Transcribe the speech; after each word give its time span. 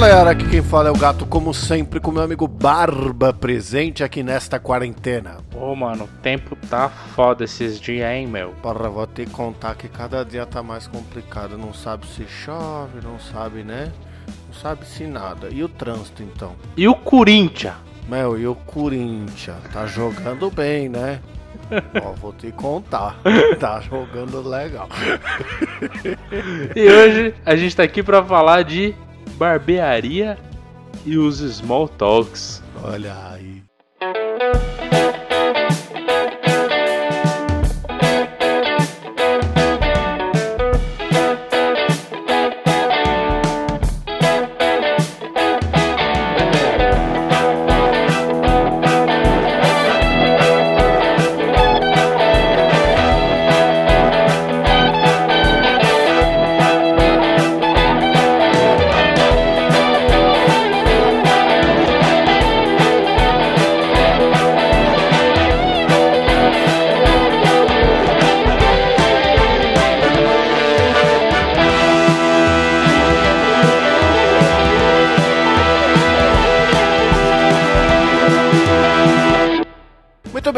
galera, 0.00 0.30
aqui 0.30 0.48
quem 0.48 0.60
fala 0.60 0.88
é 0.88 0.90
o 0.90 0.98
gato, 0.98 1.24
como 1.24 1.54
sempre, 1.54 2.00
com 2.00 2.10
meu 2.10 2.24
amigo 2.24 2.48
Barba 2.48 3.32
presente 3.32 4.02
aqui 4.02 4.24
nesta 4.24 4.58
quarentena. 4.58 5.36
Ô, 5.54 5.72
mano, 5.76 6.06
o 6.06 6.20
tempo 6.20 6.56
tá 6.68 6.88
foda 6.88 7.44
esses 7.44 7.78
dias, 7.78 8.10
hein, 8.10 8.26
meu? 8.26 8.48
Porra, 8.60 8.88
vou 8.88 9.06
te 9.06 9.24
contar 9.24 9.76
que 9.76 9.86
cada 9.86 10.24
dia 10.24 10.44
tá 10.46 10.64
mais 10.64 10.88
complicado. 10.88 11.56
Não 11.56 11.72
sabe 11.72 12.08
se 12.08 12.26
chove, 12.26 12.98
não 13.04 13.20
sabe, 13.20 13.62
né? 13.62 13.92
Não 14.48 14.54
sabe 14.54 14.84
se 14.84 15.04
nada. 15.04 15.48
E 15.48 15.62
o 15.62 15.68
trânsito, 15.68 16.24
então? 16.24 16.56
E 16.76 16.88
o 16.88 16.96
Corinthians? 16.96 17.76
Meu, 18.08 18.36
e 18.36 18.48
o 18.48 18.56
Corinthians? 18.56 19.62
Tá 19.72 19.86
jogando 19.86 20.50
bem, 20.50 20.88
né? 20.88 21.20
Ó, 22.04 22.10
vou 22.14 22.32
te 22.32 22.50
contar. 22.50 23.16
Tá 23.60 23.80
jogando 23.80 24.42
legal. 24.42 24.88
E 26.74 26.84
hoje 26.84 27.34
a 27.46 27.54
gente 27.54 27.76
tá 27.76 27.84
aqui 27.84 28.02
pra 28.02 28.24
falar 28.24 28.64
de 28.64 28.92
barbearia 29.36 30.38
e 31.04 31.16
os 31.18 31.38
small 31.38 31.88
talks. 31.88 32.62
Olha 32.82 33.14
aí. 33.30 33.53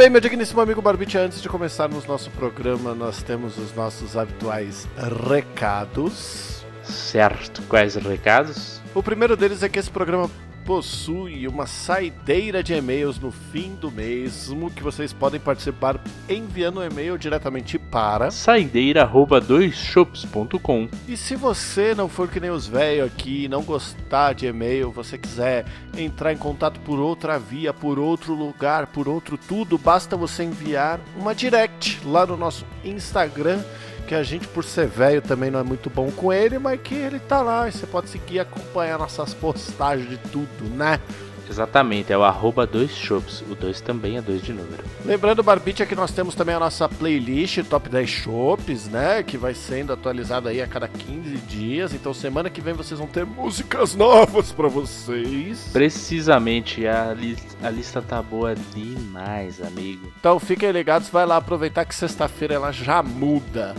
Bem, 0.07 0.11
meu 0.13 0.21
digníssimo 0.21 0.61
amigo 0.61 0.81
Barbite, 0.81 1.19
antes 1.19 1.43
de 1.43 1.49
começarmos 1.49 2.07
nosso 2.07 2.31
programa, 2.31 2.95
nós 2.95 3.25
temos 3.25 3.59
os 3.59 3.75
nossos 3.75 4.17
habituais 4.17 4.87
recados. 5.29 6.65
Certo, 6.85 7.61
quais 7.63 7.97
recados? 7.97 8.81
O 8.95 9.03
primeiro 9.03 9.37
deles 9.37 9.65
é 9.65 9.69
que 9.69 9.81
esse 9.81 9.91
programa 9.91 10.31
possui 10.67 11.47
uma 11.47 11.65
saideira 11.65 12.61
de 12.61 12.75
e-mails 12.75 13.21
no 13.21 13.31
fim 13.31 13.77
do 13.77 13.89
mesmo, 13.91 14.69
que 14.69 14.83
vocês 14.83 15.13
podem 15.13 15.39
participar 15.39 16.01
enviando 16.29 16.81
um 16.81 16.85
e-mail 16.85 17.17
diretamente 17.17 17.79
para. 17.79 18.33
Saideira@doisshops.com. 18.33 20.89
E 21.07 21.17
se 21.17 21.37
você 21.37 21.95
não 21.95 22.09
for 22.09 22.29
que 22.29 22.41
nem 22.41 22.51
os 22.51 22.67
velhos 22.67 23.07
aqui, 23.07 23.47
não 23.47 23.63
gostar 23.63 24.33
de 24.33 24.47
e-mail, 24.47 24.91
você 24.91 25.17
quiser 25.17 25.65
entrar 25.97 26.33
em 26.33 26.37
contato 26.37 26.81
por 26.81 26.99
outra 26.99 27.39
via, 27.39 27.73
por 27.73 28.01
outro 28.01 28.35
lugar, 28.35 28.89
por 28.89 29.09
outro 29.09 29.39
tudo, 29.39 29.79
basta 29.79 30.17
você 30.17 30.43
enviar 30.43 30.99
uma 31.17 31.33
direct 31.33 32.01
lá 32.05 32.27
no 32.27 32.37
nosso 32.37 32.67
Instagram, 32.85 33.63
que 34.07 34.15
a 34.15 34.23
gente, 34.23 34.47
por 34.49 34.65
ser 34.65 34.87
velho, 34.87 35.21
também 35.21 35.51
não 35.51 35.61
é 35.61 35.63
muito 35.63 35.91
bom 35.91 36.11
com 36.11 36.33
ele, 36.33 36.59
mas 36.59 36.81
que 36.81 36.95
ele 36.95 37.19
tá 37.19 37.43
lá 37.43 37.69
e 37.69 37.73
você 37.73 37.87
pode 37.87 38.09
seguir 38.09 38.37
e 38.37 38.41
acompanhar 38.41 38.99
nossas 38.99 39.35
postagens 39.35 40.09
de 40.09 40.17
tudo, 40.17 40.65
né? 40.75 41.01
Exatamente, 41.49 42.13
é 42.13 42.19
o 42.19 42.25
arroba 42.25 42.67
dois 42.67 42.91
shops. 42.91 43.43
O 43.49 43.55
2 43.55 43.81
também 43.81 44.17
é 44.17 44.23
2 44.23 44.43
de 44.43 44.53
número. 44.53 44.85
Lembrando, 45.05 45.43
Barbite, 45.43 45.83
é 45.83 45.87
que 45.87 45.95
nós 45.95 46.11
temos 46.11 46.35
também 46.35 46.55
a 46.55 46.61
nossa 46.61 46.89
playlist 46.89 47.63
Top 47.65 47.89
10 47.89 48.11
Shops, 48.11 48.89
né? 48.89 49.23
Que 49.23 49.39
vai 49.39 49.55
sendo 49.55 49.93
atualizada 49.93 50.51
aí 50.51 50.61
a 50.61 50.67
cada 50.67 50.89
15 50.89 51.37
dias. 51.39 51.95
Então, 51.95 52.13
semana 52.13 52.51
que 52.51 52.61
vem 52.61 52.75
vocês 52.75 52.99
vão 52.99 53.09
ter 53.09 53.25
músicas 53.25 53.95
novas 53.95 54.51
pra 54.53 54.69
vocês. 54.69 55.71
Precisamente, 55.73 56.87
a, 56.87 57.15
li 57.15 57.37
a 57.63 57.71
lista 57.71 58.03
tá 58.03 58.21
boa 58.21 58.55
demais, 58.75 59.63
amigo. 59.63 60.13
Então, 60.19 60.39
fiquem 60.41 60.71
ligados, 60.73 61.09
vai 61.09 61.25
lá 61.25 61.37
aproveitar 61.37 61.85
que 61.85 61.95
sexta-feira 61.95 62.55
ela 62.55 62.73
já 62.73 63.03
muda. 63.03 63.75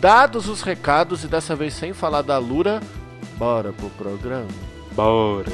Dados 0.00 0.48
os 0.48 0.62
recados 0.62 1.24
e 1.24 1.28
dessa 1.28 1.56
vez 1.56 1.74
sem 1.74 1.92
falar 1.92 2.22
da 2.22 2.38
Lura, 2.38 2.80
bora 3.36 3.72
pro 3.72 3.90
programa. 3.90 4.46
Bora. 4.92 5.50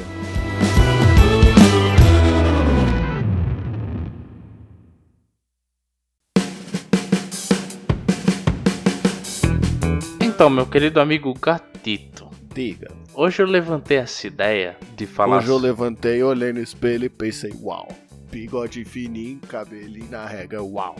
Então, 10.21 10.49
meu 10.49 10.65
querido 10.65 10.99
amigo 10.99 11.33
Gatito, 11.33 12.29
Diga. 12.53 12.91
hoje 13.13 13.41
eu 13.41 13.47
levantei 13.47 13.97
essa 13.97 14.27
ideia 14.27 14.77
de 14.95 15.05
falar. 15.07 15.37
Hoje 15.37 15.49
eu 15.49 15.57
levantei, 15.57 16.21
olhei 16.23 16.51
no 16.51 16.59
espelho 16.59 17.05
e 17.05 17.09
pensei, 17.09 17.53
uau. 17.61 17.87
Bigode 18.35 18.83
fininho, 18.83 19.39
cabelinho 19.47 20.11
na 20.11 20.25
rega, 20.25 20.61
uau. 20.61 20.97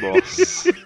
Nossa. 0.00 0.72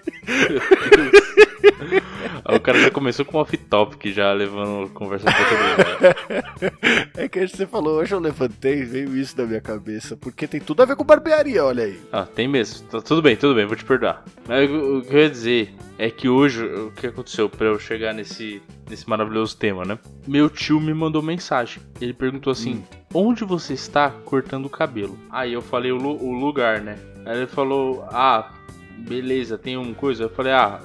O 2.51 2.61
cara 2.61 2.81
já 2.81 2.91
começou 2.91 3.25
com 3.25 3.39
off-topic, 3.39 4.07
já 4.13 4.33
levando 4.33 4.89
conversa 4.91 5.27
pra 5.27 5.39
outro 5.39 5.57
lugar. 5.57 7.13
É 7.17 7.29
que 7.29 7.47
você 7.47 7.67
falou, 7.67 7.99
hoje 7.99 8.15
eu 8.15 8.19
levantei 8.19 8.81
e 8.81 8.85
veio 8.85 9.17
isso 9.17 9.37
na 9.37 9.47
minha 9.47 9.61
cabeça, 9.61 10.17
porque 10.17 10.47
tem 10.47 10.61
tudo 10.61 10.83
a 10.83 10.87
ver 10.87 10.97
com 10.97 11.05
barbearia, 11.05 11.65
olha 11.65 11.85
aí. 11.85 12.01
Ah, 12.11 12.25
tem 12.25 12.49
mesmo. 12.49 12.87
Tá, 12.89 13.03
tudo 13.03 13.21
bem, 13.21 13.37
tudo 13.37 13.55
bem, 13.55 13.67
vou 13.67 13.77
te 13.77 13.85
perdoar. 13.85 14.25
Mas 14.47 14.71
o, 14.71 14.99
o 14.99 15.03
que 15.03 15.15
eu 15.15 15.21
ia 15.21 15.31
dizer 15.31 15.75
é 15.99 16.11
que 16.11 16.29
hoje, 16.29 16.65
o 16.65 16.91
que 16.93 17.09
aconteceu 17.09 17.49
pra 17.51 17.67
eu 17.67 17.79
chegar 17.79 18.15
nesse, 18.15 18.63
nesse 18.89 19.09
maravilhoso 19.09 19.57
tema, 19.57 19.85
né? 19.85 19.99
Meu 20.27 20.49
tio 20.49 20.81
me 20.81 20.95
mandou 20.95 21.23
mensagem. 21.23 21.83
Ele 22.01 22.15
perguntou 22.15 22.51
assim: 22.51 22.83
Onde 23.13 23.45
você 23.45 23.73
está 23.73 24.11
cortando 24.11 24.67
o 24.67 24.71
cabelo? 24.71 25.19
Aí 25.31 25.53
eu 25.53 25.63
falei 25.63 25.93
o, 25.93 25.97
o 25.97 26.33
lugar, 26.33 26.81
né? 26.81 26.99
Aí 27.25 27.39
ele 27.39 27.47
falou: 27.47 28.05
Ah, 28.11 28.53
beleza, 28.99 29.57
tem 29.57 29.77
uma 29.77 29.95
coisa. 29.95 30.25
Eu 30.25 30.31
falei: 30.31 30.53
Ah, 30.53 30.81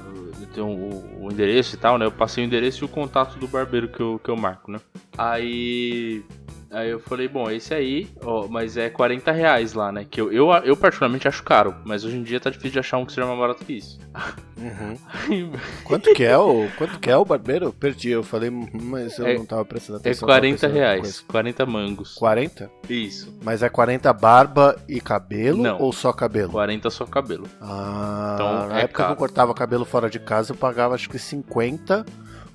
tenho 0.53 0.67
o, 0.67 1.25
o 1.25 1.31
endereço 1.31 1.75
e 1.75 1.79
tal, 1.79 1.97
né? 1.97 2.05
Eu 2.05 2.11
passei 2.11 2.43
o 2.43 2.47
endereço 2.47 2.83
e 2.83 2.85
o 2.85 2.89
contato 2.89 3.37
do 3.37 3.47
barbeiro 3.47 3.87
que 3.87 3.99
eu, 3.99 4.19
que 4.23 4.29
eu 4.29 4.37
marco, 4.37 4.71
né? 4.71 4.79
Aí. 5.17 6.23
Aí 6.73 6.89
eu 6.89 6.99
falei, 6.99 7.27
bom, 7.27 7.49
esse 7.51 7.73
aí, 7.73 8.09
ó, 8.23 8.47
mas 8.47 8.77
é 8.77 8.89
40 8.89 9.31
reais 9.31 9.73
lá, 9.73 9.91
né? 9.91 10.05
Que 10.09 10.19
eu, 10.19 10.31
eu, 10.33 10.51
eu 10.63 10.75
particularmente 10.75 11.27
acho 11.27 11.43
caro, 11.43 11.75
mas 11.85 12.03
hoje 12.03 12.17
em 12.17 12.23
dia 12.23 12.39
tá 12.39 12.49
difícil 12.49 12.71
de 12.71 12.79
achar 12.79 12.97
um 12.97 13.05
que 13.05 13.13
seja 13.13 13.27
mais 13.27 13.37
barato 13.39 13.63
que 13.63 13.73
isso. 13.73 13.99
Aí, 15.29 15.49
Quanto 15.83 16.13
que 16.13 16.23
é 16.23 16.37
o, 16.37 16.67
quanto 16.77 16.99
que 16.99 17.09
é 17.09 17.17
o 17.17 17.23
barbeiro? 17.25 17.65
Eu 17.65 17.73
perdi, 17.73 18.09
eu 18.09 18.23
falei, 18.23 18.49
"Hum, 18.49 18.67
mas 18.73 19.17
eu 19.19 19.27
É- 19.27 19.37
não 19.37 19.45
tava 19.45 19.63
prestando 19.65 19.97
é 19.97 20.01
atenção. 20.01 20.27
tava 20.27 20.39
40 20.39 20.53
pensando 20.55 20.69
em 20.71 20.73
outra 20.73 20.87
reais, 20.89 21.01
coisa. 21.01 21.23
40 21.27 21.65
mangos. 21.65 22.13
40? 22.15 22.71
Isso, 22.89 23.33
Mas 23.43 23.61
é 23.61 23.69
40 23.69 24.11
barba 24.13 24.75
e 24.87 24.99
cabelo 24.99 25.61
Não. 25.61 25.79
ou 25.79 25.91
só 25.93 26.11
cabelo? 26.11 26.51
40 26.51 26.89
só 26.89 27.05
cabelo. 27.05 27.47
Ah, 27.61 28.31
Então, 28.35 28.67
na 28.69 28.79
é 28.79 28.83
época 28.83 28.95
que 28.97 29.01
eu 29.01 29.05
caro. 29.07 29.15
cortava 29.17 29.53
cabelo 29.53 29.85
fora 29.85 30.09
de 30.09 30.19
casa, 30.19 30.53
eu 30.53 30.55
pagava 30.55 30.95
acho 30.95 31.09
que 31.09 31.19
50 31.19 32.05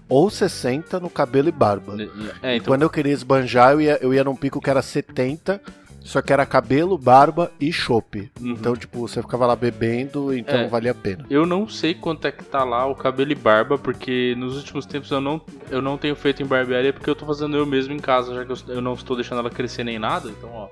ou 0.09 0.31
60 0.31 0.99
no 1.01 1.11
cabelo 1.11 1.49
e 1.49 1.53
barba. 1.53 1.95
É, 2.43 2.55
E 2.55 2.57
então, 2.59 2.73
Quando 2.73 2.83
eu 2.83 2.91
queria 2.91 3.13
esbanjar, 3.13 3.73
eu 3.73 3.81
ia, 3.81 3.99
eu 4.01 4.13
ia 4.15 4.25
num 4.25 4.35
pico 4.37 4.61
que 4.61 4.71
era 4.71 4.81
70, 4.83 5.61
só 6.01 6.23
que 6.23 6.33
era 6.33 6.47
cabelo, 6.47 6.97
barba 6.97 7.53
e 7.61 7.71
chopp. 7.71 8.31
Uhum. 8.41 8.53
Então, 8.53 8.75
tipo, 8.75 9.01
você 9.07 9.21
ficava 9.21 9.45
lá 9.47 9.55
bebendo, 9.55 10.33
então 10.35 10.61
É. 10.61 10.69
valia 10.69 10.93
a 10.93 10.95
pena. 10.95 11.27
eu 11.29 11.45
não 11.45 11.69
sei 11.69 11.93
quanto 11.93 12.27
é 12.27 12.33
que 12.33 12.43
tá 12.45 12.65
lá 12.65 12.87
o 12.87 12.95
cabelo 12.95 13.33
e 13.33 13.34
barba, 13.34 13.77
porque 13.77 14.34
nos 14.39 14.57
últimos 14.57 14.87
tempos 14.87 15.10
eu 15.10 15.21
não, 15.21 15.41
eu 15.71 15.83
não 15.83 15.99
tenho 15.99 16.16
feito 16.16 16.43
em 16.43 16.47
barbearia, 16.47 16.93
porque 16.93 17.11
eu 17.11 17.15
tô 17.16 17.27
fazendo 17.27 17.57
eu 17.57 17.66
mesmo 17.66 17.93
em 17.93 17.99
casa, 17.99 18.34
já 18.34 18.45
que 18.45 18.53
eu, 18.53 18.57
eu 18.77 18.81
não 18.81 18.95
estou 18.95 19.15
deixando 19.16 19.41
ela 19.41 19.51
crescer 19.51 19.84
nem 19.84 19.99
nada, 19.99 20.31
então, 20.31 20.49
ó, 20.51 20.69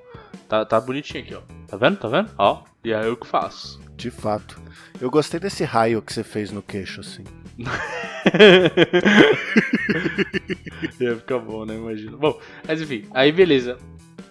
tá, 0.49 0.65
tá 0.65 0.81
bonitinho 0.81 1.23
aqui, 1.23 1.35
ó. 1.35 1.41
Tá 1.69 1.77
vendo? 1.77 1.97
Tá 1.99 2.09
vendo? 2.09 2.31
Ó, 2.39 2.63
e 2.83 2.95
aí 2.95 3.07
eu 3.07 3.17
que 3.17 3.27
faço. 3.27 3.79
De 3.97 4.11
fato. 4.11 4.59
Eu 4.99 5.11
gostei 5.11 5.39
desse 5.39 5.65
raio 5.65 6.01
que 6.01 6.13
você 6.15 6.23
fez 6.25 6.51
no 6.51 6.63
queixo, 6.63 7.01
assim. 7.01 7.25
Ia 11.01 11.17
ficar 11.17 11.39
bom, 11.39 11.65
né? 11.65 11.75
Imagina. 11.75 12.17
Bom, 12.17 12.39
mas 12.67 12.81
enfim, 12.81 13.05
aí 13.13 13.33
beleza. 13.33 13.79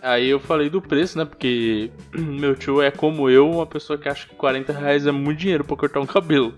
Aí 0.02 0.30
eu 0.30 0.40
falei 0.40 0.70
do 0.70 0.82
preço, 0.82 1.18
né? 1.18 1.26
Porque 1.26 1.92
meu 2.14 2.56
tio 2.56 2.82
é 2.82 2.92
como 2.92 3.30
eu, 3.30 3.50
uma 3.50 3.66
pessoa 3.66 3.98
que 3.98 4.08
acha 4.08 4.28
que 4.28 4.36
40 4.36 4.72
reais 4.72 5.08
é 5.08 5.12
muito 5.12 5.40
dinheiro 5.40 5.64
pra 5.64 5.76
cortar 5.76 6.00
um 6.00 6.06
cabelo. 6.06 6.54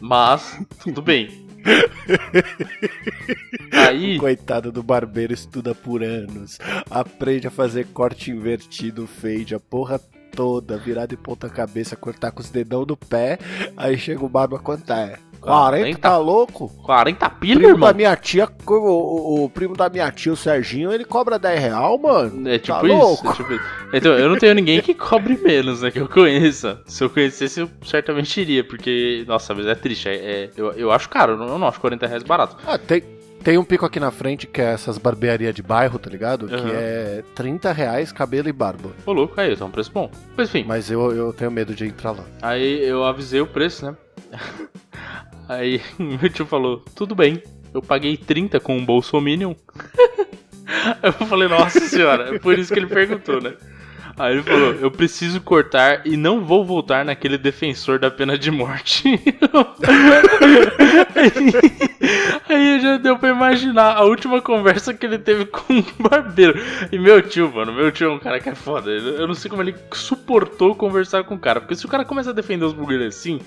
Mas, 0.00 0.58
tudo 0.82 1.02
bem. 1.02 1.46
Aí, 3.72 4.18
Coitado 4.18 4.72
do 4.72 4.82
barbeiro 4.82 5.32
estuda 5.32 5.74
por 5.74 6.02
anos. 6.02 6.58
Aprende 6.90 7.46
a 7.46 7.50
fazer 7.50 7.86
corte 7.88 8.30
invertido, 8.30 9.06
fade, 9.06 9.54
a 9.54 9.60
porra 9.60 10.00
toda, 10.30 10.78
virar 10.78 11.06
de 11.06 11.16
ponta 11.16 11.50
cabeça, 11.50 11.96
cortar 11.96 12.30
com 12.30 12.40
os 12.40 12.50
dedão 12.50 12.86
do 12.86 12.96
pé. 12.96 13.38
Aí 13.76 13.98
chega 13.98 14.24
o 14.24 14.28
barba 14.28 14.58
quanto 14.58 14.92
é? 14.92 15.18
40, 15.40 15.98
tá 15.98 16.16
louco? 16.18 16.68
40 16.84 17.26
O 17.26 17.30
pila, 17.30 17.54
primo 17.56 17.68
irmão? 17.74 17.88
da 17.88 17.94
minha 17.94 18.14
tia, 18.16 18.48
o, 18.66 18.72
o- 18.74 19.44
o 19.44 19.50
primo 19.50 19.74
da 19.76 19.88
minha 19.88 20.10
tia, 20.12 20.32
o 20.32 20.36
Serginho, 20.36 20.92
ele 20.92 21.04
cobra 21.04 21.38
10 21.38 21.60
real, 21.60 21.98
mano. 21.98 22.48
É 22.48 22.58
tipo 22.58 22.78
tá 22.80 22.86
isso. 22.86 22.96
louco? 22.96 23.28
é 23.28 23.32
tipo. 23.34 23.60
Então, 23.92 24.12
eu 24.12 24.28
não 24.28 24.38
tenho 24.38 24.54
ninguém 24.54 24.80
que 24.80 24.94
cobre 24.94 25.36
menos, 25.36 25.82
né? 25.82 25.90
Que 25.90 25.98
eu 26.00 26.08
conheça. 26.08 26.80
Se 26.86 27.02
eu 27.02 27.10
conhecesse, 27.10 27.60
eu 27.60 27.70
certamente 27.84 28.40
iria, 28.40 28.62
porque, 28.62 29.24
nossa, 29.26 29.54
mas 29.54 29.66
é 29.66 29.74
triste. 29.74 30.08
É, 30.08 30.14
é- 30.14 30.50
eu, 30.56 30.72
eu 30.72 30.92
acho 30.92 31.08
caro, 31.08 31.32
eu 31.32 31.36
não, 31.38 31.48
eu 31.48 31.58
não 31.58 31.66
acho 31.68 31.80
40 31.80 32.06
reais 32.06 32.22
barato. 32.22 32.56
Ah, 32.66 32.78
tem, 32.78 33.02
tem 33.42 33.58
um 33.58 33.64
pico 33.64 33.84
aqui 33.86 33.98
na 33.98 34.10
frente 34.10 34.46
que 34.46 34.60
é 34.60 34.72
essas 34.72 34.98
barbearias 34.98 35.54
de 35.54 35.62
bairro, 35.62 35.98
tá 35.98 36.10
ligado? 36.10 36.46
Que 36.46 36.54
Aham. 36.54 36.72
é 36.74 37.24
30 37.34 37.72
reais 37.72 38.12
cabelo 38.12 38.48
e 38.48 38.52
barba. 38.52 38.90
Ô, 39.06 39.12
louco, 39.12 39.40
aí, 39.40 39.56
tá 39.56 39.64
um 39.64 39.70
preço 39.70 39.90
bom. 39.92 40.10
Mas 40.36 40.48
enfim, 40.48 40.64
Mas 40.66 40.90
eu, 40.90 41.12
eu 41.12 41.32
tenho 41.32 41.50
medo 41.50 41.74
de 41.74 41.86
entrar 41.86 42.12
lá. 42.12 42.24
aí 42.42 42.82
eu 42.84 43.04
avisei 43.04 43.40
o 43.40 43.46
preço, 43.46 43.86
né? 43.86 43.96
Aí 45.48 45.80
meu 45.98 46.30
tio 46.30 46.46
falou, 46.46 46.84
tudo 46.94 47.12
bem, 47.12 47.42
eu 47.74 47.82
paguei 47.82 48.16
30 48.16 48.60
com 48.60 48.76
um 48.76 48.84
Bolsominion. 48.84 49.54
Eu 51.02 51.12
falei, 51.12 51.48
nossa 51.48 51.80
senhora, 51.80 52.36
é 52.36 52.38
por 52.38 52.56
isso 52.56 52.72
que 52.72 52.78
ele 52.78 52.86
perguntou, 52.86 53.40
né? 53.42 53.54
Aí 54.16 54.34
ele 54.34 54.42
falou, 54.42 54.74
eu 54.74 54.90
preciso 54.90 55.40
cortar 55.40 56.06
e 56.06 56.16
não 56.16 56.44
vou 56.44 56.64
voltar 56.64 57.04
naquele 57.04 57.38
defensor 57.38 57.98
da 57.98 58.10
pena 58.10 58.36
de 58.38 58.50
morte. 58.50 59.04
Aí 62.48 62.80
já 62.80 62.96
deu 62.96 63.18
pra 63.18 63.28
imaginar 63.30 63.96
a 63.96 64.04
última 64.04 64.42
conversa 64.42 64.92
que 64.92 65.06
ele 65.06 65.18
teve 65.18 65.46
com 65.46 65.74
um 65.74 65.84
barbeiro. 65.98 66.60
E 66.90 66.98
meu 66.98 67.22
tio, 67.22 67.52
mano, 67.52 67.72
meu 67.72 67.90
tio 67.92 68.10
é 68.10 68.12
um 68.12 68.18
cara 68.18 68.40
que 68.40 68.48
é 68.48 68.54
foda. 68.54 68.90
Eu 68.90 69.26
não 69.26 69.34
sei 69.34 69.50
como 69.50 69.62
ele 69.62 69.74
suportou 69.92 70.74
conversar 70.74 71.24
com 71.24 71.34
o 71.34 71.38
cara. 71.38 71.60
Porque 71.60 71.76
se 71.76 71.86
o 71.86 71.88
cara 71.88 72.04
começa 72.04 72.30
a 72.30 72.34
defender 72.34 72.64
os 72.64 72.72
burgueses 72.72 73.16
assim, 73.16 73.40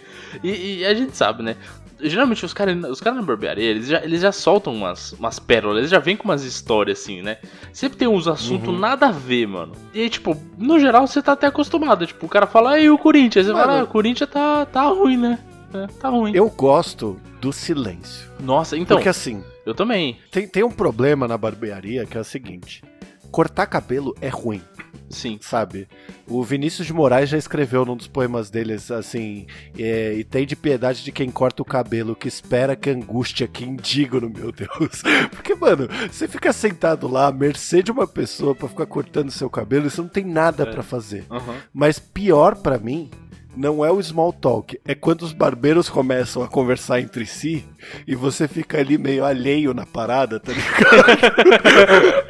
e, 0.43 0.79
e 0.79 0.85
a 0.85 0.93
gente 0.93 1.15
sabe, 1.15 1.43
né? 1.43 1.55
Geralmente 2.03 2.45
os 2.45 2.53
caras 2.53 2.77
os 2.89 2.99
cara 2.99 3.15
na 3.15 3.21
barbearia, 3.21 3.63
eles 3.69 3.87
já, 3.87 4.03
eles 4.03 4.21
já 4.21 4.31
soltam 4.31 4.73
umas, 4.73 5.13
umas 5.13 5.39
pérolas, 5.39 5.79
eles 5.79 5.89
já 5.91 5.99
vêm 5.99 6.15
com 6.17 6.25
umas 6.25 6.43
histórias 6.43 6.99
assim, 6.99 7.21
né? 7.21 7.37
Sempre 7.71 7.97
tem 7.97 8.07
uns 8.07 8.27
assuntos 8.27 8.77
nada 8.77 9.07
a 9.07 9.11
ver, 9.11 9.47
mano. 9.47 9.73
E 9.93 10.01
aí, 10.01 10.09
tipo, 10.09 10.35
no 10.57 10.79
geral 10.79 11.07
você 11.07 11.21
tá 11.21 11.31
até 11.33 11.47
acostumado. 11.47 12.05
Tipo, 12.05 12.25
o 12.25 12.29
cara 12.29 12.45
fala, 12.47 12.79
e 12.79 12.89
o 12.89 12.97
Corinthians? 12.97 13.45
Aí 13.47 13.51
Você 13.51 13.53
Mano. 13.53 13.65
fala, 13.65 13.79
ah, 13.79 13.83
o 13.83 13.87
Corinthians 13.87 14.29
tá, 14.29 14.65
tá 14.65 14.83
ruim, 14.83 15.17
né? 15.17 15.39
É, 15.73 15.87
tá 15.99 16.09
ruim. 16.09 16.31
Eu 16.35 16.49
gosto 16.49 17.19
do 17.41 17.51
silêncio. 17.51 18.29
Nossa, 18.39 18.77
então, 18.77 18.97
Porque 18.97 19.09
assim, 19.09 19.43
eu 19.65 19.73
também. 19.73 20.17
tem, 20.31 20.47
tem 20.47 20.63
um 20.63 20.71
problema 20.71 21.27
na 21.27 21.37
barbearia 21.37 22.05
que 22.05 22.17
é 22.17 22.21
o 22.21 22.23
seguinte: 22.23 22.83
cortar 23.31 23.65
cabelo 23.65 24.15
é 24.21 24.29
ruim. 24.29 24.61
Sim. 25.09 25.37
sabe? 25.41 25.87
O 26.27 26.43
Vinícius 26.43 26.87
de 26.87 26.93
Moraes 26.93 27.29
já 27.29 27.37
escreveu 27.37 27.85
num 27.85 27.95
dos 27.95 28.07
poemas 28.07 28.49
deles 28.49 28.89
assim: 28.91 29.45
é, 29.77 30.13
e 30.15 30.23
tem 30.23 30.45
de 30.45 30.55
piedade 30.55 31.03
de 31.03 31.11
quem 31.11 31.29
corta 31.29 31.61
o 31.61 31.65
cabelo, 31.65 32.15
que 32.15 32.27
espera 32.27 32.75
que 32.75 32.89
angústia, 32.89 33.47
que 33.47 33.63
indigno, 33.63 34.29
meu 34.29 34.51
Deus. 34.51 35.03
Porque, 35.31 35.53
mano, 35.55 35.87
você 36.11 36.27
fica 36.27 36.51
sentado 36.53 37.07
lá 37.07 37.27
à 37.27 37.31
mercê 37.31 37.83
de 37.83 37.91
uma 37.91 38.07
pessoa 38.07 38.55
pra 38.55 38.67
ficar 38.67 38.85
cortando 38.85 39.29
seu 39.31 39.49
cabelo, 39.49 39.87
isso 39.87 40.01
não 40.01 40.09
tem 40.09 40.25
nada 40.25 40.63
É. 40.63 40.71
pra 40.71 40.83
fazer. 40.83 41.25
Aham. 41.29 41.55
Mas 41.73 41.99
pior 41.99 42.55
pra 42.55 42.77
mim. 42.77 43.09
Não 43.55 43.85
é 43.85 43.91
o 43.91 44.01
small 44.01 44.33
talk, 44.33 44.79
é 44.83 44.95
quando 44.95 45.21
os 45.21 45.31
barbeiros 45.31 45.87
começam 45.87 46.41
a 46.41 46.47
conversar 46.47 46.99
entre 47.01 47.23
si 47.23 47.63
e 48.07 48.15
você 48.15 48.47
fica 48.47 48.77
ali 48.77 48.97
meio 48.97 49.23
alheio 49.25 49.73
na 49.73 49.85
parada, 49.85 50.39
tá 50.39 50.51
ligado? 50.51 52.23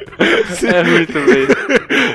Você- 0.48 0.68
É 0.74 0.82
muito 0.82 1.12
bem. 1.12 1.46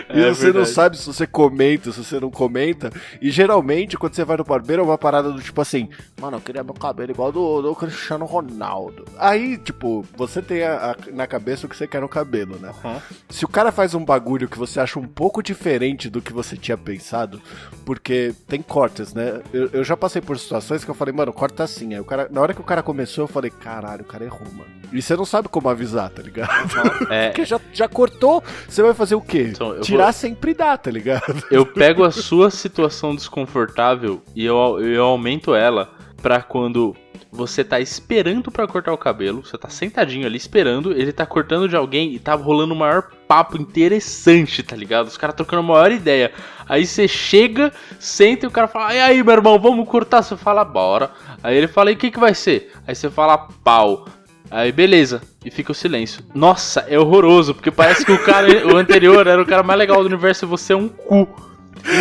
e 0.16 0.22
É 0.22 0.30
você 0.30 0.48
não 0.48 0.54
verdade. 0.54 0.70
sabe 0.70 0.98
se 0.98 1.06
você 1.06 1.26
comenta, 1.28 1.92
se 1.92 2.04
você 2.04 2.20
não 2.20 2.30
comenta. 2.30 2.92
E 3.22 3.30
geralmente, 3.30 3.98
quando 3.98 4.16
você 4.16 4.24
vai 4.26 4.38
no 4.38 4.44
barbeiro, 4.44 4.82
é 4.82 4.86
uma 4.86 4.98
parada 4.98 5.32
do 5.32 5.42
tipo 5.42 5.62
assim: 5.62 5.90
Mano, 6.20 6.38
eu 6.38 6.42
queria 6.42 6.64
meu 6.64 6.74
cabelo 6.74 7.12
igual 7.12 7.32
do, 7.32 7.62
do 7.62 7.76
Cristiano 7.76 8.26
Ronaldo. 8.26 9.06
Aí, 9.18 9.58
tipo, 9.58 10.06
você 10.18 10.42
tem 10.42 10.64
a- 10.64 10.92
a- 10.92 11.12
na 11.14 11.28
cabeça 11.28 11.66
o 11.66 11.70
que 11.70 11.76
você 11.76 11.88
quer 11.88 12.02
no 12.02 12.10
cabelo, 12.10 12.58
né? 12.60 12.70
Aham. 12.84 13.02
Se 13.30 13.46
o 13.46 13.48
cara 13.48 13.72
faz 13.72 13.94
um 13.94 14.04
bagulho 14.04 14.48
que 14.50 14.58
você 14.58 14.80
acha 14.80 15.00
um 15.00 15.08
pouco 15.08 15.42
diferente 15.44 16.10
do 16.10 16.22
que 16.22 16.34
você 16.34 16.56
tinha 16.58 16.78
pensado, 16.78 17.42
porque 17.86 18.34
tem 18.48 18.62
cortes, 18.62 19.14
né? 19.14 19.42
Eu, 19.54 19.70
eu 19.74 19.84
já 19.84 19.96
passei 19.96 20.22
por 20.22 20.38
situações 20.38 20.84
que 20.84 20.90
eu 20.92 20.96
falei, 20.96 21.14
mano, 21.14 21.32
corta 21.34 21.64
assim. 21.64 21.94
Aí 21.94 22.00
o 22.00 22.06
cara, 22.06 22.28
na 22.32 22.42
hora 22.42 22.54
que 22.54 22.62
o 22.62 22.66
cara 22.66 22.82
começou, 22.84 23.24
eu 23.26 23.28
falei, 23.30 23.52
caralho, 23.52 24.02
o 24.02 24.06
cara 24.06 24.24
errou, 24.26 24.48
mano. 24.54 24.70
E 24.92 25.02
você 25.02 25.16
não 25.16 25.26
sabe 25.26 25.48
como 25.48 25.70
avisar, 25.70 26.10
tá 26.10 26.22
ligado? 26.22 26.50
É, 27.10 27.28
Porque 27.30 27.46
já, 27.46 27.60
já 27.72 27.88
cortou, 27.88 28.44
você 28.68 28.82
vai 28.82 28.94
fazer 28.94 29.16
o 29.16 29.22
quê? 29.22 29.50
Então, 29.54 29.80
Tirar 29.82 30.06
vou- 30.06 30.14
sempre 30.14 30.54
dá, 30.54 30.78
tá 30.78 30.90
ligado? 30.92 31.44
eu 31.52 31.66
pego 31.66 32.04
a 32.04 32.12
sua 32.12 32.50
situação 32.50 33.16
desconfortável 33.16 34.22
e 34.36 34.46
eu, 34.46 34.56
eu 34.82 35.04
aumento 35.04 35.54
ela 35.54 35.92
pra 36.22 36.42
quando 36.42 36.96
você 37.32 37.64
tá 37.64 37.80
esperando 37.80 38.52
pra 38.52 38.68
cortar 38.68 38.92
o 38.92 38.98
cabelo, 38.98 39.46
você 39.46 39.58
tá 39.58 39.70
sentadinho 39.70 40.26
ali 40.26 40.38
esperando, 40.38 40.92
ele 40.92 41.12
tá 41.14 41.26
cortando 41.26 41.70
de 41.70 41.76
alguém 41.76 42.14
e 42.14 42.20
tá 42.20 42.34
rolando 42.34 42.74
o 42.74 42.78
maior 42.78 43.10
papo 43.30 43.62
interessante, 43.62 44.64
tá 44.64 44.76
ligado? 44.76 45.06
Os 45.06 45.16
caras 45.16 45.36
trocando 45.36 45.60
a 45.60 45.64
maior 45.64 45.92
ideia. 45.92 46.32
Aí 46.68 46.84
você 46.84 47.08
chega, 47.08 47.72
senta 48.00 48.46
e 48.46 48.48
o 48.48 48.52
cara 48.52 48.68
fala: 48.68 48.92
E 48.96 49.00
aí, 49.00 49.24
meu 49.24 49.34
irmão, 49.36 49.60
vamos 49.60 49.88
cortar? 49.88 50.24
Você 50.24 50.36
fala: 50.36 50.66
Bora. 50.66 51.12
Aí 51.44 51.56
ele 51.56 51.68
fala: 51.68 51.92
E 51.92 51.94
o 51.94 51.98
que, 51.98 52.10
que 52.10 52.20
vai 52.20 52.34
ser? 52.34 52.72
Aí 52.88 52.96
você 52.96 53.08
fala: 53.10 53.38
Pau. 53.64 54.06
Aí 54.52 54.72
beleza, 54.72 55.22
e 55.46 55.52
fica 55.52 55.72
o 55.72 55.76
silêncio. 55.76 56.24
Nossa, 56.34 56.80
é 56.90 56.98
horroroso, 56.98 57.54
porque 57.54 57.70
parece 57.70 58.04
que 58.04 58.12
o 58.12 58.18
cara, 58.18 58.48
o 58.74 58.76
anterior 58.78 59.28
era 59.28 59.40
o 59.40 59.46
cara 59.46 59.62
mais 59.62 59.78
legal 59.78 60.02
do 60.02 60.08
universo 60.08 60.46
e 60.46 60.48
você 60.48 60.74
é 60.74 60.76
um 60.76 60.90
cu. 60.90 61.30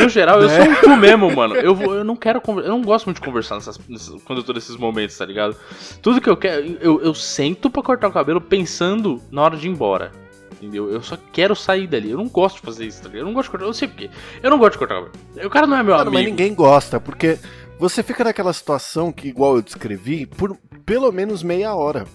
No 0.00 0.08
geral, 0.08 0.40
eu 0.40 0.48
sou 0.48 0.64
um 0.64 0.74
cu 0.76 0.96
mesmo, 0.96 1.30
mano. 1.36 1.54
Eu, 1.56 1.74
vou, 1.74 1.94
eu 1.94 2.02
não 2.02 2.16
quero 2.16 2.40
eu 2.46 2.68
não 2.70 2.80
gosto 2.80 3.04
muito 3.04 3.20
de 3.20 3.24
conversar 3.26 3.56
nessas, 3.56 3.78
nessas- 3.86 4.22
quando 4.22 4.38
eu 4.38 4.42
tô 4.44 4.54
nesses 4.54 4.76
momentos, 4.76 5.16
tá 5.18 5.26
ligado? 5.26 5.54
Tudo 6.00 6.22
que 6.22 6.28
eu 6.28 6.38
quero, 6.38 6.78
eu, 6.80 7.02
eu 7.02 7.14
sento 7.14 7.68
pra 7.68 7.82
cortar 7.82 8.08
o 8.08 8.12
cabelo 8.12 8.40
pensando 8.40 9.20
na 9.30 9.42
hora 9.42 9.56
de 9.56 9.68
ir 9.68 9.70
embora. 9.70 10.10
Entendeu? 10.58 10.90
Eu 10.90 11.00
só 11.02 11.16
quero 11.32 11.54
sair 11.54 11.86
dali. 11.86 12.10
Eu 12.10 12.18
não 12.18 12.28
gosto 12.28 12.56
de 12.56 12.62
fazer 12.62 12.86
isso, 12.86 13.00
tá 13.00 13.08
ligado? 13.08 13.20
Eu 13.22 13.26
não 13.26 13.34
gosto 13.34 13.46
de 13.46 13.50
cortar. 13.52 13.66
Eu 13.66 13.72
sei 13.72 13.88
porquê. 13.88 14.10
Eu 14.42 14.50
não 14.50 14.58
gosto 14.58 14.72
de 14.72 14.78
cortar 14.78 15.00
o 15.00 15.04
cabelo. 15.06 15.46
O 15.46 15.50
cara 15.50 15.66
não 15.66 15.76
é 15.76 15.82
meu 15.82 15.96
Mano, 15.96 16.10
mas 16.10 16.20
amigo. 16.20 16.30
ninguém 16.30 16.54
gosta, 16.54 16.98
porque 16.98 17.38
você 17.78 18.02
fica 18.02 18.24
naquela 18.24 18.52
situação 18.52 19.12
que, 19.12 19.28
igual 19.28 19.56
eu 19.56 19.62
descrevi, 19.62 20.26
por 20.26 20.56
pelo 20.84 21.12
menos 21.12 21.42
meia 21.42 21.74
hora. 21.74 22.06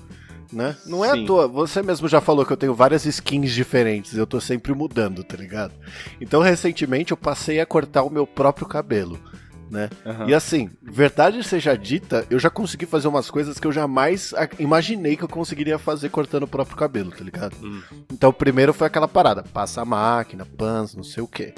Né? 0.52 0.76
Não 0.86 1.04
é 1.04 1.12
Sim. 1.14 1.24
à 1.24 1.26
toa, 1.26 1.48
você 1.48 1.82
mesmo 1.82 2.08
já 2.08 2.22
falou 2.22 2.46
que 2.46 2.54
eu 2.54 2.58
tenho 2.58 2.76
várias 2.76 3.06
skins 3.08 3.52
diferentes, 3.52 4.16
eu 4.16 4.28
tô 4.28 4.40
sempre 4.40 4.72
mudando, 4.72 5.24
tá 5.24 5.36
ligado? 5.36 5.74
Então, 6.22 6.42
recentemente 6.44 7.10
eu 7.10 7.18
passei 7.18 7.60
a 7.60 7.66
cortar 7.66 8.04
o 8.04 8.10
meu 8.12 8.28
próprio 8.28 8.68
cabelo, 8.68 9.20
né? 9.74 9.90
Aham. 10.06 10.30
E 10.30 10.36
assim, 10.36 10.70
verdade 10.82 11.44
seja 11.44 11.76
dita, 11.76 12.26
eu 12.30 12.38
já 12.38 12.50
consegui 12.50 12.86
fazer 12.86 13.08
umas 13.08 13.30
coisas 13.30 13.60
que 13.60 13.66
eu 13.66 13.72
jamais 13.72 14.34
imaginei 14.60 15.18
que 15.18 15.24
eu 15.24 15.28
conseguiria 15.28 15.80
fazer 15.80 16.10
cortando 16.10 16.44
o 16.44 16.48
próprio 16.48 16.78
cabelo, 16.78 17.12
tá 17.12 17.24
ligado? 17.24 17.56
Hum. 17.62 17.82
Então, 18.12 18.30
o 18.30 18.34
primeiro 18.34 18.72
foi 18.72 18.86
aquela 18.86 19.08
parada, 19.08 19.44
passa 19.44 19.82
a 19.82 19.86
máquina, 19.86 20.46
pans, 20.46 20.96
não 20.96 21.04
sei 21.04 21.24
o 21.24 21.28
quê. 21.28 21.56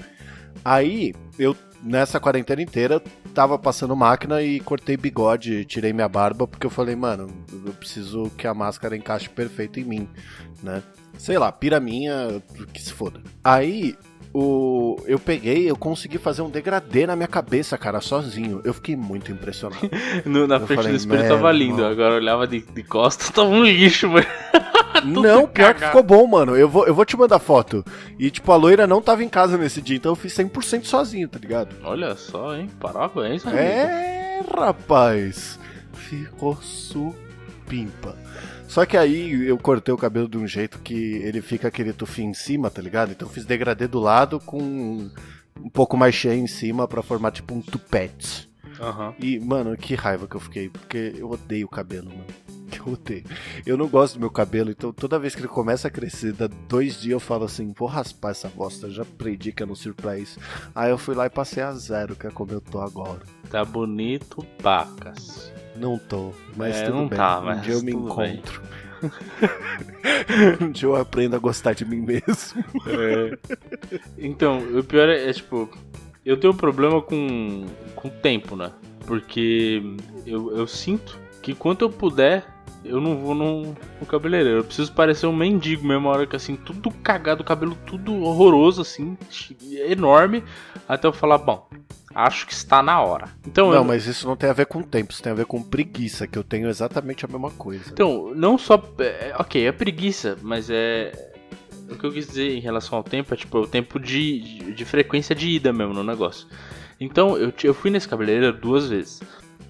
Aí, 0.64 1.14
eu, 1.38 1.56
nessa 1.84 2.20
quarentena 2.20 2.62
inteira, 2.62 3.02
tava 3.34 3.60
passando 3.60 3.96
máquina 3.96 4.42
e 4.42 4.62
cortei 4.62 4.96
bigode, 4.96 5.66
tirei 5.66 5.92
minha 5.92 6.08
barba, 6.08 6.48
porque 6.48 6.66
eu 6.66 6.72
falei, 6.72 6.96
mano, 6.96 7.28
eu 7.66 7.74
preciso 7.74 8.32
que 8.38 8.48
a 8.48 8.54
máscara 8.54 8.96
encaixe 8.96 9.30
perfeito 9.30 9.80
em 9.80 9.84
mim, 9.84 10.10
né? 10.64 10.82
Sei 11.18 11.38
lá, 11.38 11.52
pira 11.52 11.80
minha, 11.80 12.42
que 12.74 12.82
se 12.82 12.94
foda. 12.94 13.22
Aí, 13.44 13.96
o, 14.38 15.02
eu 15.06 15.18
peguei, 15.18 15.70
eu 15.70 15.78
consegui 15.78 16.18
fazer 16.18 16.42
um 16.42 16.50
degradê 16.50 17.08
na 17.08 17.16
minha 17.16 17.28
cabeça, 17.28 17.78
cara, 17.78 18.02
sozinho. 18.02 18.60
Eu 18.66 18.74
fiquei 18.74 18.96
muito 18.96 19.32
impressionado. 19.32 19.90
No- 20.26 20.46
na 20.48 20.56
Eu 20.56 20.68
frente 20.68 20.76
falei, 20.78 20.92
do 20.92 20.98
espelho 20.98 21.22
"Meu 21.24 21.30
tava 21.36 21.52
lindo, 21.52 21.78
irmão." 21.80 21.92
agora 21.92 22.16
olhava 22.16 22.46
de, 22.46 22.60
de 22.62 22.84
costas, 22.84 23.30
tava 23.32 23.48
um 23.50 23.64
lixo, 23.64 24.10
mano. 24.10 24.26
Não, 25.06 25.46
pior 25.48 25.74
que 25.76 25.86
ficou 25.86 26.02
bom, 26.02 26.26
mano. 26.26 26.56
Eu 26.56 26.68
vou, 26.68 26.88
eu 26.88 26.96
vou 26.96 27.06
te 27.06 27.16
mandar 27.18 27.38
foto. 27.40 27.84
E, 28.18 28.32
tipo, 28.32 28.52
a 28.52 28.56
loira 28.56 28.88
não 28.88 29.02
tava 29.02 29.24
em 29.24 29.30
casa 29.30 29.58
nesse 29.58 29.82
dia, 29.82 29.98
então 29.98 30.12
eu 30.14 30.16
fiz 30.16 30.34
100% 30.34 30.86
sozinho, 30.86 31.28
tá 31.28 31.38
ligado? 31.38 31.76
Olha 31.84 32.16
só, 32.16 32.56
hein? 32.56 32.70
Parabéns, 32.80 33.46
amigo. 33.46 33.60
É, 33.62 34.42
rapaz. 34.58 35.60
Ficou 35.94 36.56
supimpa. 36.62 38.16
Só 38.68 38.86
que 38.86 38.98
aí 38.98 39.48
eu 39.48 39.58
cortei 39.58 39.94
o 39.94 39.98
cabelo 39.98 40.28
de 40.28 40.38
um 40.38 40.48
jeito 40.48 40.80
que 40.80 40.94
ele 40.94 41.42
fica 41.42 41.68
aquele 41.68 41.94
tufinho 41.94 42.32
em 42.32 42.34
cima, 42.34 42.70
tá 42.70 42.82
ligado? 42.82 43.12
Então 43.12 43.28
eu 43.28 43.34
fiz 43.34 43.46
degradê 43.46 43.88
do 43.88 44.00
lado 44.00 44.40
com 44.40 45.10
um 45.58 45.70
pouco 45.70 45.96
mais 45.96 46.14
cheio 46.14 46.40
em 46.40 46.48
cima 46.48 46.88
pra 46.88 47.02
formar 47.02 47.32
tipo 47.32 47.54
um 47.54 47.62
tupete. 47.62 48.50
Aham. 48.80 49.14
E, 49.20 49.40
mano, 49.40 49.76
que 49.78 49.96
raiva 49.96 50.28
que 50.28 50.36
eu 50.36 50.40
fiquei, 50.40 50.70
porque 50.70 51.14
eu 51.18 51.30
odeio 51.30 51.66
o 51.66 51.70
cabelo, 51.70 52.10
mano. 52.10 52.26
Eu 52.86 52.94
odeio. 52.94 53.24
Eu 53.66 53.78
não 53.78 53.88
gosto 53.88 54.16
do 54.16 54.20
meu 54.20 54.30
cabelo, 54.30 54.70
então 54.70 54.92
toda 54.92 55.18
vez 55.20 55.34
que 55.34 55.40
ele 55.42 55.48
começa 55.48 55.88
a 55.88 55.92
crescer, 55.92 56.34
dá 56.34 56.48
dois 56.68 57.00
dias 57.00 57.14
eu 57.14 57.20
falo 57.20 57.46
assim, 57.46 57.72
vou 57.78 57.88
raspar 57.88 58.32
essa 58.32 58.50
bosta, 58.50 58.90
já 58.90 59.04
aprendi 59.04 59.52
que 59.54 59.64
eu 59.64 59.68
não 59.68 59.76
sirvo 59.76 59.96
pra 59.96 60.18
isso. 60.18 60.40
Aí 60.74 60.90
eu 60.90 60.98
fui 60.98 61.16
lá 61.16 61.26
e 61.26 61.30
passei 61.30 61.64
a 61.64 61.72
zero, 61.74 62.16
que 62.16 62.28
é 62.28 62.32
como 62.32 62.52
eu 62.52 62.60
tô 62.60 62.82
agora. 62.82 63.22
Tá 63.50 63.64
bonito, 63.64 64.44
pacas. 64.62 65.54
Não 65.76 65.98
tô, 65.98 66.34
mas 66.58 66.76
É, 66.76 66.86
tudo 66.86 66.98
não 66.98 67.08
bem. 67.08 67.18
tá, 67.18 67.40
um 67.40 67.46
mas 67.46 67.62
dia 67.62 67.74
eu 67.76 67.82
me 67.84 67.92
encontro. 67.94 68.62
um 70.62 70.72
dia 70.72 70.88
eu 70.90 70.96
aprendo 70.96 71.36
a 71.36 71.40
gostar 71.40 71.74
de 71.74 71.86
mim 71.86 72.02
mesmo. 72.02 72.64
Então, 74.18 74.60
o 74.78 74.84
pior 74.84 75.08
é, 75.10 75.30
é, 75.30 75.34
tipo, 75.34 75.70
eu 76.26 76.38
tenho 76.38 76.54
um 76.54 76.58
problema 76.58 77.02
com, 77.02 77.66
com 77.96 78.10
tempo, 78.10 78.56
né? 78.56 78.72
Porque 79.06 79.82
eu, 80.26 80.58
eu 80.58 80.68
sinto 80.68 81.20
que 81.42 81.52
enquanto 81.52 81.84
eu 81.84 81.90
puder, 81.90 82.44
eu 82.84 83.00
não 83.00 83.18
vou 83.18 83.36
no, 83.36 83.76
no 84.00 84.06
cabeleireiro. 84.08 84.60
Eu 84.60 84.64
preciso 84.64 84.92
parecer 84.94 85.28
um 85.28 85.36
mendigo 85.36 85.86
mesmo, 85.86 86.08
hora 86.08 86.26
que 86.26 86.36
assim, 86.36 86.56
tudo 86.56 86.90
cagado, 86.90 87.44
cabelo 87.44 87.78
tudo 87.86 88.16
horroroso, 88.24 88.82
assim, 88.82 89.16
enorme, 89.88 90.44
até 90.88 91.08
eu 91.08 91.14
falar, 91.14 91.38
bom, 91.38 91.68
acho 92.16 92.48
que 92.48 92.54
está 92.54 92.82
na 92.82 93.02
hora. 93.02 93.30
Então, 93.46 93.70
não, 93.70 93.78
eu... 93.78 93.84
mas 93.84 94.08
isso 94.08 94.28
não 94.28 94.36
tem 94.36 94.50
a 94.50 94.54
ver 94.54 94.66
com 94.66 94.82
tempo, 94.82 95.12
isso 95.12 95.22
tem 95.22 95.32
a 95.32 95.36
ver 95.36 95.46
com 95.46 95.62
preguiça, 95.62 96.26
que 96.26 96.38
eu 96.38 96.44
tenho 96.44 96.70
exatamente 96.70 97.26
a 97.26 97.28
mesma 97.28 97.52
coisa. 97.52 97.84
Então, 97.92 98.34
não 98.34 98.58
só. 98.58 98.82
É, 99.00 99.36
ok, 99.38 99.68
é 99.68 99.72
preguiça, 99.72 100.38
mas 100.42 100.70
é. 100.70 101.34
O 101.90 101.96
que 101.96 102.04
eu 102.04 102.12
quis 102.12 102.28
dizer 102.28 102.52
em 102.52 102.60
relação 102.60 102.98
ao 102.98 103.04
tempo 103.04 103.34
é 103.34 103.38
tipo 103.38 103.60
o 103.60 103.68
tempo 103.68 104.00
de, 104.00 104.40
de, 104.40 104.74
de 104.74 104.86
frequência 104.86 105.36
de 105.36 105.48
ida 105.50 105.72
mesmo 105.72 105.94
no 105.94 106.04
negócio. 106.04 106.48
Então, 107.00 107.38
eu, 107.38 107.54
eu 107.64 107.74
fui 107.74 107.92
nesse 107.92 108.08
cabeleireiro 108.08 108.58
duas 108.58 108.88
vezes. 108.88 109.22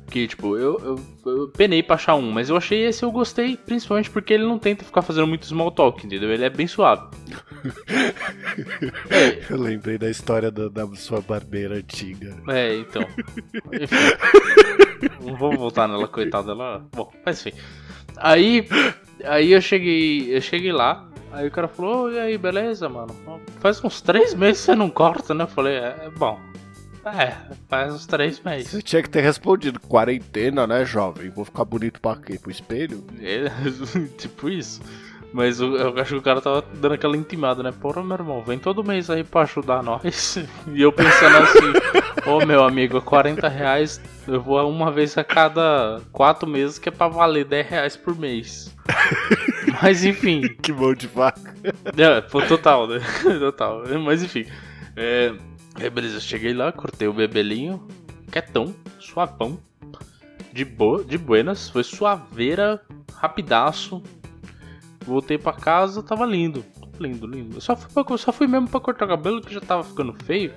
Que, 0.09 0.27
tipo, 0.27 0.55
eu, 0.55 0.79
eu, 0.79 0.99
eu, 1.25 1.47
penei 1.49 1.81
pra 1.81 1.95
achar 1.95 2.13
um, 2.15 2.31
mas 2.31 2.49
eu 2.49 2.55
achei 2.55 2.85
esse 2.85 3.03
eu 3.03 3.11
gostei, 3.11 3.57
principalmente 3.57 4.09
porque 4.09 4.33
ele 4.33 4.43
não 4.43 4.59
tenta 4.59 4.85
ficar 4.85 5.01
fazendo 5.01 5.25
muito 5.25 5.47
small 5.47 5.71
talk, 5.71 6.05
entendeu? 6.05 6.31
Ele 6.31 6.45
é 6.45 6.49
bem 6.49 6.67
suave. 6.67 7.07
é. 9.09 9.43
Eu 9.49 9.59
lembrei 9.59 9.97
da 9.97 10.09
história 10.09 10.51
da, 10.51 10.69
da, 10.69 10.87
sua 10.95 11.21
barbeira 11.21 11.77
antiga. 11.77 12.37
É, 12.47 12.75
então. 12.75 13.01
Enfim. 13.73 13.95
não 15.25 15.35
vou 15.35 15.57
voltar 15.57 15.87
nela, 15.87 16.07
coitada 16.07 16.47
dela. 16.47 16.85
Bom, 16.93 17.11
mas 17.25 17.43
enfim. 17.43 17.57
Aí, 18.17 18.67
aí 19.23 19.51
eu 19.51 19.61
cheguei, 19.61 20.35
eu 20.35 20.39
cheguei 20.39 20.71
lá, 20.71 21.09
aí 21.35 21.47
o 21.47 21.51
cara 21.51 21.67
falou, 21.67 22.11
e 22.11 22.19
aí, 22.19 22.37
beleza, 22.37 22.87
mano? 22.89 23.15
Faz 23.59 23.83
uns 23.83 24.01
três 24.01 24.33
meses 24.33 24.61
que 24.61 24.65
você 24.65 24.75
não 24.75 24.89
corta, 24.89 25.33
né? 25.33 25.43
Eu 25.43 25.47
falei, 25.47 25.75
é, 25.75 25.95
é 26.05 26.09
bom. 26.09 26.39
É, 27.05 27.35
faz 27.69 27.93
uns 27.93 28.07
três 28.07 28.39
meses. 28.39 28.69
Você 28.69 28.81
tinha 28.81 29.03
que 29.03 29.09
ter 29.09 29.21
respondido, 29.21 29.79
quarentena, 29.79 30.65
né, 30.65 30.83
jovem? 30.83 31.29
Vou 31.29 31.45
ficar 31.45 31.63
bonito 31.63 32.01
pra 32.01 32.15
quê? 32.15 32.39
Pro 32.39 32.49
espelho? 32.49 33.03
É, 33.21 33.45
tipo 34.17 34.49
isso. 34.49 34.81
Mas 35.31 35.59
eu, 35.59 35.75
eu, 35.75 35.99
acho 35.99 36.11
que 36.11 36.19
o 36.19 36.21
cara 36.21 36.39
tava 36.39 36.63
dando 36.75 36.93
aquela 36.93 37.17
intimada, 37.17 37.61
né? 37.61 37.71
Porra, 37.71 38.01
meu 38.01 38.15
irmão, 38.15 38.41
vem 38.41 38.57
todo 38.57 38.83
mês 38.83 39.09
aí 39.09 39.23
pra 39.23 39.41
ajudar 39.41 39.83
nós. 39.83 40.37
E 40.73 40.81
eu 40.81 40.91
pensando 40.91 41.37
assim, 41.37 42.29
ô 42.29 42.37
oh, 42.37 42.45
meu 42.45 42.63
amigo, 42.63 43.01
40 43.01 43.47
reais 43.49 44.01
eu 44.27 44.41
vou 44.41 44.67
uma 44.69 44.91
vez 44.91 45.17
a 45.17 45.23
cada 45.23 46.01
quatro 46.11 46.49
meses, 46.49 46.79
que 46.79 46.89
é 46.89 46.91
pra 46.91 47.07
valer 47.07 47.45
10 47.45 47.67
reais 47.67 47.97
por 47.97 48.17
mês. 48.17 48.73
Mas 49.85 50.03
enfim. 50.03 50.41
que 50.61 50.73
mão 50.73 50.93
de 50.93 51.07
vaca. 51.07 51.55
É, 51.95 52.21
total, 52.47 52.87
né? 52.87 52.99
Total. 53.39 53.83
Mas 54.03 54.23
enfim. 54.23 54.45
É, 54.95 55.33
Aí 55.75 55.89
beleza, 55.89 56.21
cheguei 56.21 56.53
lá, 56.53 56.71
cortei 56.71 57.05
o 57.05 57.13
bebelinho, 57.13 57.85
quietão, 58.31 58.73
suavão, 58.97 59.59
de 60.53 60.63
boa, 60.63 61.03
de 61.03 61.17
buenas, 61.17 61.67
foi 61.69 61.83
suaveira, 61.83 62.81
rapidaço. 63.13 64.01
Voltei 65.05 65.37
pra 65.37 65.51
casa, 65.51 66.01
tava 66.01 66.25
lindo, 66.25 66.65
lindo, 66.97 67.27
lindo. 67.27 67.59
só 67.59 67.75
fui, 67.75 68.03
pra, 68.03 68.17
só 68.17 68.31
fui 68.31 68.47
mesmo 68.47 68.69
pra 68.69 68.79
cortar 68.79 69.05
o 69.05 69.09
cabelo 69.09 69.41
que 69.41 69.53
já 69.53 69.59
tava 69.59 69.83
ficando 69.83 70.13
feio. 70.23 70.53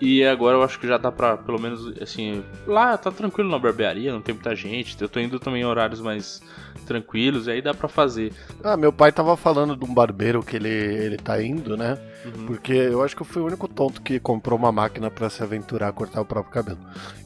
E 0.00 0.24
agora 0.24 0.56
eu 0.56 0.62
acho 0.62 0.78
que 0.78 0.86
já 0.86 0.96
dá 0.96 1.10
pra, 1.10 1.36
pelo 1.36 1.60
menos, 1.60 1.86
assim, 2.00 2.44
lá 2.66 2.96
tá 2.96 3.10
tranquilo 3.10 3.50
na 3.50 3.58
barbearia, 3.58 4.12
não 4.12 4.22
tem 4.22 4.34
muita 4.34 4.54
gente. 4.54 4.96
Eu 5.00 5.08
tô 5.08 5.18
indo 5.18 5.40
também 5.40 5.62
em 5.62 5.66
horários 5.66 6.00
mais 6.00 6.40
tranquilos, 6.86 7.46
e 7.46 7.52
aí 7.52 7.62
dá 7.62 7.74
pra 7.74 7.88
fazer. 7.88 8.32
Ah, 8.62 8.76
meu 8.76 8.92
pai 8.92 9.12
tava 9.12 9.36
falando 9.36 9.76
de 9.76 9.84
um 9.84 9.92
barbeiro 9.92 10.42
que 10.42 10.56
ele, 10.56 10.68
ele 10.68 11.16
tá 11.16 11.42
indo, 11.42 11.76
né? 11.76 11.98
Uhum. 12.24 12.46
Porque 12.46 12.72
eu 12.72 13.02
acho 13.02 13.16
que 13.16 13.22
eu 13.22 13.26
fui 13.26 13.42
o 13.42 13.46
único 13.46 13.68
tonto 13.68 14.00
que 14.00 14.20
comprou 14.20 14.58
uma 14.58 14.72
máquina 14.72 15.10
para 15.10 15.28
se 15.30 15.42
aventurar 15.42 15.88
a 15.88 15.92
cortar 15.92 16.20
o 16.20 16.24
próprio 16.24 16.52
cabelo. 16.52 16.78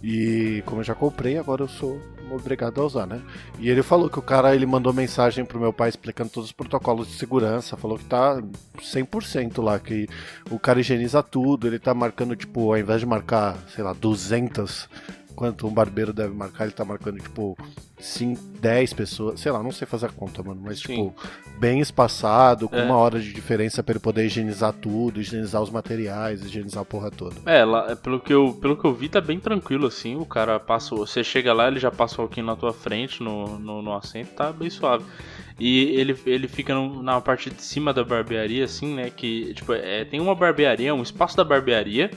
E 0.02 0.62
como 0.66 0.80
eu 0.80 0.84
já 0.84 0.94
comprei, 0.94 1.38
agora 1.38 1.62
eu 1.62 1.68
sou 1.68 2.00
obrigado 2.30 2.80
a 2.80 2.84
usar, 2.84 3.06
né? 3.06 3.20
E 3.58 3.68
ele 3.70 3.82
falou 3.82 4.10
que 4.10 4.18
o 4.18 4.22
cara 4.22 4.54
ele 4.54 4.66
mandou 4.66 4.92
mensagem 4.92 5.44
pro 5.44 5.60
meu 5.60 5.72
pai 5.72 5.88
explicando 5.88 6.30
todos 6.30 6.48
os 6.48 6.52
protocolos 6.52 7.06
de 7.08 7.14
segurança, 7.14 7.76
falou 7.76 7.98
que 7.98 8.04
tá 8.04 8.42
100% 8.78 9.62
lá, 9.62 9.78
que 9.78 10.08
o 10.50 10.58
cara 10.58 10.80
higieniza 10.80 11.22
tudo, 11.22 11.66
ele 11.66 11.78
tá 11.78 11.94
marcando, 11.94 12.34
tipo, 12.34 12.72
ao 12.72 12.78
invés 12.78 13.00
de 13.00 13.06
marcar, 13.06 13.56
sei 13.74 13.84
lá, 13.84 13.92
200 13.92 14.88
quanto 15.36 15.66
um 15.68 15.70
barbeiro 15.72 16.12
deve 16.12 16.34
marcar, 16.34 16.64
ele 16.64 16.72
tá 16.72 16.84
marcando, 16.84 17.20
tipo, 17.20 17.56
5, 18.00 18.42
10 18.58 18.92
pessoas, 18.94 19.40
sei 19.40 19.52
lá, 19.52 19.62
não 19.62 19.70
sei 19.70 19.86
fazer 19.86 20.06
a 20.06 20.08
conta, 20.08 20.42
mano, 20.42 20.60
mas, 20.64 20.80
Sim. 20.80 20.88
tipo, 20.88 21.14
bem 21.58 21.80
espaçado, 21.80 22.68
com 22.68 22.76
é. 22.76 22.82
uma 22.82 22.96
hora 22.96 23.20
de 23.20 23.32
diferença 23.32 23.82
para 23.82 23.92
ele 23.92 24.00
poder 24.00 24.24
higienizar 24.24 24.72
tudo, 24.72 25.20
higienizar 25.20 25.62
os 25.62 25.70
materiais, 25.70 26.42
higienizar 26.42 26.82
a 26.82 26.86
porra 26.86 27.10
toda. 27.10 27.36
É, 27.44 27.64
lá, 27.64 27.94
pelo, 27.94 28.18
que 28.18 28.32
eu, 28.32 28.58
pelo 28.60 28.76
que 28.76 28.84
eu 28.84 28.94
vi, 28.94 29.08
tá 29.08 29.20
bem 29.20 29.38
tranquilo, 29.38 29.86
assim, 29.86 30.16
o 30.16 30.24
cara 30.24 30.58
passa, 30.58 30.96
você 30.96 31.22
chega 31.22 31.52
lá, 31.52 31.68
ele 31.68 31.78
já 31.78 31.90
passa 31.90 32.14
um 32.14 32.26
pouquinho 32.26 32.46
na 32.46 32.56
tua 32.56 32.72
frente, 32.72 33.22
no, 33.22 33.58
no, 33.58 33.82
no 33.82 33.94
assento, 33.94 34.32
tá 34.32 34.50
bem 34.50 34.70
suave. 34.70 35.04
E 35.58 35.98
ele, 35.98 36.14
ele 36.26 36.48
fica 36.48 36.74
no, 36.74 37.02
na 37.02 37.18
parte 37.20 37.48
de 37.48 37.62
cima 37.62 37.92
da 37.92 38.04
barbearia, 38.04 38.64
assim, 38.64 38.94
né? 38.94 39.10
Que, 39.10 39.54
tipo, 39.54 39.72
é, 39.72 40.04
tem 40.04 40.20
uma 40.20 40.34
barbearia, 40.34 40.94
um 40.94 41.02
espaço 41.02 41.34
da 41.36 41.44
barbearia, 41.44 42.10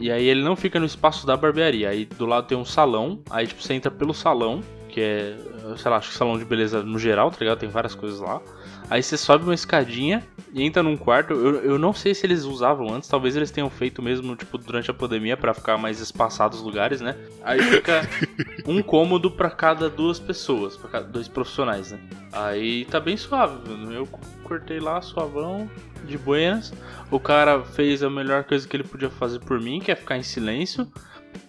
e 0.00 0.12
aí 0.12 0.26
ele 0.26 0.42
não 0.42 0.54
fica 0.54 0.78
no 0.78 0.86
espaço 0.86 1.26
da 1.26 1.36
barbearia. 1.36 1.88
Aí 1.88 2.04
do 2.04 2.24
lado 2.24 2.46
tem 2.46 2.56
um 2.56 2.64
salão. 2.64 3.20
Aí 3.28 3.46
tipo, 3.48 3.60
você 3.60 3.74
entra 3.74 3.90
pelo 3.90 4.14
salão, 4.14 4.62
que 4.88 5.00
é, 5.00 5.36
sei 5.76 5.90
lá, 5.90 5.96
acho 5.96 6.10
que 6.10 6.14
salão 6.14 6.38
de 6.38 6.44
beleza 6.44 6.84
no 6.84 6.98
geral, 7.00 7.32
tá 7.32 7.38
ligado? 7.40 7.58
Tem 7.58 7.68
várias 7.68 7.96
coisas 7.96 8.20
lá. 8.20 8.40
Aí 8.88 9.02
você 9.02 9.16
sobe 9.16 9.44
uma 9.44 9.54
escadinha 9.54 10.24
e 10.52 10.62
entra 10.62 10.84
num 10.84 10.96
quarto. 10.96 11.34
Eu, 11.34 11.56
eu 11.62 11.78
não 11.78 11.92
sei 11.92 12.14
se 12.14 12.24
eles 12.24 12.44
usavam 12.44 12.94
antes, 12.94 13.08
talvez 13.08 13.36
eles 13.36 13.50
tenham 13.50 13.68
feito 13.68 14.00
mesmo, 14.00 14.36
tipo, 14.36 14.56
durante 14.56 14.90
a 14.90 14.94
pandemia 14.94 15.36
para 15.36 15.52
ficar 15.52 15.76
mais 15.76 16.00
espaçados 16.00 16.60
os 16.60 16.64
lugares, 16.64 17.00
né? 17.00 17.16
Aí 17.42 17.60
fica 17.60 18.08
um 18.66 18.80
cômodo 18.80 19.30
para 19.30 19.50
cada 19.50 19.90
duas 19.90 20.18
pessoas, 20.20 20.76
para 20.76 20.90
cada 20.90 21.06
dois 21.06 21.26
profissionais, 21.26 21.90
né? 21.90 21.98
Aí 22.32 22.84
tá 22.86 23.00
bem 23.00 23.16
suave, 23.16 23.58
eu 23.92 24.08
cortei 24.48 24.80
lá, 24.80 25.00
suavão, 25.02 25.70
de 26.04 26.16
buenas. 26.16 26.72
O 27.10 27.20
cara 27.20 27.62
fez 27.62 28.02
a 28.02 28.08
melhor 28.08 28.44
coisa 28.44 28.66
que 28.66 28.74
ele 28.74 28.84
podia 28.84 29.10
fazer 29.10 29.40
por 29.40 29.60
mim, 29.60 29.78
que 29.78 29.92
é 29.92 29.94
ficar 29.94 30.16
em 30.16 30.22
silêncio. 30.22 30.90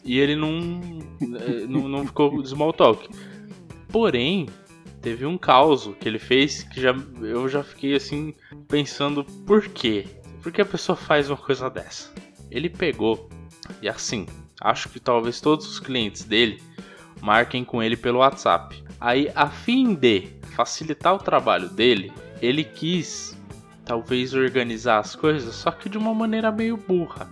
E 0.03 0.19
ele 0.19 0.35
não, 0.35 0.49
eh, 1.21 1.65
não, 1.67 1.87
não 1.87 2.05
ficou 2.05 2.41
de 2.41 2.49
small 2.49 2.73
talk. 2.73 3.09
Porém, 3.87 4.47
teve 5.01 5.25
um 5.25 5.37
caos 5.37 5.89
que 5.99 6.07
ele 6.07 6.19
fez 6.19 6.63
que 6.63 6.81
já, 6.81 6.93
eu 7.21 7.47
já 7.47 7.63
fiquei 7.63 7.95
assim 7.95 8.33
pensando 8.67 9.23
por 9.23 9.67
quê? 9.69 10.05
Por 10.43 10.51
que 10.51 10.61
a 10.61 10.65
pessoa 10.65 10.95
faz 10.95 11.29
uma 11.29 11.37
coisa 11.37 11.69
dessa? 11.69 12.13
Ele 12.51 12.69
pegou 12.69 13.29
e 13.81 13.87
assim, 13.87 14.25
acho 14.61 14.89
que 14.89 14.99
talvez 14.99 15.39
todos 15.39 15.67
os 15.67 15.79
clientes 15.79 16.23
dele 16.23 16.61
marquem 17.21 17.63
com 17.63 17.81
ele 17.81 17.95
pelo 17.95 18.19
WhatsApp. 18.19 18.83
Aí, 18.99 19.31
a 19.33 19.47
fim 19.47 19.93
de 19.93 20.27
facilitar 20.55 21.15
o 21.15 21.19
trabalho 21.19 21.69
dele, 21.69 22.11
ele 22.41 22.63
quis 22.63 23.37
talvez 23.85 24.33
organizar 24.33 24.99
as 24.99 25.15
coisas, 25.15 25.55
só 25.55 25.71
que 25.71 25.89
de 25.89 25.97
uma 25.97 26.13
maneira 26.13 26.51
meio 26.51 26.77
burra. 26.77 27.29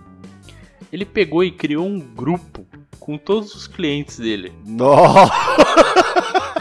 Ele 0.92 1.04
pegou 1.04 1.44
e 1.44 1.50
criou 1.50 1.86
um 1.86 2.00
grupo 2.00 2.66
com 2.98 3.16
todos 3.18 3.54
os 3.54 3.66
clientes 3.66 4.18
dele. 4.18 4.52
Nossa! 4.66 5.32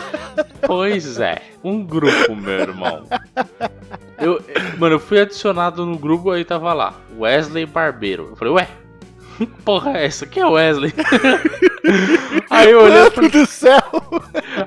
Pois 0.67 1.17
é, 1.19 1.41
um 1.63 1.81
grupo, 1.81 2.35
meu 2.35 2.59
irmão. 2.59 3.07
Eu, 4.17 4.43
mano, 4.77 4.95
eu 4.95 4.99
fui 4.99 5.19
adicionado 5.19 5.85
no 5.85 5.97
grupo 5.97 6.29
aí 6.29 6.43
tava 6.43 6.73
lá, 6.73 6.93
Wesley 7.17 7.65
Barbeiro. 7.65 8.27
Eu 8.31 8.35
falei, 8.35 8.53
ué, 8.53 8.67
porra 9.46 9.98
é 9.98 10.06
essa? 10.06 10.25
Quem 10.25 10.41
é 10.41 10.46
Wesley? 10.46 10.94
Aí 12.50 12.72
eu 12.72 12.82
olhei. 12.82 13.12
Falei, 13.12 13.29
do 13.29 13.46
céu! 13.46 13.82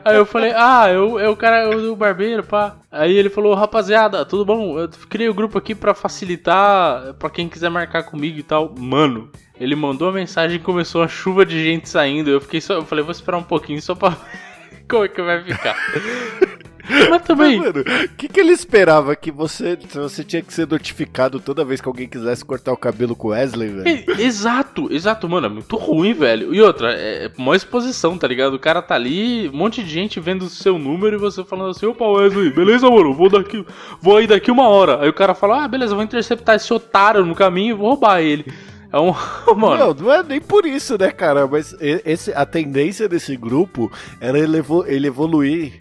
Aí 0.04 0.16
eu 0.16 0.24
falei, 0.24 0.52
ah, 0.54 0.90
eu, 0.90 1.18
é 1.18 1.28
o 1.28 1.36
cara, 1.36 1.68
o 1.76 1.96
barbeiro, 1.96 2.42
pá. 2.42 2.76
Aí 2.90 3.16
ele 3.16 3.28
falou, 3.28 3.54
rapaziada, 3.54 4.24
tudo 4.24 4.44
bom? 4.44 4.78
Eu 4.78 4.88
criei 5.08 5.28
o 5.28 5.32
um 5.32 5.34
grupo 5.34 5.58
aqui 5.58 5.74
pra 5.74 5.94
facilitar 5.94 7.14
pra 7.14 7.30
quem 7.30 7.48
quiser 7.48 7.70
marcar 7.70 8.04
comigo 8.04 8.38
e 8.38 8.42
tal. 8.42 8.74
Mano, 8.78 9.30
ele 9.58 9.74
mandou 9.74 10.08
a 10.08 10.12
mensagem 10.12 10.56
e 10.56 10.62
começou 10.62 11.02
a 11.02 11.08
chuva 11.08 11.44
de 11.44 11.62
gente 11.62 11.88
saindo. 11.88 12.30
Eu 12.30 12.40
fiquei 12.40 12.60
só, 12.60 12.74
eu 12.74 12.84
falei, 12.84 13.04
vou 13.04 13.12
esperar 13.12 13.38
um 13.38 13.42
pouquinho 13.42 13.80
só 13.82 13.94
pra 13.94 14.10
ver 14.70 14.84
como 14.88 15.04
é 15.04 15.08
que 15.08 15.22
vai 15.22 15.44
ficar. 15.44 15.76
Mas 17.08 17.22
também. 17.22 17.60
O 17.60 17.74
que, 18.16 18.28
que 18.28 18.40
ele 18.40 18.52
esperava? 18.52 19.14
Que 19.16 19.30
você, 19.30 19.78
você 19.92 20.24
tinha 20.24 20.42
que 20.42 20.52
ser 20.52 20.66
notificado 20.66 21.40
toda 21.40 21.64
vez 21.64 21.80
que 21.80 21.88
alguém 21.88 22.08
quisesse 22.08 22.44
cortar 22.44 22.72
o 22.72 22.76
cabelo 22.76 23.14
com 23.14 23.28
Wesley, 23.28 23.68
velho? 23.68 24.20
exato, 24.20 24.92
exato, 24.92 25.28
mano. 25.28 25.46
É 25.46 25.50
muito 25.50 25.76
ruim, 25.76 26.12
velho. 26.12 26.54
E 26.54 26.60
outra, 26.60 26.92
é, 26.92 27.26
é 27.26 27.30
uma 27.36 27.56
exposição, 27.56 28.16
tá 28.16 28.26
ligado? 28.26 28.54
O 28.54 28.58
cara 28.58 28.82
tá 28.82 28.94
ali, 28.94 29.48
um 29.48 29.56
monte 29.56 29.82
de 29.82 29.90
gente 29.90 30.20
vendo 30.20 30.42
o 30.42 30.50
seu 30.50 30.78
número 30.78 31.16
e 31.16 31.18
você 31.18 31.44
falando 31.44 31.70
assim: 31.70 31.86
opa, 31.86 32.04
Wesley, 32.04 32.50
beleza, 32.50 32.88
mano? 32.90 33.14
Vou 33.14 33.28
daqui, 33.28 33.64
vou 34.00 34.16
aí 34.16 34.26
daqui 34.26 34.50
uma 34.50 34.68
hora. 34.68 35.02
Aí 35.02 35.08
o 35.08 35.14
cara 35.14 35.34
fala: 35.34 35.64
ah, 35.64 35.68
beleza, 35.68 35.94
vou 35.94 36.04
interceptar 36.04 36.56
esse 36.56 36.72
otário 36.72 37.24
no 37.24 37.34
caminho 37.34 37.74
e 37.74 37.78
vou 37.78 37.88
roubar 37.88 38.20
ele. 38.20 38.44
É 38.92 38.98
um. 38.98 39.14
Mano. 39.56 39.78
Não, 39.78 39.94
não 39.94 40.12
é 40.12 40.22
nem 40.22 40.40
por 40.40 40.66
isso, 40.66 40.98
né, 40.98 41.10
cara? 41.10 41.46
Mas 41.46 41.74
esse, 41.80 42.32
a 42.32 42.44
tendência 42.44 43.08
desse 43.08 43.36
grupo 43.36 43.90
era 44.20 44.38
ele 44.38 45.06
evoluir 45.06 45.80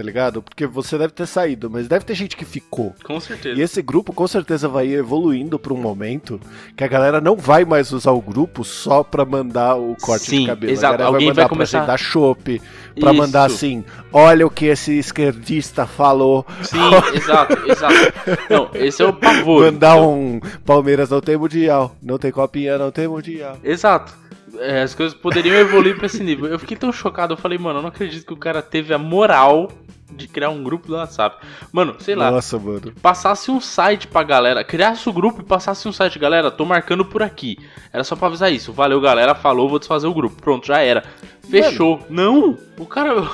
tá 0.00 0.06
ligado? 0.06 0.40
Porque 0.42 0.66
você 0.66 0.96
deve 0.96 1.12
ter 1.12 1.26
saído, 1.26 1.68
mas 1.70 1.86
deve 1.86 2.04
ter 2.06 2.14
gente 2.14 2.34
que 2.34 2.44
ficou. 2.44 2.94
Com 3.04 3.20
certeza. 3.20 3.60
E 3.60 3.62
esse 3.62 3.82
grupo 3.82 4.14
com 4.14 4.26
certeza 4.26 4.66
vai 4.66 4.88
evoluindo 4.88 5.58
pra 5.58 5.74
um 5.74 5.76
momento 5.76 6.40
que 6.74 6.82
a 6.82 6.88
galera 6.88 7.20
não 7.20 7.36
vai 7.36 7.66
mais 7.66 7.92
usar 7.92 8.12
o 8.12 8.20
grupo 8.20 8.64
só 8.64 9.02
pra 9.04 9.26
mandar 9.26 9.76
o 9.76 9.94
corte 10.00 10.30
Sim, 10.30 10.40
de 10.40 10.46
cabelo. 10.46 10.72
exato. 10.72 10.94
A 10.94 10.96
galera 10.96 11.08
Alguém 11.08 11.26
vai 11.26 11.34
mandar 11.34 11.42
vai 11.42 11.48
começar- 11.50 11.78
pra 11.80 11.86
dar 11.88 11.98
chopp, 11.98 12.62
pra 12.98 13.10
Isso. 13.12 13.20
mandar 13.20 13.44
assim, 13.44 13.84
olha 14.10 14.46
o 14.46 14.50
que 14.50 14.66
esse 14.66 14.98
esquerdista 14.98 15.86
falou. 15.86 16.46
Sim, 16.62 16.78
exato, 17.14 17.58
exato. 17.70 17.94
Não, 18.48 18.70
esse 18.74 19.02
é 19.02 19.06
o 19.06 19.12
pavor. 19.12 19.66
Mandar 19.70 19.96
um 20.00 20.40
Palmeiras 20.64 21.10
não 21.10 21.20
tem 21.20 21.36
mundial, 21.36 21.94
não 22.02 22.16
tem 22.18 22.30
copinha, 22.32 22.78
não 22.78 22.90
tem 22.90 23.06
mundial. 23.06 23.58
Exato. 23.62 24.14
É, 24.60 24.82
as 24.82 24.94
coisas 24.94 25.16
poderiam 25.16 25.56
evoluir 25.56 25.96
pra 25.96 26.06
esse 26.06 26.22
nível. 26.22 26.46
Eu 26.46 26.58
fiquei 26.58 26.76
tão 26.76 26.92
chocado, 26.92 27.32
eu 27.32 27.38
falei, 27.38 27.58
mano, 27.58 27.78
eu 27.78 27.82
não 27.82 27.88
acredito 27.88 28.26
que 28.26 28.32
o 28.32 28.36
cara 28.36 28.60
teve 28.60 28.92
a 28.92 28.98
moral 28.98 29.70
de 30.12 30.28
criar 30.28 30.50
um 30.50 30.62
grupo 30.62 30.86
do 30.88 30.94
WhatsApp. 30.94 31.44
Mano, 31.72 31.96
sei 32.00 32.14
lá, 32.14 32.30
Nossa, 32.30 32.58
mano. 32.58 32.92
passasse 33.00 33.50
um 33.50 33.60
site 33.60 34.06
pra 34.06 34.22
galera, 34.22 34.62
criasse 34.62 35.08
o 35.08 35.12
grupo 35.12 35.40
e 35.40 35.44
passasse 35.44 35.88
um 35.88 35.92
site, 35.92 36.18
galera, 36.18 36.50
tô 36.50 36.64
marcando 36.64 37.04
por 37.04 37.22
aqui. 37.22 37.58
Era 37.92 38.04
só 38.04 38.14
pra 38.16 38.26
avisar 38.28 38.52
isso. 38.52 38.72
Valeu, 38.72 39.00
galera, 39.00 39.34
falou, 39.34 39.68
vou 39.68 39.78
desfazer 39.78 40.06
o 40.06 40.14
grupo. 40.14 40.40
Pronto, 40.42 40.66
já 40.66 40.80
era. 40.80 41.04
Fechou. 41.48 42.04
Não, 42.10 42.58
o 42.78 42.86
cara. 42.86 43.26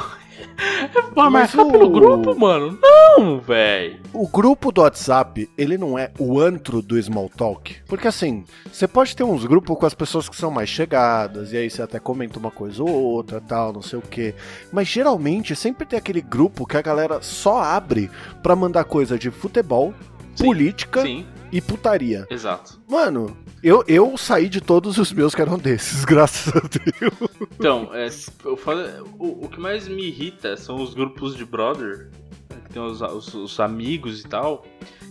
Pra 1.15 1.31
Mas 1.31 1.55
marcar 1.55 1.63
o- 1.63 1.73
pelo 1.73 1.91
grupo, 1.91 2.39
mano? 2.39 2.79
Não, 2.81 3.39
velho. 3.41 3.99
O 4.13 4.27
grupo 4.29 4.71
do 4.73 4.81
WhatsApp, 4.83 5.49
ele 5.57 5.77
não 5.79 5.99
é 5.99 6.11
o 6.19 6.41
antro 6.41 6.81
do 6.83 7.01
small 7.03 7.29
talk. 7.29 7.77
Porque 7.87 8.09
assim, 8.09 8.45
você 8.73 8.87
pode 8.87 9.15
ter 9.17 9.25
uns 9.25 9.45
grupos 9.45 9.77
com 9.79 9.87
as 9.87 9.95
pessoas 9.95 10.29
que 10.29 10.37
são 10.37 10.51
mais 10.51 10.69
chegadas, 10.69 11.53
e 11.53 11.57
aí 11.57 11.71
você 11.71 11.83
até 11.83 11.99
comenta 11.99 12.39
uma 12.39 12.51
coisa 12.51 12.83
ou 12.83 12.89
outra, 12.91 13.41
tal, 13.41 13.73
não 13.73 13.83
sei 13.83 13.99
o 13.99 14.03
quê. 14.03 14.35
Mas 14.73 14.89
geralmente 14.89 15.55
sempre 15.57 15.87
tem 15.87 15.99
aquele 15.99 16.21
grupo 16.21 16.67
que 16.67 16.77
a 16.77 16.83
galera 16.83 17.21
só 17.23 17.63
abre 17.63 18.11
pra 18.43 18.55
mandar 18.57 18.85
coisa 18.85 19.19
de 19.19 19.31
futebol, 19.31 19.93
Sim, 20.35 20.45
política 20.45 21.03
Sim, 21.03 21.27
e 21.51 21.61
putaria. 21.61 22.27
exato. 22.31 22.79
Mano, 22.89 23.37
eu, 23.69 23.85
eu 23.89 24.17
saí 24.17 24.49
de 24.49 24.61
todos 24.61 24.99
os 24.99 25.13
meus 25.13 25.35
que 25.35 25.43
eram 25.43 25.59
desses, 25.59 26.05
graças 26.07 26.55
a 26.55 26.61
Deus. 26.61 27.49
Então, 27.59 27.91
é, 27.93 28.09
falo- 28.57 29.09
o, 29.19 29.47
o 29.47 29.49
que 29.49 29.59
mais 29.61 29.89
me 29.89 30.05
irrita 30.07 30.57
são 30.57 30.77
os 30.83 30.95
grupos 30.95 31.35
de 31.37 31.45
brother, 31.45 32.09
né, 32.51 32.57
que 32.67 32.73
tem 32.73 32.83
os, 32.83 33.01
os- 33.01 33.35
os 33.35 33.61
amigos 33.61 34.21
e 34.21 34.29
tal, 34.29 34.65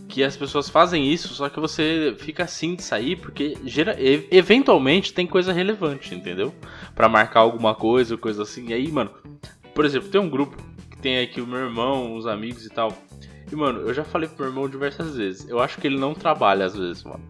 que 0.08 0.24
as 0.24 0.38
pessoas 0.38 0.70
fazem 0.70 1.12
isso, 1.12 1.34
só 1.34 1.50
que 1.50 1.60
você 1.60 2.16
fica 2.20 2.44
assim 2.44 2.76
de 2.76 2.84
sair, 2.84 3.16
porque 3.18 3.58
gera- 3.66 3.98
eventualmente 4.32 5.14
tem 5.14 5.26
coisa 5.28 5.52
relevante, 5.52 6.14
entendeu? 6.14 6.54
Pra 6.94 7.10
marcar 7.10 7.40
alguma 7.42 7.74
coisa, 7.76 8.16
coisa 8.16 8.44
assim. 8.44 8.68
E 8.70 8.74
aí, 8.74 8.92
mano, 8.92 9.10
por 9.74 9.84
exemplo, 9.84 10.08
tem 10.10 10.22
um 10.22 10.30
grupo 10.30 10.56
que 10.92 10.98
tem 10.98 11.20
aqui 11.20 11.42
o 11.42 11.48
meu 11.48 11.60
irmão, 11.60 12.16
os 12.16 12.26
amigos 12.28 12.66
e 12.66 12.70
tal. 12.70 12.94
E, 13.52 13.56
mano, 13.56 13.82
eu 13.82 13.94
já 13.94 14.04
falei 14.04 14.28
pro 14.30 14.40
meu 14.40 14.48
irmão 14.48 14.70
diversas 14.70 15.16
vezes. 15.18 15.48
Eu 15.50 15.60
acho 15.60 15.80
que 15.82 15.86
ele 15.88 15.98
não 16.00 16.14
trabalha 16.14 16.66
às 16.66 16.76
vezes, 16.76 17.04
mano. 17.04 17.24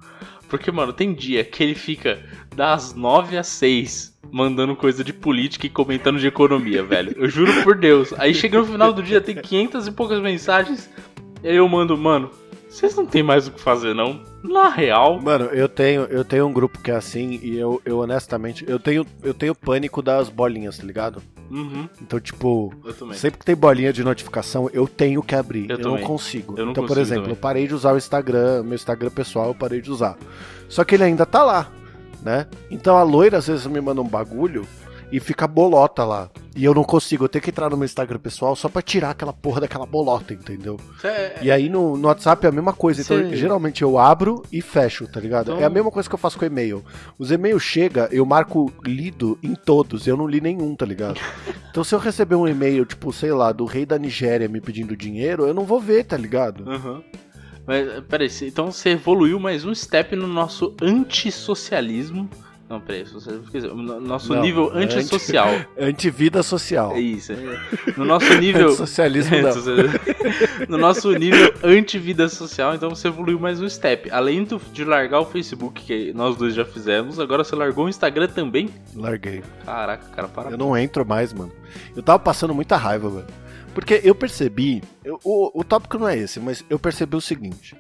Porque, 0.49 0.71
mano, 0.71 0.93
tem 0.93 1.13
dia 1.13 1.43
que 1.43 1.63
ele 1.63 1.75
fica 1.75 2.19
das 2.55 2.93
9 2.93 3.37
às 3.37 3.47
6 3.47 4.15
mandando 4.31 4.75
coisa 4.75 5.03
de 5.03 5.13
política 5.13 5.65
e 5.65 5.69
comentando 5.69 6.19
de 6.19 6.27
economia, 6.27 6.83
velho. 6.85 7.13
Eu 7.17 7.29
juro 7.29 7.63
por 7.63 7.75
Deus. 7.75 8.13
Aí 8.17 8.33
chega 8.33 8.59
no 8.59 8.65
final 8.65 8.91
do 8.91 9.03
dia, 9.03 9.21
tem 9.21 9.35
500 9.35 9.87
e 9.87 9.91
poucas 9.91 10.21
mensagens. 10.21 10.89
Aí 11.43 11.55
eu 11.55 11.67
mando, 11.67 11.97
mano, 11.97 12.29
vocês 12.75 12.95
não 12.95 13.05
tem 13.05 13.23
mais 13.23 13.47
o 13.47 13.51
que 13.51 13.61
fazer, 13.61 13.95
não? 13.95 14.21
Na 14.43 14.67
real. 14.67 15.21
Mano, 15.21 15.45
eu 15.45 15.69
tenho, 15.69 16.01
eu 16.03 16.25
tenho 16.25 16.45
um 16.45 16.51
grupo 16.51 16.81
que 16.81 16.91
é 16.91 16.95
assim, 16.95 17.39
e 17.41 17.57
eu, 17.57 17.81
eu 17.85 17.99
honestamente, 17.99 18.65
eu 18.67 18.77
tenho, 18.79 19.05
eu 19.23 19.33
tenho 19.33 19.55
pânico 19.55 20.01
das 20.01 20.27
bolinhas, 20.27 20.77
tá 20.77 20.83
ligado? 20.83 21.21
Uhum, 21.49 21.87
Então, 22.01 22.19
tipo. 22.19 22.73
Sempre 23.13 23.39
que 23.39 23.45
tem 23.45 23.55
bolinha 23.55 23.93
de 23.93 24.03
notificação, 24.03 24.69
eu 24.73 24.87
tenho 24.87 25.21
que 25.21 25.35
abrir. 25.35 25.69
Eu 25.69 25.77
Eu, 25.77 25.83
não 25.89 25.97
consigo. 25.99 26.55
Eu 26.57 26.65
não 26.65 26.71
então, 26.71 26.83
por 26.83 26.89
consigo 26.89 27.01
exemplo, 27.05 27.23
também. 27.23 27.35
eu 27.37 27.41
parei 27.41 27.67
de 27.67 27.73
usar 27.73 27.93
o 27.93 27.97
Instagram, 27.97 28.63
meu 28.63 28.75
Instagram 28.75 29.09
pessoal 29.11 29.47
eu 29.47 29.55
parei 29.55 29.81
de 29.81 29.91
usar. 29.91 30.17
Só 30.67 30.83
que 30.83 30.95
ele 30.95 31.03
ainda 31.03 31.25
tá 31.25 31.43
lá, 31.43 31.69
né? 32.23 32.47
Então 32.71 32.97
a 32.97 33.03
loira 33.03 33.37
às 33.37 33.47
vezes 33.47 33.65
me 33.67 33.79
manda 33.79 34.01
um 34.01 34.07
bagulho 34.07 34.65
e 35.11 35.19
fica 35.19 35.47
bolota 35.47 36.03
lá. 36.03 36.29
E 36.55 36.63
eu 36.63 36.73
não 36.73 36.83
consigo, 36.83 37.25
eu 37.25 37.29
tenho 37.29 37.43
que 37.43 37.49
entrar 37.49 37.69
no 37.69 37.75
meu 37.75 37.85
Instagram 37.85 38.17
pessoal 38.17 38.55
só 38.55 38.69
pra 38.69 38.81
tirar 38.81 39.09
aquela 39.09 39.33
porra 39.33 39.61
daquela 39.61 39.85
bolota, 39.85 40.33
entendeu? 40.33 40.79
Cê- 41.01 41.33
E 41.41 41.51
aí 41.51 41.67
no, 41.67 41.97
no 41.97 42.07
WhatsApp 42.07 42.45
é 42.45 42.49
a 42.49 42.51
mesma 42.51 42.71
coisa. 42.71 43.01
Então 43.01 43.17
Sim. 43.17 43.35
geralmente 43.35 43.81
eu 43.81 43.97
abro 43.97 44.41
e 44.51 44.61
fecho, 44.61 45.05
tá 45.07 45.19
ligado? 45.19 45.51
Então- 45.51 45.61
É 45.61 45.65
a 45.65 45.69
mesma 45.69 45.91
coisa 45.91 46.07
que 46.07 46.15
eu 46.15 46.19
faço 46.19 46.37
com 46.39 46.45
e-mail. 46.45 46.83
Os 47.19 47.29
e-mails 47.31 47.61
chega, 47.61 48.07
eu 48.11 48.25
marco 48.25 48.71
lido 48.85 49.37
em 49.43 49.53
todos, 49.53 50.07
eu 50.07 50.15
não 50.15 50.27
li 50.27 50.39
nenhum, 50.39 50.73
tá 50.75 50.85
ligado? 50.85 51.19
então 51.69 51.83
se 51.83 51.93
eu 51.93 51.99
receber 51.99 52.35
um 52.35 52.47
e-mail, 52.47 52.85
tipo, 52.85 53.11
sei 53.11 53.33
lá, 53.33 53.51
do 53.51 53.65
rei 53.65 53.85
da 53.85 53.99
Nigéria 53.99 54.47
me 54.47 54.61
pedindo 54.61 54.95
dinheiro, 54.95 55.45
eu 55.45 55.53
não 55.53 55.65
vou 55.65 55.79
ver, 55.81 56.05
tá 56.05 56.15
ligado? 56.15 56.69
Aham. 56.69 57.03
Mas, 57.67 57.99
peraí, 58.07 58.29
então 58.43 58.71
você 58.71 58.89
evoluiu 58.91 59.39
mais 59.39 59.65
um 59.65 59.73
step 59.73 60.15
no 60.15 60.27
nosso 60.27 60.73
antissocialismo. 60.81 62.29
Não, 62.67 62.81
peraí, 62.81 63.05
socialismo, 63.05 63.75
nosso 64.01 64.33
Não, 64.33 64.41
nível 64.41 64.71
é 64.73 64.83
anti- 64.83 64.95
antissocial. 64.95 65.49
Antivida 65.79 66.41
social. 66.41 66.93
É 66.93 66.99
isso. 66.99 67.31
é. 67.31 67.35
No 67.95 68.03
nosso 68.05 68.33
nível. 68.39 68.69
Antissocialismo 68.69 69.35
não. 69.37 69.51
no 70.69 70.77
nosso 70.79 71.11
nível 71.11 71.53
anti-vida 71.63 72.27
social, 72.27 72.73
então 72.73 72.89
você 72.89 73.07
evoluiu 73.07 73.39
mais 73.39 73.61
um 73.61 73.69
step. 73.69 74.09
Além 74.09 74.43
do- 74.43 74.59
de 74.73 74.83
largar 74.83 75.19
o 75.19 75.25
Facebook, 75.25 75.79
que 75.83 76.11
nós 76.13 76.35
dois 76.37 76.55
já 76.55 76.65
fizemos, 76.65 77.19
agora 77.19 77.43
você 77.43 77.55
largou 77.55 77.85
o 77.85 77.89
Instagram 77.89 78.27
também. 78.29 78.67
Larguei. 78.95 79.43
Caraca, 79.63 80.07
cara, 80.09 80.27
para. 80.27 80.49
Eu 80.49 80.57
não 80.57 80.75
entro 80.75 81.05
mais, 81.05 81.31
mano. 81.33 81.51
Eu 81.95 82.01
tava 82.01 82.17
passando 82.17 82.53
muita 82.55 82.75
raiva, 82.77 83.09
velho. 83.11 83.27
Porque 83.75 84.01
eu 84.03 84.15
percebi. 84.15 84.81
eu- 85.03 85.19
o, 85.23 85.59
o 85.59 85.63
tópico 85.63 85.99
não 85.99 86.07
é 86.07 86.17
esse, 86.17 86.39
mas 86.39 86.65
eu 86.67 86.79
percebi 86.79 87.15
o 87.15 87.21
seguinte. 87.21 87.75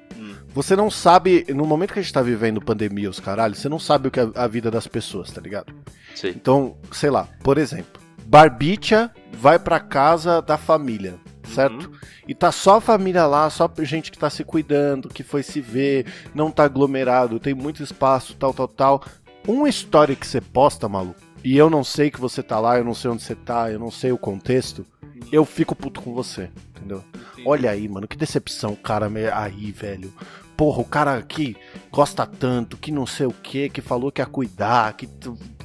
Você 0.55 0.73
não 0.73 0.89
sabe. 0.89 1.45
No 1.49 1.65
momento 1.65 1.91
que 1.91 1.99
a 1.99 2.01
gente 2.01 2.13
tá 2.13 2.21
vivendo 2.21 2.61
pandemia, 2.61 3.09
os 3.09 3.19
caralhos, 3.19 3.59
você 3.59 3.67
não 3.67 3.77
sabe 3.77 4.07
o 4.07 4.11
que 4.11 4.21
é 4.21 4.29
a 4.33 4.47
vida 4.47 4.71
das 4.71 4.87
pessoas, 4.87 5.29
tá 5.29 5.41
ligado? 5.41 5.73
Sei. 6.15 6.31
Então, 6.31 6.77
sei 6.93 7.09
lá, 7.09 7.27
por 7.43 7.57
exemplo, 7.57 8.01
Barbicha 8.25 9.11
vai 9.33 9.59
pra 9.59 9.81
casa 9.81 10.41
da 10.41 10.57
família, 10.57 11.15
certo? 11.53 11.89
Uhum. 11.89 11.97
E 12.25 12.33
tá 12.33 12.53
só 12.53 12.77
a 12.77 12.81
família 12.81 13.25
lá, 13.27 13.49
só 13.49 13.69
gente 13.79 14.09
que 14.09 14.17
tá 14.17 14.29
se 14.29 14.45
cuidando, 14.45 15.09
que 15.09 15.23
foi 15.23 15.43
se 15.43 15.59
ver, 15.59 16.05
não 16.33 16.49
tá 16.49 16.63
aglomerado, 16.63 17.37
tem 17.37 17.53
muito 17.53 17.83
espaço, 17.83 18.33
tal, 18.35 18.53
tal, 18.53 18.67
tal. 18.69 19.03
Uma 19.45 19.67
história 19.67 20.15
que 20.15 20.25
você 20.25 20.39
posta, 20.39 20.87
maluco, 20.87 21.19
e 21.43 21.57
eu 21.57 21.69
não 21.69 21.83
sei 21.83 22.09
que 22.09 22.19
você 22.19 22.41
tá 22.41 22.61
lá, 22.61 22.77
eu 22.77 22.85
não 22.85 22.95
sei 22.95 23.11
onde 23.11 23.23
você 23.23 23.35
tá, 23.35 23.69
eu 23.69 23.77
não 23.77 23.91
sei 23.91 24.13
o 24.13 24.17
contexto, 24.17 24.85
eu 25.31 25.43
fico 25.43 25.75
puto 25.75 26.01
com 26.01 26.13
você, 26.13 26.49
entendeu? 26.69 27.03
Olha 27.45 27.69
aí, 27.69 27.87
mano, 27.87 28.07
que 28.07 28.17
decepção 28.17 28.73
cara 28.73 29.11
aí, 29.33 29.71
velho. 29.71 30.11
Porra, 30.55 30.81
o 30.81 30.85
cara 30.85 31.17
aqui 31.17 31.55
gosta 31.91 32.25
tanto, 32.25 32.77
que 32.77 32.91
não 32.91 33.05
sei 33.05 33.25
o 33.25 33.31
que, 33.31 33.69
que 33.69 33.81
falou 33.81 34.11
que 34.11 34.21
ia 34.21 34.25
cuidar, 34.25 34.93
que 34.93 35.09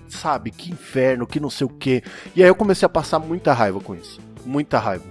sabe, 0.09 0.51
que 0.51 0.73
inferno, 0.73 1.27
que 1.27 1.39
não 1.39 1.51
sei 1.51 1.67
o 1.67 1.71
que. 1.71 2.03
E 2.35 2.43
aí 2.43 2.49
eu 2.49 2.55
comecei 2.55 2.85
a 2.87 2.89
passar 2.89 3.19
muita 3.19 3.53
raiva 3.53 3.81
com 3.81 3.95
isso. 3.95 4.21
Muita 4.45 4.79
raiva. 4.79 5.05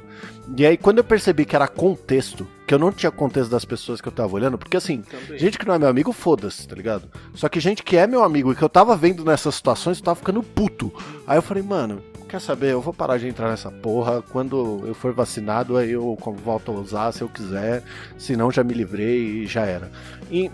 E 0.57 0.65
aí 0.65 0.77
quando 0.77 0.97
eu 0.97 1.03
percebi 1.03 1.45
que 1.45 1.55
era 1.55 1.67
contexto, 1.67 2.47
que 2.69 2.75
eu 2.75 2.77
não 2.77 2.91
tinha 2.91 3.09
contexto 3.09 3.49
das 3.49 3.65
pessoas 3.65 3.99
que 3.99 4.07
eu 4.07 4.11
tava 4.11 4.35
olhando, 4.35 4.55
porque 4.55 4.77
assim, 4.77 5.01
Também. 5.01 5.39
gente 5.39 5.57
que 5.57 5.65
não 5.65 5.73
é 5.73 5.79
meu 5.79 5.87
amigo, 5.87 6.11
foda-se, 6.11 6.67
tá 6.67 6.75
ligado? 6.75 7.09
Só 7.33 7.49
que 7.49 7.59
gente 7.59 7.81
que 7.81 7.97
é 7.97 8.05
meu 8.05 8.23
amigo 8.23 8.51
e 8.51 8.55
que 8.55 8.61
eu 8.61 8.69
tava 8.69 8.95
vendo 8.95 9.25
nessas 9.25 9.55
situações, 9.55 9.97
eu 9.97 10.03
tava 10.03 10.19
ficando 10.19 10.43
puto. 10.43 10.93
Aí 11.25 11.35
eu 11.35 11.41
falei, 11.41 11.63
mano, 11.63 11.99
quer 12.29 12.39
saber? 12.39 12.73
Eu 12.73 12.79
vou 12.79 12.93
parar 12.93 13.17
de 13.17 13.27
entrar 13.27 13.49
nessa 13.49 13.71
porra. 13.71 14.21
Quando 14.21 14.83
eu 14.85 14.93
for 14.93 15.11
vacinado, 15.11 15.77
aí 15.77 15.89
eu 15.89 16.15
volto 16.45 16.71
a 16.71 16.75
usar 16.75 17.11
se 17.11 17.23
eu 17.23 17.27
quiser. 17.27 17.81
Se 18.19 18.37
não, 18.37 18.51
já 18.51 18.63
me 18.63 18.75
livrei 18.75 19.41
e 19.41 19.47
já 19.47 19.65
era. 19.65 19.91
E, 20.29 20.47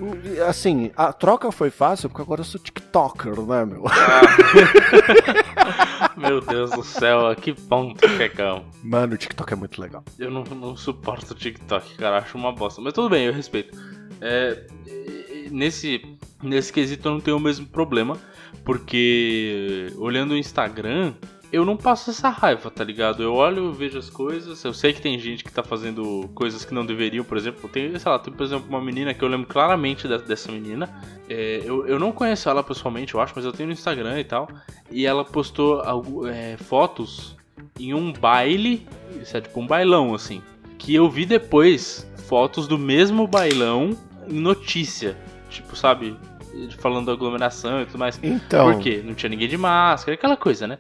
assim, 0.48 0.92
a 0.96 1.12
troca 1.12 1.52
foi 1.52 1.70
fácil 1.70 2.08
porque 2.08 2.22
agora 2.22 2.40
eu 2.40 2.46
sou 2.46 2.62
TikToker, 2.62 3.42
né, 3.42 3.66
meu? 3.66 3.84
Meu 6.16 6.40
Deus 6.40 6.72
do 6.72 6.84
céu, 6.84 7.28
a 7.28 7.36
que 7.36 7.54
ponto 7.54 8.08
chegamos. 8.10 8.64
Mano, 8.82 9.16
o 9.16 9.18
TikTok 9.18 9.52
é 9.52 9.56
muito 9.56 9.82
legal. 9.82 10.04
Eu 10.18 10.32
não, 10.32 10.44
não 10.44 10.78
suporto 10.78 11.32
o 11.32 11.36
TikTok, 11.36 11.96
cara, 11.96 12.05
acho 12.14 12.38
uma 12.38 12.52
bosta. 12.52 12.82
Mas 12.82 12.94
tudo 12.94 13.10
bem, 13.10 13.26
eu 13.26 13.34
respeito. 13.34 13.78
É, 14.22 14.66
nesse, 15.52 16.02
nesse 16.42 16.72
quesito 16.72 17.08
eu 17.08 17.14
não 17.14 17.20
tenho 17.20 17.38
o 17.38 17.40
mesmo 17.40 17.66
problema, 17.66 18.18
porque 18.64 19.92
olhando 19.98 20.32
o 20.32 20.38
Instagram, 20.38 21.14
eu 21.52 21.64
não 21.64 21.78
passo 21.78 22.10
essa 22.10 22.30
raiva, 22.30 22.70
tá 22.70 22.84
ligado? 22.84 23.24
Eu 23.24 23.34
olho, 23.34 23.72
vejo 23.72 23.98
as 23.98 24.10
coisas, 24.10 24.64
eu 24.64 24.74
sei 24.74 24.92
que 24.94 25.02
tem 25.02 25.18
gente 25.20 25.44
que 25.44 25.52
tá 25.52 25.64
fazendo 25.64 26.30
coisas 26.34 26.66
que 26.66 26.74
não 26.74 26.86
deveriam, 26.86 27.24
por 27.24 27.38
exemplo, 27.38 27.70
tem, 27.70 27.98
sei 27.98 28.12
lá, 28.12 28.20
tem, 28.20 28.34
por 28.34 28.44
exemplo, 28.44 28.68
uma 28.68 28.82
menina 28.82 29.14
que 29.14 29.24
eu 29.24 29.28
lembro 29.28 29.48
claramente 29.48 30.08
da- 30.08 30.18
dessa 30.18 30.52
menina. 30.52 30.90
É, 31.30 31.62
eu, 31.64 31.88
eu 31.88 31.98
não 32.00 32.12
conheço 32.12 32.50
ela 32.50 32.64
pessoalmente, 32.64 33.14
eu 33.14 33.22
acho, 33.22 33.34
mas 33.36 33.46
eu 33.46 33.52
tenho 33.52 33.68
no 33.68 33.74
Instagram 33.74 34.20
e 34.20 34.24
tal. 34.24 34.50
E 34.92 35.06
ela 35.06 35.24
postou 35.24 35.82
é, 36.28 36.58
fotos 36.58 37.36
em 37.80 37.94
um 37.94 38.12
baile, 38.12 38.86
isso 39.22 39.38
é 39.38 39.42
tipo 39.42 39.60
um 39.60 39.68
bailão 39.68 40.14
assim, 40.14 40.42
que 40.86 40.94
eu 40.94 41.10
vi 41.10 41.26
depois 41.26 42.08
fotos 42.28 42.68
do 42.68 42.78
mesmo 42.78 43.26
bailão 43.26 43.98
em 44.30 44.40
notícia, 44.40 45.18
tipo, 45.50 45.76
sabe? 45.76 46.16
falando 46.78 47.08
da 47.08 47.12
aglomeração 47.12 47.82
e 47.82 47.86
tudo 47.86 47.98
mais. 47.98 48.18
Então. 48.24 48.72
Por 48.72 48.82
quê? 48.82 49.02
Não 49.04 49.14
tinha 49.14 49.30
ninguém 49.30 49.50
de 49.50 49.58
máscara, 49.58 50.14
aquela 50.14 50.38
coisa, 50.38 50.66
né? 50.66 50.78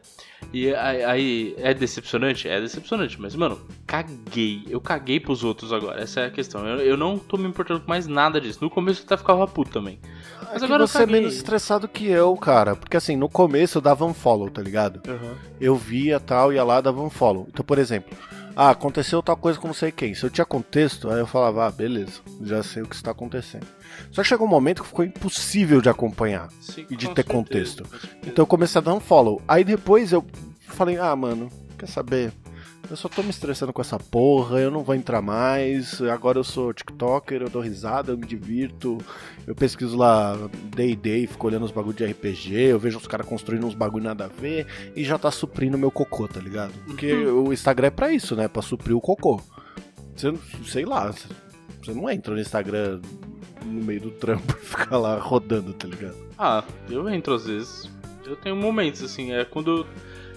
E 0.54 0.74
aí, 0.74 1.54
é 1.58 1.74
decepcionante? 1.74 2.48
É 2.48 2.62
decepcionante, 2.62 3.20
mas, 3.20 3.36
mano, 3.36 3.60
caguei. 3.86 4.64
Eu 4.70 4.80
caguei 4.80 5.20
pros 5.20 5.44
outros 5.44 5.74
agora, 5.74 6.02
essa 6.02 6.22
é 6.22 6.26
a 6.28 6.32
questão. 6.32 6.66
Eu, 6.66 6.78
eu 6.78 6.96
não 6.96 7.18
tô 7.18 7.36
me 7.36 7.48
importando 7.48 7.82
com 7.82 7.90
mais 7.90 8.08
nada 8.08 8.40
disso. 8.40 8.60
No 8.62 8.70
começo 8.70 9.02
eu 9.02 9.06
até 9.06 9.18
ficava 9.18 9.46
puto 9.48 9.72
também. 9.72 10.00
Mas 10.44 10.62
é 10.62 10.66
agora 10.66 10.88
você 10.88 11.04
é 11.04 11.06
menos 11.06 11.36
estressado 11.36 11.88
que 11.90 12.08
eu, 12.08 12.34
cara. 12.38 12.76
Porque 12.76 12.96
assim, 12.96 13.18
no 13.18 13.28
começo 13.28 13.80
eu 13.80 13.82
dava 13.82 14.06
um 14.06 14.14
follow, 14.14 14.50
tá 14.50 14.62
ligado? 14.62 15.02
Uhum. 15.10 15.34
Eu 15.60 15.76
via 15.76 16.20
tal, 16.20 16.54
ia 16.54 16.64
lá, 16.64 16.80
dava 16.80 17.02
um 17.02 17.10
follow. 17.10 17.48
Então, 17.52 17.66
por 17.66 17.80
exemplo, 17.80 18.16
ah, 18.56 18.70
aconteceu 18.70 19.22
tal 19.22 19.36
coisa 19.36 19.60
com 19.60 19.68
não 19.68 19.74
sei 19.74 19.92
quem. 19.92 20.14
Se 20.16 20.24
eu 20.24 20.30
tinha 20.30 20.46
contexto, 20.46 21.10
aí 21.10 21.20
eu 21.20 21.28
falava, 21.28 21.68
ah, 21.68 21.72
beleza, 21.72 22.22
já 22.42 22.64
sei 22.64 22.84
o 22.84 22.88
que 22.88 22.96
está 22.96 23.12
acontecendo. 23.12 23.68
Só 24.12 24.22
que 24.22 24.30
chegou 24.30 24.48
um 24.48 24.50
momento 24.50 24.82
que 24.82 24.88
ficou 24.88 25.04
impossível 25.04 25.82
de 25.82 25.90
acompanhar 25.90 26.50
Sim, 26.62 26.86
e 26.90 26.96
de 26.96 27.08
ter 27.10 27.24
certeza, 27.24 27.28
contexto. 27.28 27.84
Então 28.26 28.44
eu 28.44 28.48
comecei 28.48 28.80
a 28.80 28.84
dar 28.84 28.94
um 28.94 29.00
follow. 29.00 29.42
Aí 29.48 29.64
depois 29.64 30.12
eu 30.12 30.26
falei, 30.68 30.98
ah, 30.98 31.16
mano, 31.16 31.50
quer 31.78 31.88
saber? 31.88 32.32
Eu 32.90 32.96
só 32.96 33.10
tô 33.10 33.24
me 33.24 33.30
estressando 33.30 33.74
com 33.74 33.82
essa 33.82 33.98
porra, 33.98 34.60
eu 34.60 34.70
não 34.70 34.84
vou 34.84 34.94
entrar 34.96 35.22
mais. 35.22 36.02
Agora 36.02 36.38
eu 36.38 36.44
sou 36.44 36.74
TikToker, 36.74 37.42
eu 37.42 37.50
dou 37.50 37.62
risada, 37.62 38.12
eu 38.12 38.18
me 38.18 38.26
divirto. 38.26 38.98
Eu 39.48 39.56
pesquiso 39.56 39.98
lá 39.98 40.38
Day 40.76 40.96
Day, 40.96 41.26
fico 41.28 41.48
olhando 41.48 41.66
os 41.66 41.72
bagulho 41.72 41.96
de 41.96 42.06
RPG, 42.06 42.54
eu 42.56 42.80
vejo 42.80 42.98
os 42.98 43.08
caras 43.08 43.28
construindo 43.28 43.66
uns 43.66 43.74
bagulho 43.74 44.04
nada 44.04 44.26
a 44.26 44.28
ver 44.28 44.68
e 44.96 45.04
já 45.04 45.18
tá 45.18 45.32
suprindo 45.32 45.78
meu 45.78 45.90
cocô, 45.92 46.28
tá 46.28 46.40
ligado? 46.40 46.74
Porque 46.86 47.12
o 47.14 47.52
Instagram 47.52 47.88
é 47.88 47.92
pra 47.92 48.12
isso, 48.14 48.36
né? 48.36 48.48
Pra 48.48 48.62
suprir 48.62 48.96
o 48.96 49.02
cocô. 49.02 49.42
Você, 50.16 50.32
não- 50.32 50.40
sei 50.66 50.86
lá, 50.86 51.12
você 51.12 51.94
não 51.94 52.10
entra 52.10 52.34
no 52.34 52.40
Instagram 52.40 53.02
no 53.66 53.84
meio 53.84 54.00
do 54.02 54.12
trampo 54.12 54.56
e 54.62 54.62
fica 54.66 54.96
lá 54.98 55.18
rodando, 55.18 55.74
tá 55.74 55.88
ligado? 55.88 56.16
Ah, 56.38 56.64
eu 56.90 57.10
entro 57.10 57.34
às 57.34 57.46
vezes. 57.48 57.90
Eu 58.26 58.36
tenho 58.36 58.56
momentos 58.56 59.04
assim, 59.04 59.34
é 59.34 59.44
quando 59.44 59.86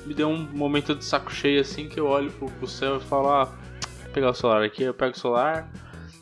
me 0.06 0.14
deu 0.14 0.28
um 0.28 0.38
momento 0.52 0.94
de 0.94 1.04
saco 1.04 1.32
cheio 1.32 1.60
assim 1.60 1.88
que 1.88 1.98
eu 2.00 2.06
olho 2.06 2.30
pro, 2.32 2.48
pro 2.50 2.66
céu 2.66 2.96
e 2.96 3.00
falo, 3.00 3.28
ah, 3.30 3.44
vou 3.44 4.12
pegar 4.12 4.30
o 4.30 4.34
celular 4.34 4.62
aqui, 4.62 4.82
eu 4.82 4.94
pego 4.94 5.14
o 5.14 5.18
celular, 5.18 5.70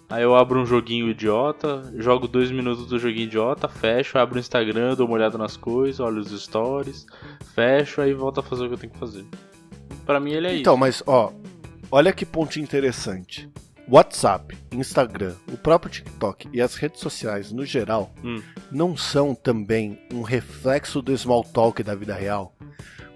aí 0.08 0.22
eu 0.22 0.34
abro 0.34 0.60
um 0.60 0.66
joguinho 0.66 1.08
idiota, 1.08 1.82
jogo 1.96 2.26
dois 2.26 2.50
minutos 2.50 2.86
do 2.86 2.98
joguinho 2.98 3.26
idiota, 3.26 3.68
fecho, 3.68 4.18
abro 4.18 4.36
o 4.36 4.40
Instagram, 4.40 4.94
dou 4.94 5.06
uma 5.06 5.14
olhada 5.14 5.38
nas 5.38 5.56
coisas, 5.56 6.00
olho 6.00 6.20
os 6.20 6.30
stories, 6.42 7.06
fecho, 7.54 8.00
aí 8.00 8.12
volto 8.12 8.40
a 8.40 8.42
fazer 8.42 8.64
o 8.64 8.68
que 8.68 8.74
eu 8.74 8.78
tenho 8.78 8.92
que 8.92 8.98
fazer. 8.98 9.24
Pra 10.04 10.18
mim 10.20 10.32
ele 10.32 10.46
é 10.48 10.56
Então, 10.58 10.74
isso. 10.74 10.80
mas 10.80 11.02
ó, 11.06 11.32
olha 11.90 12.12
que 12.12 12.24
ponto 12.26 12.58
interessante. 12.60 13.48
WhatsApp, 13.88 14.56
Instagram, 14.72 15.34
o 15.52 15.56
próprio 15.56 15.92
TikTok 15.92 16.48
e 16.52 16.60
as 16.60 16.74
redes 16.74 17.00
sociais 17.00 17.52
no 17.52 17.64
geral 17.64 18.12
Hum. 18.24 18.42
não 18.72 18.96
são 18.96 19.32
também 19.32 19.96
um 20.12 20.22
reflexo 20.22 21.00
do 21.00 21.16
small 21.16 21.44
talk 21.44 21.80
da 21.84 21.94
vida 21.94 22.12
real? 22.12 22.55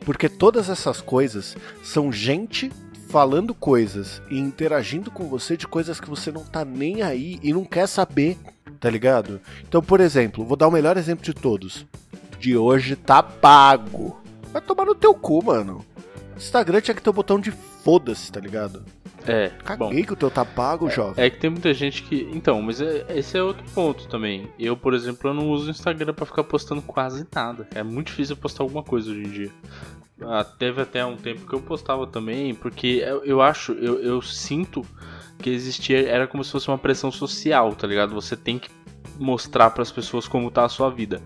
Porque 0.05 0.29
todas 0.29 0.69
essas 0.69 1.01
coisas 1.01 1.57
são 1.83 2.13
gente 2.13 2.71
falando 3.09 3.53
coisas 3.53 4.23
e 4.31 4.39
interagindo 4.39 5.11
com 5.11 5.29
você 5.29 5.57
de 5.57 5.67
coisas 5.67 6.01
que 6.01 6.09
você 6.09 6.31
não 6.31 6.45
tá 6.45 6.65
nem 6.65 7.03
aí 7.03 7.41
e 7.43 7.53
não 7.53 7.65
quer 7.65 7.87
saber, 7.87 8.39
tá 8.79 8.89
ligado? 8.89 9.41
Então, 9.69 9.83
por 9.83 10.01
exemplo, 10.01 10.45
vou 10.45 10.57
dar 10.57 10.69
o 10.69 10.73
melhor 10.73 10.97
exemplo 10.97 11.25
de 11.25 11.35
todos. 11.35 11.87
De 12.39 12.57
hoje 12.57 12.97
tá 12.97 13.23
pago. 13.23 14.21
Vai 14.53 14.63
tomar 14.63 14.85
no 14.85 14.95
teu 14.95 15.13
cu, 15.15 15.45
mano. 15.45 15.85
Instagram 16.37 16.81
tinha 16.81 16.95
que 16.95 17.03
ter 17.03 17.11
o 17.11 17.13
botão 17.13 17.39
de 17.39 17.51
foda-se, 17.51 18.31
tá 18.31 18.41
ligado? 18.41 18.85
É, 19.27 19.51
bom. 19.77 19.89
Caguei 19.89 20.03
que 20.05 20.13
o 20.13 20.17
teu 20.17 20.31
tá 20.31 20.45
pago, 20.45 20.89
jovem. 20.91 21.25
É 21.25 21.29
que 21.31 21.39
tem 21.39 21.51
muita 21.51 21.73
gente 21.75 22.03
que. 22.03 22.29
Então, 22.33 22.61
mas 22.63 22.81
é- 22.81 23.05
esse 23.11 23.37
é 23.37 23.43
outro 23.43 23.65
ponto 23.75 24.09
também. 24.09 24.49
Eu, 24.59 24.77
por 24.77 24.95
exemplo, 24.95 25.31
eu 25.31 25.35
não 25.35 25.51
uso 25.51 25.69
o 25.69 25.71
Instagram 25.71 26.15
pra 26.15 26.27
ficar 26.27 26.45
postando 26.45 26.83
quase 26.83 27.27
nada. 27.35 27.69
É 27.75 27.83
muito 27.83 28.09
difícil 28.09 28.35
eu 28.35 28.41
postar 28.41 28.63
alguma 28.65 28.83
coisa 28.83 29.11
hoje 29.11 29.21
em 29.21 29.31
dia. 29.31 29.51
Ah, 30.23 30.45
teve 30.45 30.83
até 30.83 31.05
um 31.05 31.17
tempo 31.17 31.47
que 31.47 31.55
eu 31.55 31.61
postava 31.61 32.07
também, 32.07 32.55
porque 32.55 33.03
eu, 33.07 33.25
eu 33.25 33.41
acho, 33.41 33.73
eu, 33.73 34.01
eu 34.03 34.21
sinto 34.21 34.85
que 35.39 35.49
existia. 35.51 36.07
Era 36.09 36.27
como 36.27 36.45
se 36.45 36.53
fosse 36.53 36.69
uma 36.69 36.79
pressão 36.79 37.11
social, 37.11 37.75
tá 37.75 37.87
ligado? 37.87 38.15
Você 38.15 38.37
tem 38.37 38.59
que 38.59 38.71
mostrar 39.19 39.71
pras 39.71 39.91
pessoas 39.93 40.27
como 40.27 40.51
tá 40.51 40.65
a 40.65 40.69
sua 40.69 40.91
vida. 40.91 41.23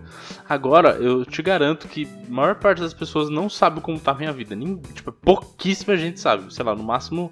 Agora, 0.47 0.91
eu 0.91 1.25
te 1.25 1.41
garanto 1.41 1.87
que 1.87 2.07
a 2.27 2.31
maior 2.31 2.55
parte 2.55 2.81
das 2.81 2.93
pessoas 2.93 3.29
não 3.29 3.49
sabe 3.49 3.79
como 3.79 3.99
tá 3.99 4.11
a 4.11 4.15
minha 4.15 4.33
vida. 4.33 4.55
Nem, 4.55 4.77
tipo, 4.93 5.11
pouquíssima 5.11 5.95
gente 5.95 6.19
sabe. 6.19 6.53
Sei 6.53 6.63
lá, 6.63 6.75
no 6.75 6.83
máximo 6.83 7.31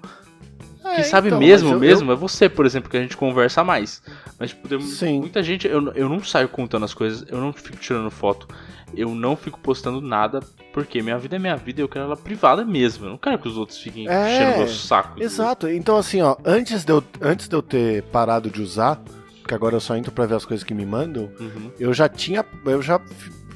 É, 0.84 0.94
quem 0.96 1.04
sabe 1.04 1.28
então, 1.28 1.38
mesmo, 1.38 1.72
eu- 1.74 1.80
mesmo, 1.80 2.12
é 2.12 2.14
você, 2.14 2.48
por 2.48 2.66
exemplo, 2.66 2.90
que 2.90 2.96
a 2.96 3.02
gente 3.02 3.16
conversa 3.16 3.64
mais. 3.64 4.02
Mas, 4.38 4.50
tipo, 4.50 4.68
tem 4.68 4.80
Sim. 4.80 5.20
muita 5.20 5.42
gente. 5.42 5.66
Eu, 5.66 5.92
eu 5.94 6.08
não 6.08 6.22
saio 6.22 6.48
contando 6.48 6.84
as 6.84 6.92
coisas, 6.94 7.24
eu 7.28 7.38
não 7.40 7.52
fico 7.52 7.76
tirando 7.78 8.10
foto, 8.10 8.46
eu 8.94 9.14
não 9.14 9.34
fico 9.36 9.58
postando 9.60 10.00
nada, 10.00 10.40
porque 10.72 11.00
minha 11.02 11.16
vida 11.18 11.36
é 11.36 11.38
minha 11.38 11.56
vida 11.56 11.80
e 11.80 11.84
eu 11.84 11.88
quero 11.88 12.04
ela 12.04 12.16
privada 12.16 12.64
mesmo. 12.64 13.06
Eu 13.06 13.10
não 13.10 13.18
quero 13.18 13.38
que 13.38 13.48
os 13.48 13.56
outros 13.56 13.78
fiquem 13.78 14.08
É, 14.08 14.26
enchendo 14.34 14.58
meu 14.58 14.68
saco. 14.68 15.22
Exato. 15.22 15.68
Então, 15.68 15.96
assim, 15.96 16.20
ó, 16.20 16.36
antes 16.44 16.84
de, 16.84 16.92
eu, 16.92 17.02
antes 17.20 17.48
de 17.48 17.54
eu 17.56 17.62
ter 17.62 18.02
parado 18.04 18.50
de 18.50 18.60
usar, 18.60 19.00
que 19.46 19.54
agora 19.54 19.76
eu 19.76 19.80
só 19.80 19.96
entro 19.96 20.10
pra 20.12 20.26
ver 20.26 20.34
as 20.34 20.44
coisas 20.44 20.64
que 20.64 20.74
me 20.74 20.84
mandam, 20.86 21.30
Uhum. 21.40 21.70
eu 21.78 21.92
já 21.94 22.08
tinha. 22.08 22.44
Eu 22.66 22.80
já, 22.82 23.00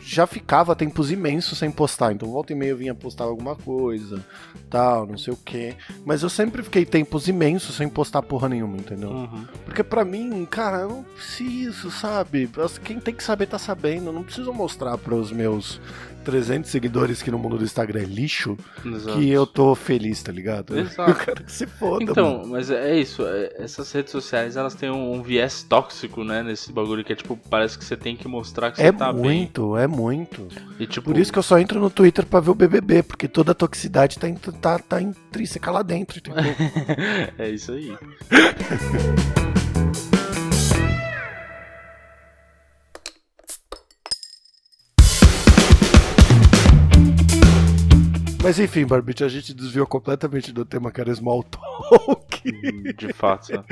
já 0.08 0.26
ficava 0.26 0.74
tempos 0.74 1.10
imensos 1.10 1.58
sem 1.58 1.70
postar. 1.70 2.12
Então, 2.12 2.30
volta 2.30 2.52
e 2.52 2.56
meia 2.56 2.70
eu 2.70 2.76
vinha 2.78 2.94
postar 2.94 3.24
alguma 3.24 3.54
coisa, 3.54 4.24
tal, 4.70 5.06
não 5.06 5.18
sei 5.18 5.34
o 5.34 5.36
quê. 5.36 5.74
Mas 6.04 6.22
eu 6.22 6.30
sempre 6.30 6.62
fiquei 6.62 6.86
tempos 6.86 7.28
imensos 7.28 7.76
sem 7.76 7.88
postar 7.90 8.22
porra 8.22 8.48
nenhuma, 8.48 8.78
entendeu? 8.78 9.10
Uhum. 9.10 9.46
Porque 9.66 9.82
pra 9.82 10.06
mim, 10.06 10.46
cara, 10.46 10.78
eu 10.78 10.88
não 10.88 11.02
preciso, 11.02 11.90
sabe? 11.90 12.48
Quem 12.82 12.98
tem 12.98 13.14
que 13.14 13.22
saber 13.22 13.46
tá 13.46 13.58
sabendo. 13.58 14.06
Eu 14.06 14.12
não 14.14 14.22
preciso 14.22 14.52
mostrar 14.52 14.96
pros 14.96 15.30
meus 15.30 15.78
300 16.24 16.70
seguidores 16.70 17.22
que 17.22 17.30
no 17.30 17.38
mundo 17.38 17.56
do 17.58 17.64
Instagram 17.64 18.00
é 18.02 18.04
lixo 18.04 18.56
Exato. 18.84 19.18
que 19.18 19.28
eu 19.30 19.46
tô 19.46 19.74
feliz, 19.74 20.22
tá 20.22 20.30
ligado? 20.32 20.76
Exato. 20.78 21.10
Eu 21.10 21.14
quero 21.14 21.44
que 21.44 21.52
se 21.52 21.66
foda, 21.66 22.04
Então, 22.04 22.38
mano. 22.38 22.48
mas 22.52 22.70
é 22.70 22.98
isso, 22.98 23.22
é- 23.26 23.52
essas 23.58 23.90
redes 23.92 24.12
sociais 24.12 24.56
elas 24.56 24.74
têm 24.74 24.90
um, 24.90 25.12
um 25.14 25.22
viés 25.22 25.62
tóxico, 25.62 26.22
né, 26.24 26.42
nesse 26.42 26.72
bagulho 26.72 27.02
que 27.04 27.12
é 27.12 27.16
tipo, 27.16 27.36
parece 27.48 27.78
que 27.78 27.84
você 27.84 27.96
tem 27.96 28.16
que 28.16 28.28
mostrar 28.28 28.70
que 28.72 28.80
É 28.82 28.86
você 28.92 28.98
tá 28.98 29.12
bem. 29.12 29.22
muito, 29.22 29.76
é 29.76 29.86
muito. 29.86 30.46
E 30.78 30.86
tipo, 30.86 31.10
Por 31.10 31.18
isso 31.18 31.32
que 31.32 31.38
eu 31.38 31.42
só 31.42 31.58
entro 31.58 31.80
no 31.80 31.90
Twitter 31.90 32.26
pra 32.26 32.40
ver 32.40 32.50
o 32.50 32.54
BBB, 32.54 33.02
porque 33.02 33.26
toda 33.28 33.52
a 33.52 33.54
toxicidade 33.54 34.18
tá, 34.18 34.28
tá, 34.60 34.78
tá 34.78 35.00
intrínseca 35.02 35.70
lá 35.70 35.82
dentro, 35.82 36.18
entendeu? 36.18 36.44
é 37.38 37.48
isso 37.50 37.72
aí. 37.72 37.96
Mas 48.42 48.58
enfim, 48.58 48.86
Barbite, 48.86 49.24
a 49.24 49.28
gente 49.28 49.52
desviou 49.52 49.86
completamente 49.86 50.52
do 50.52 50.64
tema 50.64 50.92
que 50.92 51.00
era 51.00 51.14
small 51.14 51.42
talk. 51.42 52.52
De 52.96 53.12
fato. 53.12 53.52
né? 53.52 53.64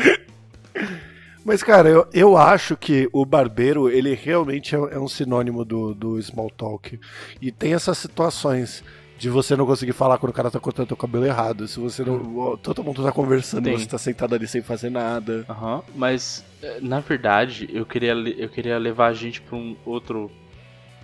Mas, 1.45 1.63
cara, 1.63 1.89
eu, 1.89 2.09
eu 2.13 2.37
acho 2.37 2.77
que 2.77 3.09
o 3.13 3.25
barbeiro, 3.25 3.89
ele 3.89 4.15
realmente 4.15 4.75
é, 4.75 4.79
é 4.79 4.99
um 4.99 5.07
sinônimo 5.07 5.65
do, 5.65 5.95
do 5.95 6.21
small 6.21 6.51
talk. 6.51 6.99
E 7.41 7.53
tem 7.53 7.73
essas 7.73 7.97
situações 7.99 8.83
de 9.17 9.31
você 9.31 9.55
não 9.57 9.65
conseguir 9.65 9.93
falar 9.93 10.19
quando 10.19 10.31
o 10.31 10.35
cara 10.35 10.51
tá 10.51 10.59
cortando 10.59 10.91
o 10.91 10.97
cabelo 10.97 11.25
errado. 11.25 11.69
Se 11.69 11.79
você 11.79 12.03
não. 12.03 12.57
Todo 12.57 12.83
mundo 12.83 13.03
tá 13.03 13.13
conversando 13.13 13.63
Tem. 13.63 13.75
e 13.75 13.79
você 13.79 13.87
tá 13.87 13.97
sentado 13.97 14.35
ali 14.35 14.49
sem 14.49 14.61
fazer 14.61 14.91
nada. 14.91 15.45
Aham, 15.49 15.83
mas 15.95 16.45
eh, 16.61 16.79
na 16.83 16.99
verdade 16.99 17.69
eu 17.73 17.87
queria, 17.87 18.13
eu 18.13 18.49
queria 18.49 18.77
levar 18.77 19.07
a 19.07 19.15
gente 19.15 19.41
pra 19.41 19.57
um 19.57 19.77
outro 19.85 20.29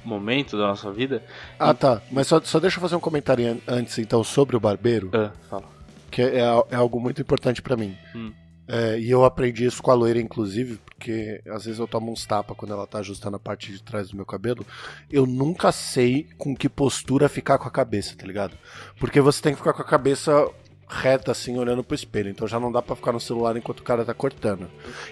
momento 0.05 0.57
da 0.57 0.67
nossa 0.67 0.91
vida. 0.93 1.23
Ah, 1.59 1.73
tá. 1.75 2.01
Mas 2.11 2.27
só, 2.27 2.41
só 2.41 2.59
deixa 2.61 2.77
eu 2.79 2.81
fazer 2.81 2.97
um 2.97 3.01
comentário 3.01 3.47
an- 3.53 3.59
antes, 3.67 3.99
então, 3.99 4.23
sobre 4.25 4.57
o 4.57 4.61
barbeiro, 4.61 5.11
Ah, 5.13 5.31
fala. 5.49 5.65
que 6.11 6.23
é, 6.23 6.39
é 6.71 6.75
algo 6.77 7.01
muito 7.01 7.21
importante 7.23 7.61
pra 7.63 7.77
mim. 7.77 7.97
Hum. 8.15 8.33
É, 8.69 8.99
e 8.99 9.11
eu 9.11 9.25
aprendi 9.25 9.67
isso 9.67 9.83
com 9.83 9.91
a 9.91 9.95
loira, 9.95 10.21
inclusive, 10.21 10.79
porque 10.87 11.43
às 11.49 11.65
vezes 11.65 11.81
eu 11.81 11.87
tomo 11.89 12.13
uns 12.13 12.25
tapas 12.25 12.57
quando 12.57 12.73
ela 12.73 12.87
tá 12.87 13.01
ajustando 13.01 13.37
a 13.37 13.41
parte 13.41 13.73
de 13.73 13.83
trás 13.83 14.09
do 14.11 14.17
meu 14.17 14.25
cabelo. 14.25 14.65
Eu 15.11 15.27
nunca 15.27 15.73
sei 15.73 16.29
com 16.39 16.57
que 16.57 16.69
postura 16.69 17.29
ficar 17.29 17.59
com 17.59 17.67
a 17.67 17.71
cabeça, 17.71 18.17
tá 18.17 18.25
ligado? 18.25 18.57
Porque 19.01 19.21
você 19.21 19.43
tem 19.43 19.53
que 19.53 19.59
ficar 19.59 19.73
com 19.73 19.83
a 19.83 19.85
cabeça 19.85 20.49
reta, 20.93 21.33
assim, 21.33 21.59
olhando 21.59 21.83
pro 21.83 21.95
espelho. 21.95 22.31
Então 22.31 22.47
já 22.47 22.61
não 22.61 22.71
dá 22.71 22.83
pra 22.83 22.95
ficar 22.97 23.13
no 23.13 23.21
celular 23.21 23.57
enquanto 23.57 23.81
o 23.81 23.83
cara 23.83 24.05
tá 24.05 24.13
cortando. 24.13 24.69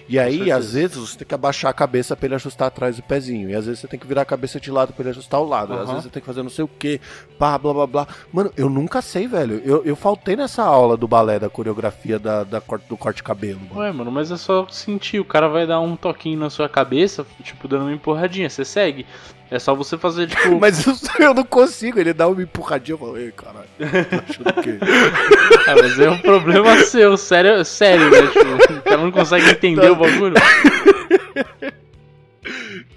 E 0.07 0.19
aí, 0.19 0.51
às 0.51 0.73
vezes, 0.73 0.97
você 0.97 1.17
tem 1.17 1.27
que 1.27 1.33
abaixar 1.35 1.71
a 1.71 1.73
cabeça 1.73 2.15
pra 2.15 2.25
ele 2.27 2.35
ajustar 2.35 2.67
atrás 2.67 2.95
do 2.97 3.03
pezinho. 3.03 3.49
E 3.49 3.55
às 3.55 3.65
vezes 3.65 3.79
você 3.79 3.87
tem 3.87 3.99
que 3.99 4.07
virar 4.07 4.21
a 4.21 4.25
cabeça 4.25 4.59
de 4.59 4.69
lado 4.71 4.93
pra 4.93 5.03
ele 5.03 5.09
ajustar 5.09 5.39
o 5.39 5.45
lado. 5.47 5.73
Às 5.73 5.79
Aham. 5.79 5.87
vezes 5.87 6.03
você 6.03 6.09
tem 6.09 6.21
que 6.21 6.25
fazer 6.25 6.43
não 6.43 6.49
sei 6.49 6.63
o 6.63 6.67
que, 6.67 6.99
pá, 7.37 7.57
blá 7.57 7.73
blá 7.73 7.87
blá. 7.87 8.07
Mano, 8.31 8.51
eu 8.55 8.69
nunca 8.69 9.01
sei, 9.01 9.27
velho. 9.27 9.61
Eu, 9.65 9.83
eu 9.83 9.95
faltei 9.95 10.35
nessa 10.35 10.63
aula 10.63 10.95
do 10.95 11.07
balé, 11.07 11.39
da 11.39 11.49
coreografia 11.49 12.19
da, 12.19 12.43
da 12.43 12.61
corte, 12.61 12.87
do 12.87 12.97
corte 12.97 13.23
cabelo. 13.23 13.59
Mano. 13.69 13.81
Ué, 13.81 13.91
mano, 13.91 14.11
mas 14.11 14.31
é 14.31 14.37
só 14.37 14.67
sentir. 14.69 15.19
O 15.19 15.25
cara 15.25 15.47
vai 15.47 15.65
dar 15.65 15.79
um 15.79 15.95
toquinho 15.95 16.39
na 16.39 16.49
sua 16.49 16.69
cabeça, 16.69 17.25
tipo, 17.43 17.67
dando 17.67 17.83
uma 17.83 17.93
empurradinha. 17.93 18.49
Você 18.49 18.63
segue. 18.65 19.05
É 19.51 19.59
só 19.59 19.75
você 19.75 19.97
fazer, 19.97 20.27
tipo. 20.27 20.55
Mas 20.61 20.87
eu, 20.87 20.95
eu 21.19 21.33
não 21.33 21.43
consigo, 21.43 21.99
ele 21.99 22.13
dá 22.13 22.25
uma 22.25 22.41
empurradinha, 22.41 22.93
eu 22.93 22.99
falo, 22.99 23.17
ei, 23.17 23.33
caralho, 23.33 23.67
tô 23.77 23.83
achando 23.85 24.53
que... 24.63 24.79
Ah, 25.69 25.75
mas 25.79 25.99
é 25.99 26.09
um 26.09 26.17
problema 26.17 26.75
seu, 26.85 27.15
sério, 27.17 27.63
sério, 27.63 28.09
né? 28.09 28.27
Tipo, 28.27 28.73
o 28.73 28.81
cara 28.81 28.97
não 28.97 29.11
consegue 29.11 29.47
entender 29.51 29.91
o 29.91 29.95
bagulho. 29.95 30.33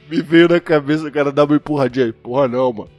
Me 0.09 0.23
veio 0.23 0.49
na 0.49 0.59
cabeça 0.61 1.07
o 1.07 1.13
cara 1.13 1.31
dar 1.31 1.45
uma 1.45 1.57
empurradinha 1.57 2.07
aí. 2.07 2.13
Porra, 2.13 2.49
não, 2.49 2.73
mano. 2.73 2.91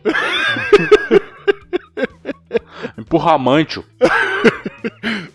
Empurra 2.97 3.37
mancho. 3.37 3.83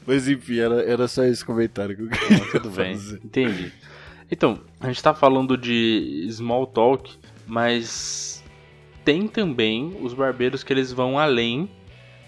Mas 0.07 0.29
enfim, 0.29 0.59
era, 0.59 0.83
era 0.83 1.09
só 1.09 1.25
esse 1.25 1.45
comentário 1.45 1.97
que 1.97 2.03
eu 2.03 2.09
queria 2.09 2.47
Tudo 2.53 2.71
bem, 2.71 2.95
fazer. 2.95 3.21
entendi. 3.25 3.73
Então, 4.31 4.61
a 4.81 4.87
gente 4.87 5.03
tá 5.03 5.13
falando 5.13 5.57
de 5.57 6.27
small 6.31 6.67
talk, 6.67 7.19
mas 7.51 8.43
tem 9.05 9.27
também 9.27 9.97
os 10.01 10.15
barbeiros 10.15 10.63
que 10.63 10.73
eles 10.73 10.93
vão 10.93 11.19
além. 11.19 11.69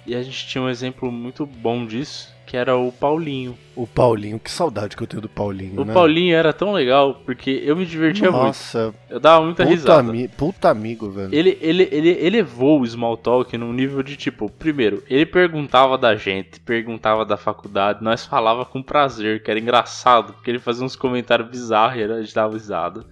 E 0.05 0.17
a 0.17 0.23
gente 0.23 0.49
tinha 0.49 0.61
um 0.63 0.69
exemplo 0.69 1.13
muito 1.13 1.47
bom 1.47 1.87
disso, 1.87 2.29
que 2.45 2.57
era 2.57 2.77
o 2.77 2.91
Paulinho. 2.91 3.57
O 3.77 3.87
Paulinho, 3.87 4.37
que 4.41 4.51
saudade 4.51 4.97
que 4.97 5.03
eu 5.05 5.07
tenho 5.07 5.23
do 5.23 5.29
Paulinho, 5.29 5.81
O 5.81 5.85
né? 5.85 5.95
Paulinho 5.95 6.35
era 6.35 6.53
tão 6.53 6.73
legal, 6.73 7.23
porque 7.25 7.63
eu 7.65 7.77
me 7.77 7.87
divertia 7.87 8.29
muito. 8.33 8.43
Nossa, 8.47 8.93
Eu 9.09 9.21
dava 9.21 9.45
muita 9.45 9.63
puta, 9.63 9.73
risada. 9.77 10.11
ami- 10.11 10.27
puta 10.27 10.69
amigo, 10.71 11.09
velho. 11.09 11.33
Ele, 11.33 11.57
ele, 11.61 11.89
ele 11.93 12.09
elevou 12.27 12.81
o 12.81 12.85
small 12.87 13.17
talk 13.17 13.57
num 13.57 13.73
nível 13.73 14.03
de 14.03 14.17
tipo, 14.17 14.51
primeiro, 14.51 15.05
ele 15.09 15.25
perguntava 15.25 15.97
da 15.97 16.17
gente, 16.17 16.59
perguntava 16.59 17.25
da 17.25 17.37
faculdade, 17.37 18.03
nós 18.03 18.27
falava 18.27 18.65
com 18.65 18.83
prazer, 18.83 19.41
que 19.41 19.53
era 19.53 19.61
engraçado, 19.61 20.33
porque 20.33 20.51
ele 20.51 20.59
fazia 20.59 20.85
uns 20.85 20.97
comentários 20.97 21.49
bizarros 21.49 21.97
e 22.01 22.03
a 22.03 22.21
gente 22.21 22.35
dava 22.35 22.55
risada. 22.55 23.07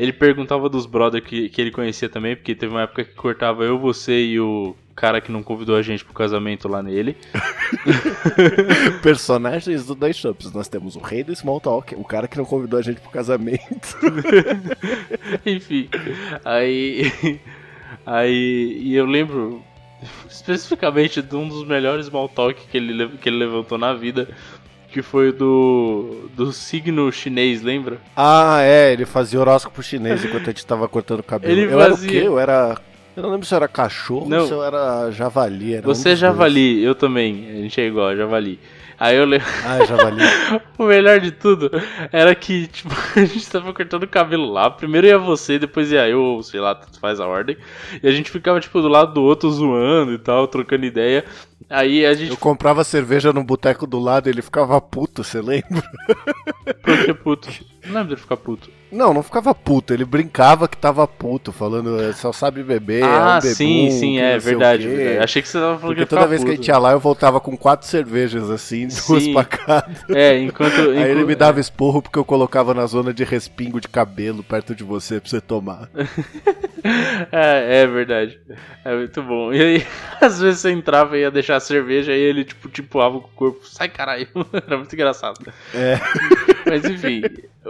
Ele 0.00 0.12
perguntava 0.14 0.68
dos 0.68 0.86
brothers 0.86 1.22
que, 1.24 1.48
que 1.50 1.60
ele 1.60 1.70
conhecia 1.70 2.08
também, 2.08 2.34
porque 2.34 2.54
teve 2.54 2.72
uma 2.72 2.82
época 2.82 3.04
que 3.04 3.12
cortava 3.14 3.64
eu, 3.64 3.78
você 3.78 4.24
e 4.24 4.40
o 4.40 4.74
cara 4.96 5.20
que 5.20 5.30
não 5.30 5.42
convidou 5.42 5.76
a 5.76 5.82
gente 5.82 6.04
pro 6.04 6.14
casamento 6.14 6.66
lá 6.68 6.82
nele. 6.82 7.16
Personagens 9.02 9.86
do 9.86 9.94
Dois 9.94 10.16
Shops. 10.16 10.52
Nós 10.52 10.68
temos 10.68 10.96
o 10.96 11.00
rei 11.00 11.22
do 11.22 11.34
Small 11.34 11.60
Talk, 11.60 11.94
o 11.94 12.04
cara 12.04 12.26
que 12.28 12.36
não 12.38 12.44
convidou 12.44 12.78
a 12.78 12.82
gente 12.82 13.00
pro 13.00 13.10
casamento. 13.10 13.96
Enfim, 15.44 15.88
aí. 16.44 17.38
Aí. 18.06 18.80
E 18.82 18.94
eu 18.94 19.04
lembro 19.06 19.62
especificamente 20.28 21.20
de 21.20 21.36
um 21.36 21.46
dos 21.46 21.66
melhores 21.66 22.06
small 22.06 22.26
talk 22.28 22.58
que 22.68 22.76
ele, 22.76 22.92
le- 22.94 23.18
que 23.18 23.28
ele 23.28 23.36
levantou 23.36 23.76
na 23.76 23.92
vida, 23.92 24.28
que 24.90 25.02
foi 25.02 25.32
do. 25.32 26.28
do 26.36 26.52
signo 26.52 27.10
chinês, 27.12 27.62
lembra? 27.62 27.98
Ah, 28.16 28.58
é, 28.62 28.92
ele 28.92 29.06
fazia 29.06 29.40
horóscopo 29.40 29.82
chinês 29.82 30.24
enquanto 30.24 30.44
a 30.44 30.52
gente 30.52 30.66
tava 30.66 30.88
cortando 30.88 31.20
o 31.20 31.24
cabelo. 31.24 31.52
Ele 31.52 31.72
eu 31.72 31.78
fazia- 31.78 31.84
era 31.84 31.94
o 31.94 31.98
quê? 32.22 32.28
Eu 32.28 32.38
era. 32.38 32.76
Eu 33.16 33.22
não 33.24 33.30
lembro 33.32 33.44
se 33.46 33.52
eu 33.52 33.56
era 33.56 33.68
cachorro 33.68 34.28
Não. 34.28 34.40
ou 34.42 34.46
se 34.46 34.52
eu 34.52 34.62
era 34.64 35.10
javali. 35.10 35.74
Era 35.74 35.82
um 35.88 35.94
Você 35.94 36.10
é 36.10 36.12
dos 36.12 36.20
dois. 36.20 36.32
javali, 36.32 36.82
eu 36.82 36.94
também. 36.94 37.48
A 37.50 37.54
gente 37.62 37.80
é 37.80 37.86
igual, 37.86 38.16
javali. 38.16 38.58
Aí 38.98 39.16
eu 39.16 39.24
lembro. 39.24 39.46
Ah, 39.64 39.84
javali. 39.84 40.20
O 40.78 40.84
melhor 40.84 41.20
de 41.20 41.30
tudo 41.30 41.70
era 42.12 42.34
que, 42.34 42.66
tipo, 42.68 42.90
a 43.16 43.24
gente 43.24 43.50
tava 43.50 43.72
cortando 43.74 44.04
o 44.04 44.08
cabelo 44.08 44.50
lá. 44.50 44.70
Primeiro 44.70 45.06
ia 45.06 45.18
você, 45.18 45.58
depois 45.58 45.90
ia 45.92 46.08
eu, 46.08 46.20
ou 46.22 46.42
sei 46.42 46.60
lá, 46.60 46.74
tanto 46.74 46.98
faz 47.00 47.18
a 47.20 47.26
ordem. 47.26 47.56
E 48.02 48.06
a 48.08 48.10
gente 48.12 48.30
ficava, 48.30 48.60
tipo, 48.60 48.80
do 48.80 48.88
lado 48.88 49.12
do 49.12 49.22
outro 49.22 49.50
zoando 49.50 50.12
e 50.12 50.18
tal, 50.18 50.46
trocando 50.48 50.86
ideia. 50.86 51.24
Aí 51.70 52.04
a 52.04 52.12
gente 52.14 52.30
Eu 52.30 52.36
comprava 52.36 52.82
cerveja 52.82 53.32
no 53.32 53.44
boteco 53.44 53.86
do 53.86 54.00
lado 54.00 54.28
e 54.28 54.30
ele 54.32 54.42
ficava 54.42 54.80
puto, 54.80 55.22
você 55.22 55.40
lembra? 55.40 55.82
ficou 56.66 56.96
que 57.04 57.14
puto. 57.14 57.48
Não 57.84 57.94
lembro 57.94 58.08
dele 58.10 58.20
ficar 58.20 58.36
puto. 58.36 58.70
Não, 58.92 59.14
não 59.14 59.22
ficava 59.22 59.54
puto, 59.54 59.94
ele 59.94 60.04
brincava 60.04 60.66
que 60.66 60.76
tava 60.76 61.06
puto, 61.06 61.52
falando 61.52 62.00
"É, 62.02 62.12
só 62.12 62.32
sabe 62.32 62.60
beber, 62.62 63.02
é 63.02 63.06
ah, 63.06 63.38
um 63.38 63.40
bebum, 63.40 63.54
sim, 63.54 63.90
sim, 63.92 64.18
é 64.18 64.36
verdade, 64.36 64.82
quê." 64.82 64.88
verdade. 64.96 65.18
Achei 65.24 65.40
que 65.42 65.48
você 65.48 65.58
tava 65.60 65.78
falando 65.78 65.80
Porque 65.94 65.94
que 65.94 66.00
ia 66.00 66.06
toda 66.18 66.26
vez 66.26 66.42
que 66.42 66.48
a 66.50 66.52
puto. 66.52 66.62
gente 66.62 66.68
ia 66.72 66.78
lá, 66.78 66.90
eu 66.92 66.98
voltava 66.98 67.40
com 67.40 67.56
quatro 67.56 67.86
cervejas, 67.86 68.50
assim, 68.50 68.88
duas 68.88 69.22
Sim. 69.22 69.32
pra 69.32 69.44
cada. 69.44 69.86
É, 70.10 70.38
enquanto. 70.40 70.74
Aí 70.80 70.88
ele 70.88 71.10
enquanto- 71.12 71.26
me 71.28 71.34
dava 71.36 71.60
esporro 71.60 72.02
porque 72.02 72.18
eu 72.18 72.24
colocava 72.24 72.74
na 72.74 72.84
zona 72.86 73.14
de 73.14 73.22
respingo 73.22 73.80
de 73.80 73.86
cabelo 73.86 74.42
perto 74.42 74.74
de 74.74 74.82
você 74.82 75.20
pra 75.20 75.30
você 75.30 75.40
tomar. 75.40 75.88
É, 77.30 77.82
é 77.82 77.86
verdade. 77.86 78.40
É 78.84 78.94
muito 78.96 79.22
bom. 79.22 79.52
E 79.52 79.60
aí, 79.60 79.86
às 80.20 80.40
vezes 80.40 80.60
você 80.60 80.70
entrava 80.70 81.16
e 81.16 81.20
ia 81.20 81.30
deixar 81.30 81.56
a 81.56 81.60
cerveja 81.60 82.12
e 82.12 82.18
ele, 82.18 82.42
tipo, 82.44 82.68
tipoava 82.70 83.20
com 83.20 83.26
o 83.26 83.30
corpo. 83.32 83.66
Sai, 83.66 83.88
caralho. 83.90 84.26
Era 84.66 84.78
muito 84.78 84.92
engraçado. 84.94 85.38
É. 85.74 86.00
Mas 86.66 86.84
enfim, 86.86 87.20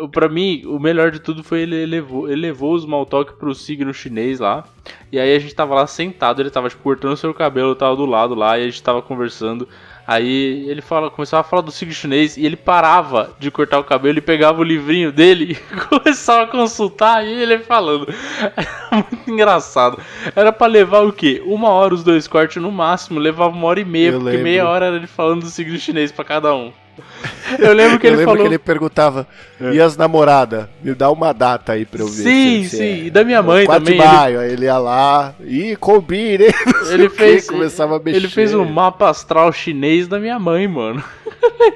o- 0.03 0.09
pra 0.09 0.29
mim, 0.29 0.63
o 0.67 0.79
melhor 0.79 1.11
de 1.11 1.19
tudo 1.21 1.43
foi 1.45 1.61
ele 1.61 1.77
elevou, 1.83 2.29
ele 2.31 2.41
levou 2.41 3.07
talk 3.07 3.35
pro 3.35 3.55
signo 3.55 3.93
chinês 3.95 4.41
lá. 4.41 4.65
E 5.13 5.19
aí 5.19 5.35
a 5.35 5.39
gente 5.39 5.55
tava 5.55 5.75
lá 5.75 5.87
sentado, 5.87 6.41
ele 6.41 6.51
tava, 6.51 6.69
tipo, 6.69 6.83
cortando 6.83 7.17
seu 7.17 7.33
cabelo, 7.35 7.71
eu 7.71 7.77
tava 7.77 7.97
do 7.97 8.07
lado 8.07 8.35
lá, 8.35 8.59
e 8.59 8.63
a 8.63 8.67
gente 8.67 8.83
tava 8.83 9.03
conversando. 9.03 9.69
Aí 10.07 10.69
ele 10.69 10.81
fala, 10.81 11.09
começava 11.09 11.43
a 11.43 11.45
falar 11.45 11.63
do 11.63 11.71
signo 11.71 11.95
chinês 11.95 12.37
e 12.37 12.45
ele 12.45 12.57
parava 12.57 13.31
de 13.39 13.49
cortar 13.49 13.79
o 13.79 13.85
cabelo 13.85 14.19
e 14.19 14.21
pegava 14.21 14.61
o 14.61 14.65
livrinho 14.65 15.13
dele 15.13 15.53
e 15.73 15.77
começava 15.87 16.43
a 16.43 16.47
consultar 16.49 17.25
e 17.25 17.31
ele 17.33 17.59
falando. 17.61 18.13
Era 18.57 18.67
muito 19.09 19.31
engraçado. 19.31 20.01
Era 20.35 20.53
pra 20.53 20.67
levar 20.67 21.01
o 21.07 21.13
quê? 21.13 21.41
Uma 21.47 21.69
hora 21.69 21.95
os 21.95 22.03
dois 22.03 22.27
cortes 22.27 22.61
no 22.61 22.73
máximo, 22.73 23.21
levava 23.21 23.55
uma 23.55 23.67
hora 23.69 23.79
e 23.81 23.85
meia, 23.85 24.09
Eu 24.09 24.13
porque 24.15 24.31
lembro. 24.31 24.43
meia 24.43 24.69
hora 24.69 24.87
era 24.87 24.97
ele 24.97 25.07
falando 25.07 25.43
do 25.43 25.49
signo 25.49 25.79
chinês 25.79 26.11
pra 26.11 26.25
cada 26.25 26.53
um. 26.55 26.73
Eu 27.59 27.73
lembro 27.73 27.99
que 27.99 28.07
eu 28.07 28.11
ele 28.11 28.17
lembro 28.19 28.33
falou. 28.33 28.43
que 28.49 28.49
ele 28.55 28.59
perguntava, 28.59 29.27
e 29.73 29.81
as 29.81 29.97
namoradas? 29.97 30.67
Me 30.83 30.95
dá 30.95 31.11
uma 31.11 31.33
data 31.35 31.73
aí 31.73 31.85
pra 31.85 32.01
eu 32.01 32.07
ver. 32.07 32.23
Sim, 32.23 32.63
se- 32.65 32.71
se 32.71 32.77
sim, 32.77 32.83
é. 32.85 32.99
e 33.07 33.11
da 33.11 33.25
minha 33.25 33.43
mãe 33.43 33.67
4 33.67 33.85
também. 33.85 33.99
de 34.01 34.07
maio, 34.07 34.41
aí 34.41 34.53
ele 34.53 34.65
ia 34.67 34.79
lá, 34.79 35.35
e 35.41 35.75
combine, 35.77 36.45
hein? 36.45 36.55
Ele, 36.87 36.93
ele 37.05 37.09
fez. 37.11 37.47
começava 37.49 37.97
a 37.97 37.99
mexer. 37.99 38.17
Ele 38.19 38.29
fez 38.29 38.55
um 38.55 38.65
mapa 38.65 39.11
astral 39.11 39.53
chinês 39.53 40.07
da 40.07 40.19
minha 40.21 40.39
mãe, 40.39 40.69
mano. 40.69 41.03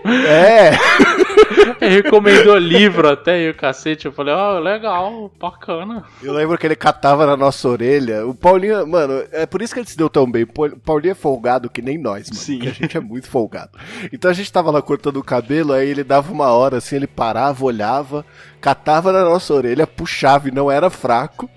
É, 0.05 0.73
Ele 1.81 2.03
recomendou 2.03 2.57
livro 2.57 3.09
até 3.09 3.43
e 3.43 3.51
o 3.51 3.55
cacete. 3.55 4.07
Eu 4.07 4.13
falei, 4.13 4.35
ó, 4.35 4.59
legal, 4.59 5.31
bacana. 5.41 6.05
eu 6.23 6.33
lembro 6.33 6.57
que 6.59 6.67
ele 6.67 6.77
catava 6.77 7.27
na 7.27 7.37
nossa 7.37 7.69
orelha. 7.69 8.27
O 8.27 8.35
Paulinho, 8.35 8.87
mano, 8.87 9.23
é 9.33 9.47
por 9.47 9.63
isso 9.63 9.75
que 9.75 9.81
ele 9.81 9.89
se 9.89 9.97
deu 9.97 10.09
tão 10.09 10.31
bem. 10.31 10.45
O 10.45 10.77
Paulinho 10.79 11.13
é 11.13 11.15
folgado 11.15 11.71
que 11.71 11.83
nem 11.83 11.99
nós, 11.99 12.29
mano. 12.31 12.41
Sim. 12.41 12.59
porque 12.59 12.69
a 12.69 12.73
gente 12.73 12.97
é 12.97 13.01
muito 13.01 13.29
folgado. 13.29 13.71
Então 14.13 14.31
a 14.31 14.35
gente 14.35 14.53
tava 14.53 14.71
lá 14.71 14.81
cortando 14.81 15.17
o 15.17 15.25
cabelo, 15.25 15.73
aí 15.73 15.89
ele 15.89 16.05
dava 16.05 16.33
uma 16.33 16.53
hora 16.53 16.79
assim, 16.79 16.97
ele 16.97 17.07
parava, 17.07 17.65
olhava, 17.65 18.25
catava 18.65 19.13
na 19.13 19.23
nossa 19.23 19.53
orelha, 19.53 19.87
puxava 19.87 20.49
e 20.49 20.51
não 20.51 20.71
era 20.71 20.89
fraco. 20.89 21.51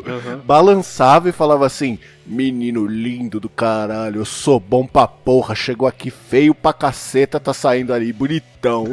balançava 0.43 1.29
e 1.29 1.31
falava 1.31 1.65
assim: 1.65 1.97
Menino 2.25 2.85
lindo 2.85 3.39
do 3.39 3.47
caralho, 3.47 4.19
eu 4.19 4.25
sou 4.25 4.59
bom 4.59 4.85
pra 4.85 5.07
porra, 5.07 5.55
chegou 5.55 5.87
aqui 5.87 6.11
feio 6.11 6.53
pra 6.53 6.73
caceta, 6.73 7.39
tá 7.39 7.53
saindo 7.53 7.93
ali 7.93 8.11
bonitão. 8.11 8.87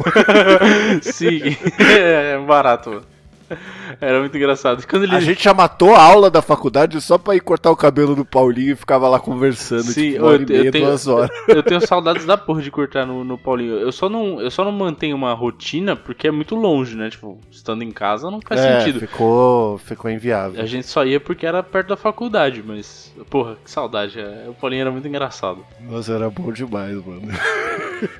Sim, 1.02 1.56
é 1.82 2.38
barato, 2.38 2.90
mano. 2.90 3.13
Era 4.00 4.20
muito 4.20 4.36
engraçado. 4.36 4.86
Quando 4.86 5.04
ele. 5.04 5.14
A 5.16 5.20
gente 5.20 5.42
já 5.42 5.54
matou 5.54 5.94
a 5.94 6.02
aula 6.02 6.30
da 6.30 6.42
faculdade 6.42 7.00
só 7.00 7.16
pra 7.18 7.34
ir 7.36 7.40
cortar 7.40 7.70
o 7.70 7.76
cabelo 7.76 8.14
do 8.16 8.24
Paulinho 8.24 8.72
e 8.72 8.76
ficava 8.76 9.08
lá 9.08 9.18
conversando, 9.20 9.82
Sim, 9.84 10.12
tipo, 10.12 10.22
uma 10.24 10.28
hora 10.32 10.42
eu 10.42 10.42
e 10.42 10.46
meia, 10.60 10.72
tenho- 10.72 10.86
duas 10.86 11.06
horas. 11.06 11.30
Eu 11.48 11.62
tenho 11.62 11.80
saudades 11.86 12.24
da 12.26 12.36
porra 12.36 12.62
de 12.62 12.70
cortar 12.70 13.06
no, 13.06 13.22
no 13.24 13.38
Paulinho. 13.38 13.74
Eu 13.74 13.92
só, 13.92 14.08
não, 14.08 14.40
eu 14.40 14.50
só 14.50 14.64
não 14.64 14.72
mantenho 14.72 15.14
uma 15.16 15.32
rotina 15.34 15.94
porque 15.94 16.26
é 16.26 16.30
muito 16.30 16.54
longe, 16.54 16.96
né? 16.96 17.10
Tipo, 17.10 17.38
estando 17.50 17.82
em 17.82 17.90
casa 17.90 18.30
não 18.30 18.40
faz 18.40 18.60
É, 18.60 18.78
sentido. 18.80 19.00
ficou, 19.00 19.78
ficou 19.78 20.10
inviável. 20.10 20.60
A 20.60 20.66
gente 20.66 20.86
só 20.86 21.04
ia 21.04 21.20
porque 21.20 21.46
era 21.46 21.62
perto 21.62 21.88
da 21.88 21.96
faculdade, 21.96 22.62
mas. 22.66 23.12
Porra, 23.30 23.56
que 23.64 23.70
saudade. 23.70 24.18
é, 24.18 24.46
O 24.48 24.54
Paulinho 24.54 24.80
era 24.82 24.90
muito 24.90 25.06
engraçado. 25.06 25.64
Nossa, 25.80 26.12
era 26.12 26.28
bom 26.30 26.50
demais, 26.52 26.94
mano. 27.04 27.22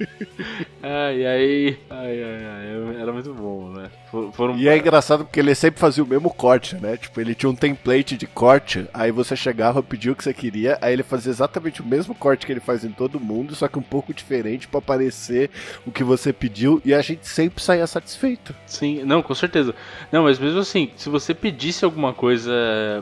Ai, 0.82 1.24
ai, 1.26 1.78
ai, 1.90 2.22
ai, 2.22 2.46
ai, 2.46 3.00
era 3.00 3.12
muito 3.12 3.32
bom, 3.32 3.70
né? 3.70 3.90
For- 4.10 4.30
Foram... 4.32 4.56
E 4.56 4.68
é 4.68 4.76
engraçado 4.76 5.23
porque 5.24 5.40
ele 5.40 5.54
sempre 5.54 5.80
fazia 5.80 6.04
o 6.04 6.06
mesmo 6.06 6.32
corte, 6.32 6.76
né? 6.76 6.96
Tipo, 6.96 7.20
ele 7.20 7.34
tinha 7.34 7.50
um 7.50 7.54
template 7.54 8.16
de 8.16 8.26
corte, 8.26 8.86
aí 8.92 9.10
você 9.10 9.34
chegava, 9.34 9.82
pedia 9.82 10.12
o 10.12 10.16
que 10.16 10.24
você 10.24 10.34
queria, 10.34 10.78
aí 10.80 10.92
ele 10.92 11.02
fazia 11.02 11.30
exatamente 11.30 11.82
o 11.82 11.86
mesmo 11.86 12.14
corte 12.14 12.46
que 12.46 12.52
ele 12.52 12.60
faz 12.60 12.84
em 12.84 12.90
todo 12.90 13.20
mundo, 13.20 13.54
só 13.54 13.68
que 13.68 13.78
um 13.78 13.82
pouco 13.82 14.14
diferente 14.14 14.68
pra 14.68 14.80
parecer 14.80 15.50
o 15.86 15.90
que 15.90 16.04
você 16.04 16.32
pediu, 16.32 16.80
e 16.84 16.94
a 16.94 17.02
gente 17.02 17.26
sempre 17.26 17.62
saía 17.62 17.86
satisfeito. 17.86 18.54
Sim, 18.66 19.02
não, 19.04 19.22
com 19.22 19.34
certeza. 19.34 19.74
Não, 20.12 20.24
mas 20.24 20.38
mesmo 20.38 20.60
assim, 20.60 20.90
se 20.96 21.08
você 21.08 21.34
pedisse 21.34 21.84
alguma 21.84 22.12
coisa 22.12 22.52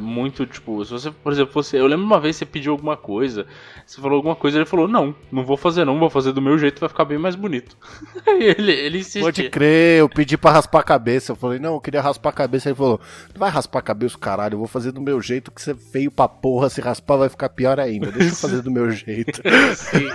muito, 0.01 0.47
tipo, 0.47 0.85
se 0.85 0.91
você, 0.91 1.11
por 1.11 1.33
exemplo, 1.33 1.53
você. 1.53 1.79
Eu 1.79 1.87
lembro 1.87 2.05
uma 2.05 2.21
vez 2.21 2.37
que 2.37 2.41
você 2.41 2.47
pediu 2.47 2.73
alguma 2.73 2.97
coisa, 2.97 3.47
você 3.87 4.01
falou 4.01 4.17
alguma 4.17 4.37
coisa, 4.37 4.59
ele 4.59 4.67
falou, 4.67 4.89
não, 4.89 5.15
não 5.31 5.45
vou 5.45 5.57
fazer 5.57 5.85
não, 5.85 5.99
vou 5.99 6.11
fazer 6.11 6.33
do 6.33 6.43
meu 6.43 6.59
jeito, 6.59 6.81
vai 6.81 6.89
ficar 6.89 7.05
bem 7.05 7.19
mais 7.19 7.35
bonito. 7.35 7.77
ele, 8.27 8.73
ele 8.73 8.99
insistia. 8.99 9.23
Pode 9.23 9.51
crer, 9.51 10.01
eu 10.01 10.09
pedi 10.09 10.37
pra 10.37 10.53
raspar 10.53 10.81
a 10.81 10.85
cabeça. 10.85 11.33
Eu 11.33 11.37
falei, 11.37 11.59
não, 11.59 11.75
eu 11.75 11.81
queria 11.81 12.01
raspar 12.01 12.12
a 12.21 12.33
cabeça. 12.33 12.69
Ele 12.69 12.77
falou, 12.77 13.01
não 13.35 13.39
vai 13.39 13.51
raspar 13.51 13.79
a 13.79 13.83
cabeça, 13.83 14.19
caralho. 14.19 14.55
Eu 14.55 14.59
vou 14.59 14.69
fazer 14.69 14.93
do 14.93 15.01
meu 15.01 15.21
jeito, 15.21 15.51
que 15.51 15.61
você 15.61 15.73
é 15.73 15.75
feio 15.75 16.11
pra 16.11 16.29
porra. 16.29 16.69
Se 16.69 16.81
raspar 16.81 17.17
vai 17.17 17.29
ficar 17.29 17.49
pior 17.49 17.79
ainda. 17.79 18.11
Deixa 18.11 18.31
eu 18.31 18.37
fazer 18.37 18.63
do 18.63 18.71
meu 18.71 18.91
jeito. 18.91 19.41
Sim. 19.77 20.09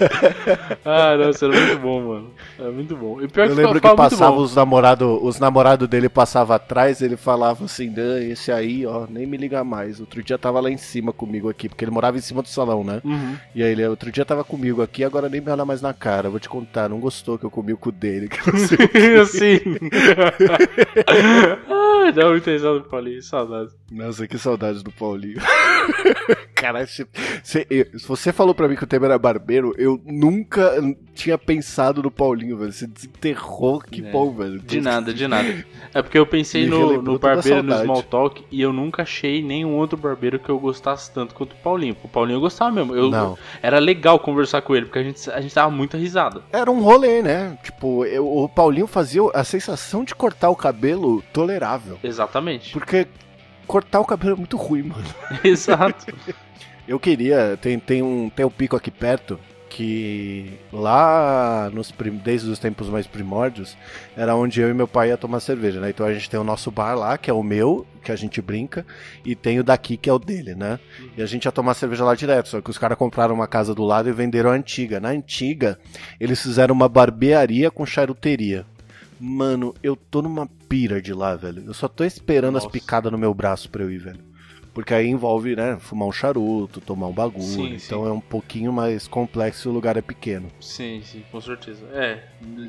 Ah, 0.85 1.15
nossa, 1.17 1.45
era 1.45 1.59
muito 1.59 1.79
bom, 1.79 2.07
mano. 2.07 2.31
Era 2.59 2.71
muito 2.71 2.95
bom. 2.95 3.21
Eu 3.21 3.27
que 3.27 3.39
lembro 3.39 3.79
que 3.79 3.87
muito 3.87 3.95
passava 3.95 4.37
os 4.37 4.55
namorados, 4.55 5.19
os 5.21 5.39
namorados 5.39 5.87
dele 5.87 6.09
passavam 6.09 6.55
atrás, 6.55 7.01
ele 7.01 7.17
falava 7.17 7.65
assim, 7.65 7.93
esse 8.29 8.51
aí, 8.51 8.85
ó, 8.85 9.05
nem 9.09 9.25
me 9.25 9.37
liga 9.37 9.63
mais. 9.63 9.99
Outro 9.99 10.21
dia 10.23 10.37
tava 10.37 10.59
lá 10.59 10.69
em 10.69 10.77
cima 10.77 11.11
comigo 11.11 11.49
aqui, 11.49 11.69
porque 11.69 11.83
ele 11.83 11.91
morava 11.91 12.17
em 12.17 12.21
cima 12.21 12.41
do 12.41 12.47
salão, 12.47 12.83
né? 12.83 13.01
Uhum. 13.03 13.35
E 13.55 13.63
aí 13.63 13.71
ele, 13.71 13.85
outro 13.87 14.11
dia 14.11 14.25
tava 14.25 14.43
comigo 14.43 14.81
aqui, 14.81 15.03
agora 15.03 15.29
nem 15.29 15.41
me 15.41 15.49
olha 15.51 15.65
mais 15.65 15.81
na 15.81 15.93
cara. 15.93 16.29
Vou 16.29 16.39
te 16.39 16.49
contar, 16.49 16.89
não 16.89 16.99
gostou 16.99 17.37
que 17.37 17.45
eu 17.45 17.51
comi 17.51 17.73
o 17.73 17.77
cu 17.77 17.91
dele. 17.91 18.27
que 18.27 18.51
não 18.51 18.59
sei 18.59 18.77
o 18.77 18.89
quê. 18.89 19.25
Sim. 19.25 19.59
Ai, 21.77 22.11
dá 22.11 22.29
muita 22.29 22.51
risada 22.51 22.79
do 22.79 22.89
Paulinho, 22.89 23.21
saudades. 23.21 23.75
Nossa, 23.91 24.27
que 24.27 24.37
saudades 24.37 24.81
do 24.81 24.91
Paulinho. 24.91 25.39
Caralho, 26.53 26.87
se, 26.87 27.07
se, 27.43 27.67
se, 27.69 28.07
você 28.07 28.33
falou 28.33 28.53
pra 28.53 28.67
mim 28.67 28.75
que 28.75 28.83
o 28.83 28.87
tema 28.87 29.05
era 29.05 29.17
barbeiro, 29.17 29.73
eu 29.77 30.01
nunca 30.05 30.73
tinha 31.13 31.37
pensado 31.37 32.01
no 32.01 32.11
Paulinho, 32.11 32.57
velho. 32.57 32.71
Você 32.71 32.87
desenterrou, 32.87 33.79
que 33.79 34.05
é, 34.05 34.11
bom, 34.11 34.31
velho. 34.31 34.59
De 34.59 34.81
nada, 34.81 35.13
de 35.13 35.27
nada. 35.27 35.65
É 35.93 36.01
porque 36.01 36.17
eu 36.17 36.25
pensei 36.25 36.65
no, 36.67 37.01
no 37.01 37.19
barbeiro 37.19 37.63
no 37.63 37.77
Small 37.79 38.03
Talk 38.03 38.43
e 38.51 38.61
eu 38.61 38.73
nunca 38.73 39.03
achei 39.03 39.41
nenhum 39.41 39.75
outro 39.75 39.97
barbeiro 39.97 40.39
que 40.39 40.49
eu 40.49 40.59
gostasse 40.59 41.11
tanto 41.11 41.33
quanto 41.35 41.53
o 41.53 41.57
Paulinho. 41.57 41.95
O 42.03 42.07
Paulinho 42.07 42.37
eu 42.37 42.41
gostava 42.41 42.71
mesmo. 42.71 42.95
Eu, 42.95 43.09
Não. 43.09 43.37
Era 43.61 43.79
legal 43.79 44.19
conversar 44.19 44.61
com 44.61 44.75
ele, 44.75 44.85
porque 44.85 44.99
a 44.99 45.03
gente, 45.03 45.29
a 45.29 45.41
gente 45.41 45.53
tava 45.53 45.69
muita 45.69 45.97
risada. 45.97 46.41
Era 46.51 46.69
um 46.71 46.81
rolê, 46.81 47.21
né? 47.21 47.57
Tipo, 47.63 48.05
eu, 48.05 48.27
o 48.27 48.49
Paulinho 48.49 48.87
fazia 48.87 49.21
a 49.33 49.43
sensação 49.43 50.03
de 50.03 50.13
cortar 50.13 50.49
o 50.49 50.55
cabelo 50.55 51.23
tolerável. 51.33 51.97
Exatamente. 52.03 52.71
Porque 52.73 53.07
cortar 53.67 53.99
o 53.99 54.05
cabelo 54.05 54.33
é 54.33 54.35
muito 54.35 54.57
ruim, 54.57 54.83
mano. 54.83 55.05
Exato. 55.43 56.13
Eu 56.87 56.99
queria, 56.99 57.57
tem, 57.61 57.77
tem 57.77 58.01
um 58.01 58.29
tem 58.29 58.45
um 58.45 58.49
pico 58.49 58.75
aqui 58.75 58.89
perto 58.89 59.37
que 59.69 60.53
lá 60.71 61.69
nos 61.71 61.93
desde 62.23 62.49
os 62.49 62.57
tempos 62.57 62.89
mais 62.89 63.05
primórdios 63.05 63.77
era 64.15 64.35
onde 64.35 64.59
eu 64.61 64.69
e 64.69 64.73
meu 64.73 64.87
pai 64.87 65.09
ia 65.09 65.17
tomar 65.17 65.39
cerveja, 65.39 65.79
né? 65.79 65.89
Então 65.89 66.05
a 66.05 66.13
gente 66.13 66.29
tem 66.29 66.39
o 66.39 66.43
nosso 66.43 66.71
bar 66.71 66.95
lá, 66.95 67.17
que 67.17 67.29
é 67.29 67.33
o 67.33 67.43
meu, 67.43 67.85
que 68.03 68.11
a 68.11 68.15
gente 68.15 68.41
brinca, 68.41 68.85
e 69.23 69.35
tem 69.35 69.59
o 69.59 69.63
daqui, 69.63 69.97
que 69.97 70.09
é 70.09 70.13
o 70.13 70.17
dele, 70.17 70.55
né? 70.55 70.79
E 71.15 71.21
a 71.21 71.25
gente 71.25 71.45
ia 71.45 71.51
tomar 71.51 71.73
cerveja 71.73 72.03
lá 72.03 72.15
direto, 72.15 72.49
só 72.49 72.61
que 72.61 72.69
os 72.69 72.77
caras 72.77 72.97
compraram 72.97 73.35
uma 73.35 73.47
casa 73.47 73.75
do 73.75 73.83
lado 73.83 74.09
e 74.09 74.13
venderam 74.13 74.49
a 74.49 74.53
antiga. 74.53 74.99
Na 74.99 75.09
antiga, 75.09 75.77
eles 76.19 76.41
fizeram 76.41 76.73
uma 76.73 76.89
barbearia 76.89 77.69
com 77.69 77.85
charuteria. 77.85 78.65
Mano, 79.19 79.75
eu 79.83 79.95
tô 79.95 80.21
numa 80.21 80.49
pira 80.67 81.01
de 81.01 81.13
lá, 81.13 81.35
velho. 81.35 81.63
Eu 81.65 81.73
só 81.73 81.87
tô 81.87 82.03
esperando 82.03 82.55
Nossa. 82.55 82.67
as 82.67 82.71
picadas 82.71 83.11
no 83.11 83.17
meu 83.17 83.33
braço 83.33 83.69
pra 83.69 83.83
eu 83.83 83.91
ir, 83.91 83.99
velho. 83.99 84.27
Porque 84.77 84.93
aí 84.93 85.07
envolve, 85.07 85.55
né, 85.55 85.75
fumar 85.79 86.07
um 86.07 86.11
charuto, 86.11 86.79
tomar 86.79 87.07
um 87.07 87.11
bagulho. 87.11 87.41
Sim, 87.41 87.73
então 87.73 88.03
sim. 88.03 88.09
é 88.09 88.11
um 88.11 88.19
pouquinho 88.19 88.71
mais 88.71 89.07
complexo 89.07 89.67
e 89.67 89.71
o 89.71 89.73
lugar 89.73 89.97
é 89.97 90.03
pequeno. 90.03 90.49
Sim, 90.61 91.01
sim, 91.03 91.23
com 91.31 91.41
certeza. 91.41 91.83
É, 91.91 92.19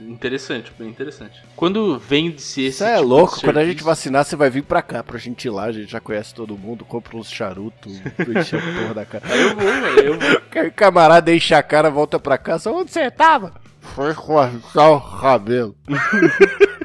interessante, 0.08 0.72
bem 0.78 0.88
interessante. 0.88 1.42
Quando 1.54 1.98
vende-se 1.98 2.62
esse. 2.62 2.78
Você 2.78 2.84
é 2.84 2.96
tipo 2.96 3.08
louco, 3.08 3.32
quando 3.32 3.42
serviço... 3.42 3.58
a 3.58 3.64
gente 3.66 3.82
vacinar, 3.82 4.24
você 4.24 4.37
vai 4.37 4.48
vir 4.48 4.62
pra 4.62 4.80
cá 4.80 5.04
pra 5.04 5.18
gente 5.18 5.44
ir 5.44 5.50
lá, 5.50 5.64
a 5.64 5.72
gente 5.72 5.92
já 5.92 6.00
conhece 6.00 6.34
todo 6.34 6.56
mundo, 6.56 6.82
compra 6.82 7.14
uns 7.14 7.30
charutos, 7.30 8.00
enche 8.34 8.56
a 8.56 8.61
porra 8.62 8.94
da 8.94 9.04
cara. 9.04 9.24
Aí 9.26 9.42
eu 9.42 9.54
vou, 9.54 9.68
eu 9.68 10.18
vou. 10.18 10.70
Camarada 10.74 11.34
enche 11.34 11.52
a 11.52 11.62
cara, 11.62 11.90
volta 11.90 12.18
pra 12.18 12.38
casa, 12.38 12.72
onde 12.72 12.90
você 12.90 13.11
tava? 13.11 13.52
Foi 13.82 14.14
cortar 14.14 14.92
o 14.92 15.20
cabelo. 15.20 15.76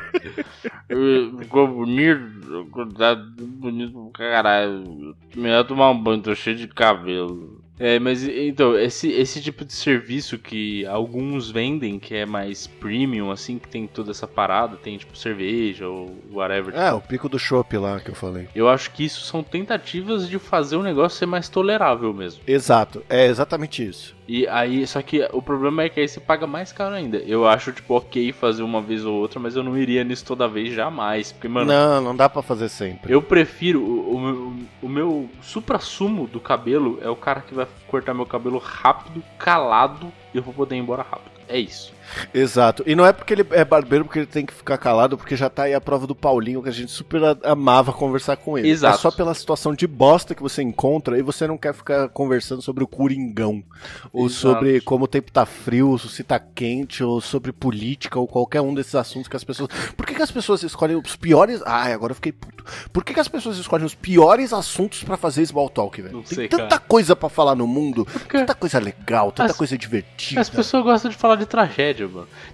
Ficou 1.40 1.68
bonito, 1.68 2.68
tá 2.98 3.16
bonito 3.16 4.12
pra 4.14 4.28
caralho. 4.28 5.16
Melhor 5.36 5.64
tomar 5.66 5.90
um 5.90 6.02
banho, 6.02 6.22
tô 6.22 6.36
cheio 6.36 6.56
de 6.56 6.68
cabelo. 6.68 7.64
É, 7.80 8.00
mas 8.00 8.24
então, 8.24 8.78
esse, 8.78 9.12
esse 9.12 9.42
tipo 9.42 9.66
de 9.66 9.74
serviço 9.74 10.38
que 10.38 10.86
alguns 10.86 11.50
vendem, 11.50 12.00
que 12.00 12.16
é 12.16 12.26
mais 12.26 12.68
premium, 12.68 13.32
assim, 13.32 13.58
que 13.58 13.68
tem 13.68 13.88
toda 13.88 14.12
essa 14.12 14.28
parada, 14.28 14.78
tem 14.78 14.98
tipo 14.98 15.18
cerveja 15.18 15.88
ou 15.88 16.16
whatever. 16.32 16.76
É, 16.76 16.94
o 16.94 17.02
pico 17.02 17.28
do 17.28 17.40
chopp 17.40 17.76
lá 17.78 18.00
que 18.00 18.10
eu 18.10 18.16
falei. 18.16 18.48
Eu 18.56 18.70
acho 18.70 18.92
que 18.92 19.04
isso 19.04 19.22
são 19.22 19.44
tentativas 19.44 20.30
de 20.30 20.38
fazer 20.38 20.76
o 20.76 20.84
negócio 20.84 21.18
ser 21.18 21.26
mais 21.26 21.50
tolerável 21.50 22.14
mesmo. 22.14 22.42
Exato, 22.48 23.04
é 23.10 23.26
exatamente 23.26 23.86
isso. 23.86 24.16
E 24.28 24.48
aí, 24.48 24.86
só 24.88 25.02
que 25.02 25.28
o 25.34 25.42
problema 25.42 25.84
é 25.84 25.90
que 25.90 26.00
aí 26.00 26.08
você 26.08 26.20
paga 26.20 26.48
mais 26.48 26.72
caro 26.72 26.96
ainda. 26.96 27.18
Eu 27.18 27.48
acho, 27.48 27.72
tipo, 27.72 27.94
ok 27.94 28.32
fazer 28.32 28.64
uma 28.64 28.82
vez 28.82 29.06
ou 29.06 29.16
outra, 29.16 29.40
mas 29.40 29.56
eu 29.56 29.64
não 29.64 29.78
iria 29.78 30.04
nisso 30.04 30.26
toda 30.26 30.48
vez 30.48 30.74
jamais. 30.74 31.32
Porque, 31.32 31.48
mano. 31.48 31.72
Não, 31.72 32.02
não 32.02 32.16
dá 32.16 32.30
para 32.30 32.42
fazer 32.42 32.70
sempre. 32.70 33.14
Eu 33.14 33.22
prefiro. 33.22 33.82
O, 33.82 34.16
o, 34.16 34.56
o 34.84 34.90
meu 34.90 35.30
supra-sumo 35.42 36.28
do 36.28 36.40
cabelo 36.40 37.00
é 37.02 37.10
o 37.10 37.16
cara 37.16 37.42
que 37.42 37.54
vai 37.54 37.68
cortar 37.88 38.14
meu 38.14 38.26
cabelo 38.26 38.58
rápido, 38.58 39.24
calado, 39.38 40.12
e 40.34 40.38
eu 40.38 40.44
vou 40.44 40.54
poder 40.54 40.76
ir 40.76 40.80
embora 40.80 41.04
rápido. 41.04 41.34
É 41.48 41.60
isso. 41.60 41.93
Exato. 42.34 42.84
E 42.86 42.96
não 42.96 43.06
é 43.06 43.14
porque 43.14 43.34
ele 43.34 43.46
é 43.52 43.64
barbeiro 43.64 44.06
porque 44.06 44.20
ele 44.20 44.26
tem 44.26 44.46
que 44.46 44.54
ficar 44.54 44.78
calado, 44.78 45.18
porque 45.18 45.36
já 45.36 45.50
tá 45.50 45.64
aí 45.64 45.74
a 45.74 45.82
prova 45.82 46.08
do 46.08 46.16
Paulinho, 46.16 46.62
que 46.62 46.70
a 46.70 46.74
gente 46.74 46.92
super 46.92 47.22
amava 47.44 47.94
conversar 47.94 48.38
com 48.38 48.58
ele. 48.58 48.70
Exato. 48.70 48.96
É 48.96 49.00
só 49.00 49.12
pela 49.12 49.34
situação 49.34 49.74
de 49.74 49.88
bosta 49.88 50.36
que 50.36 50.42
você 50.42 50.62
encontra 50.62 51.18
e 51.18 51.22
você 51.22 51.48
não 51.48 51.58
quer 51.58 51.74
ficar 51.74 52.10
conversando 52.10 52.62
sobre 52.62 52.84
o 52.84 52.88
Coringão. 52.88 53.64
Ou 54.12 54.26
Exato. 54.26 54.42
sobre 54.42 54.82
como 54.82 55.06
o 55.06 55.08
tempo 55.08 55.32
tá 55.32 55.46
frio, 55.46 55.98
se 55.98 56.24
tá 56.24 56.40
quente, 56.40 57.04
ou 57.04 57.22
sobre 57.22 57.52
política, 57.52 58.20
ou 58.20 58.28
qualquer 58.28 58.62
um 58.62 58.74
desses 58.74 58.96
assuntos 58.96 59.28
que 59.28 59.36
as 59.36 59.44
pessoas. 59.44 59.70
Por 59.96 60.06
que, 60.06 60.16
que 60.16 60.22
as 60.22 60.32
pessoas 60.32 60.64
escolhem 60.64 60.98
os 60.98 61.16
piores. 61.16 61.62
Ai, 61.66 61.94
agora 61.94 62.12
eu 62.12 62.16
fiquei 62.16 62.32
puto. 62.32 62.64
Por 62.92 63.04
que, 63.04 63.14
que 63.14 63.20
as 63.20 63.28
pessoas 63.28 63.58
escolhem 63.58 63.86
os 63.86 63.96
piores 63.96 64.54
assuntos 64.54 65.04
para 65.04 65.18
fazer 65.18 65.46
small 65.46 65.70
talk, 65.70 66.02
velho? 66.02 66.24
Tem 66.24 66.36
sei, 66.36 66.48
tanta 66.48 66.68
cara. 66.68 66.82
coisa 66.82 67.16
para 67.16 67.30
falar 67.30 67.56
no 67.56 67.68
mundo, 67.68 68.06
porque 68.06 68.38
tanta 68.38 68.56
coisa 68.56 68.80
legal, 68.80 69.32
tanta 69.32 69.52
as... 69.52 69.58
coisa 69.58 69.78
divertida. 69.78 70.42
As 70.42 70.50
pessoas 70.50 70.84
gostam 70.84 71.12
de 71.12 71.18
falar 71.18 71.36
de 71.36 71.46
tragédia 71.46 72.03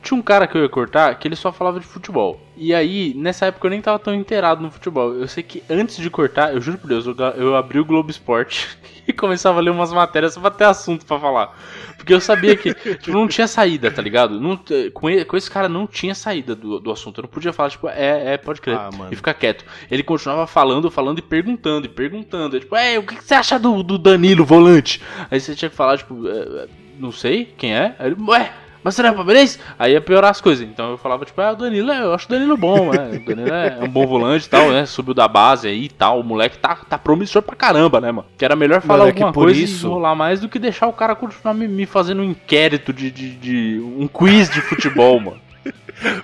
Tinha 0.01 0.17
um 0.17 0.21
cara 0.21 0.47
que 0.47 0.57
eu 0.57 0.61
ia 0.61 0.69
cortar 0.69 1.15
que 1.15 1.27
ele 1.27 1.35
só 1.35 1.51
falava 1.51 1.79
de 1.79 1.85
futebol. 1.85 2.41
E 2.55 2.73
aí, 2.73 3.13
nessa 3.15 3.45
época 3.45 3.67
eu 3.67 3.71
nem 3.71 3.81
tava 3.81 3.97
tão 3.99 4.13
inteirado 4.13 4.61
no 4.61 4.69
futebol. 4.69 5.13
Eu 5.13 5.27
sei 5.27 5.43
que 5.43 5.63
antes 5.69 5.97
de 5.97 6.09
cortar, 6.09 6.53
eu 6.53 6.59
juro 6.59 6.77
por 6.77 6.87
Deus, 6.87 7.05
eu, 7.05 7.15
eu 7.37 7.55
abri 7.55 7.79
o 7.79 7.85
Globo 7.85 8.11
Esporte 8.11 8.67
e 9.07 9.13
começava 9.13 9.59
a 9.59 9.61
ler 9.61 9.69
umas 9.69 9.93
matérias 9.93 10.33
só 10.33 10.41
pra 10.41 10.51
ter 10.51 10.65
assunto 10.65 11.05
para 11.05 11.19
falar. 11.19 11.57
Porque 11.99 12.13
eu 12.13 12.21
sabia 12.21 12.55
que 12.55 12.73
tipo, 12.73 13.11
não 13.11 13.27
tinha 13.27 13.47
saída, 13.47 13.91
tá 13.91 14.01
ligado? 14.01 14.39
Não, 14.39 14.59
com, 14.93 15.09
ele, 15.09 15.25
com 15.25 15.35
esse 15.35 15.51
cara 15.51 15.67
não 15.67 15.85
tinha 15.85 16.15
saída 16.15 16.55
do, 16.55 16.79
do 16.79 16.91
assunto. 16.91 17.19
Eu 17.19 17.23
não 17.23 17.29
podia 17.29 17.51
falar, 17.51 17.69
tipo, 17.69 17.89
é, 17.89 18.33
é 18.33 18.37
pode 18.37 18.61
crer. 18.61 18.77
Ah, 18.77 18.89
e 19.11 19.15
ficar 19.15 19.33
quieto. 19.33 19.65
Ele 19.91 20.01
continuava 20.01 20.47
falando, 20.47 20.89
falando 20.89 21.19
e 21.19 21.21
perguntando, 21.21 21.85
e 21.85 21.89
perguntando. 21.89 22.55
É, 22.55 22.59
tipo, 22.59 22.75
é, 22.75 22.97
o 22.97 23.03
que 23.03 23.15
você 23.15 23.33
acha 23.33 23.59
do, 23.59 23.83
do 23.83 23.97
Danilo, 23.97 24.45
volante? 24.45 25.01
Aí 25.29 25.39
você 25.39 25.53
tinha 25.53 25.69
que 25.69 25.75
falar, 25.75 25.97
tipo, 25.97 26.27
é, 26.27 26.67
não 26.97 27.11
sei 27.11 27.45
quem 27.57 27.75
é. 27.75 27.95
Aí 27.99 28.07
ele, 28.07 28.15
ué 28.27 28.51
mas 28.83 28.95
você 28.95 29.01
não 29.01 29.09
é 29.09 29.13
palmeirense? 29.13 29.59
Aí 29.77 29.93
ia 29.93 30.01
piorar 30.01 30.31
as 30.31 30.39
coisas. 30.39 30.67
Então 30.67 30.91
eu 30.91 30.97
falava, 30.97 31.25
tipo, 31.25 31.39
ah, 31.41 31.51
o 31.51 31.55
Danilo, 31.55 31.91
eu 31.91 32.13
acho 32.13 32.25
o 32.25 32.29
Danilo 32.29 32.55
bom, 32.55 32.91
né? 32.91 33.17
O 33.17 33.25
Danilo 33.25 33.53
é 33.53 33.79
um 33.81 33.89
bom 33.89 34.07
volante 34.07 34.45
e 34.45 34.49
tal, 34.49 34.69
né? 34.69 34.85
Subiu 34.85 35.13
da 35.13 35.27
base 35.27 35.67
aí 35.67 35.85
e 35.85 35.89
tal. 35.89 36.19
O 36.19 36.23
moleque 36.23 36.57
tá, 36.57 36.75
tá 36.75 36.97
promissor 36.97 37.41
pra 37.41 37.55
caramba, 37.55 37.99
né, 37.99 38.11
mano? 38.11 38.27
Que 38.37 38.45
era 38.45 38.55
melhor 38.55 38.81
falar 38.81 39.05
é 39.05 39.07
alguma 39.07 39.33
coisa 39.33 39.59
isso... 39.59 39.87
e 39.87 39.89
rolar 39.89 40.15
mais 40.15 40.39
do 40.39 40.47
que 40.47 40.59
deixar 40.59 40.87
o 40.87 40.93
cara 40.93 41.15
continuar 41.15 41.53
me, 41.53 41.67
me 41.67 41.85
fazendo 41.85 42.21
um 42.21 42.25
inquérito 42.25 42.93
de, 42.93 43.11
de, 43.11 43.31
de, 43.35 43.79
um 43.97 44.07
quiz 44.07 44.49
de 44.49 44.61
futebol, 44.61 45.19
mano. 45.19 45.41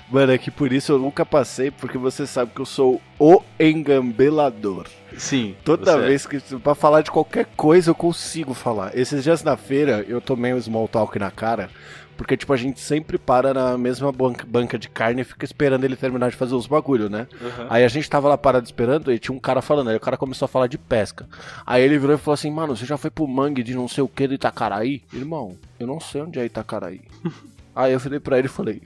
Mano, 0.10 0.32
é 0.32 0.38
que 0.38 0.50
por 0.50 0.72
isso 0.72 0.94
eu 0.94 0.98
nunca 0.98 1.26
passei, 1.26 1.70
porque 1.70 1.98
você 1.98 2.26
sabe 2.26 2.52
que 2.56 2.62
eu 2.62 2.66
sou 2.66 3.02
o 3.20 3.42
engambelador. 3.60 4.86
Sim. 5.18 5.56
Toda 5.64 5.98
vez 5.98 6.26
é. 6.26 6.30
que. 6.30 6.40
Pra 6.60 6.76
falar 6.76 7.02
de 7.02 7.12
qualquer 7.12 7.46
coisa 7.56 7.92
eu 7.92 7.96
consigo 7.96 8.54
falar. 8.54 8.98
Esses 8.98 9.24
dias 9.24 9.44
na 9.44 9.58
feira 9.58 10.06
eu 10.08 10.20
tomei 10.22 10.54
um 10.54 10.62
small 10.62 10.88
talk 10.88 11.18
na 11.20 11.32
cara. 11.32 11.70
Porque, 12.18 12.38
tipo, 12.38 12.52
a 12.54 12.58
gente 12.58 12.80
sempre 12.80 13.18
para 13.18 13.54
na 13.54 13.78
mesma 13.78 14.12
banca, 14.12 14.78
de 14.78 14.90
carne 14.90 15.22
e 15.22 15.26
fica 15.26 15.46
esperando 15.46 15.84
ele 15.84 15.96
terminar 15.96 16.30
de 16.30 16.36
fazer 16.36 16.56
os 16.56 16.68
bagulho, 16.68 17.10
né? 17.10 17.28
Uhum. 17.42 17.68
Aí 17.70 17.84
a 17.84 17.88
gente 17.88 18.10
tava 18.10 18.30
lá 18.30 18.38
parado 18.38 18.66
esperando 18.66 19.12
e 19.12 19.20
tinha 19.20 19.36
um 19.36 19.40
cara 19.40 19.62
falando. 19.62 19.90
Aí 19.90 19.96
o 19.96 20.00
cara 20.00 20.18
começou 20.18 20.46
a 20.46 20.50
falar 20.50 20.68
de 20.68 20.78
pesca. 20.78 21.28
Aí 21.66 21.84
ele 21.84 22.00
virou 22.00 22.16
e 22.16 22.20
falou 22.20 22.34
assim: 22.34 22.52
Mano, 22.52 22.76
você 22.76 22.86
já 22.86 22.98
foi 22.98 23.10
pro 23.10 23.28
mangue 23.28 23.64
de 23.64 23.76
não 23.76 23.88
sei 23.88 24.04
o 24.04 24.08
que 24.08 24.28
de 24.28 24.36
Itacaraí? 24.36 25.04
Irmão, 25.14 25.56
eu 25.80 25.88
não 25.88 26.00
sei 26.00 26.22
onde 26.22 26.40
é 26.40 26.46
Itacaraí. 26.46 27.02
aí 27.76 27.94
eu 27.94 28.00
falei 28.00 28.20
pra 28.20 28.38
ele 28.38 28.48
e 28.48 28.50
falei: 28.50 28.82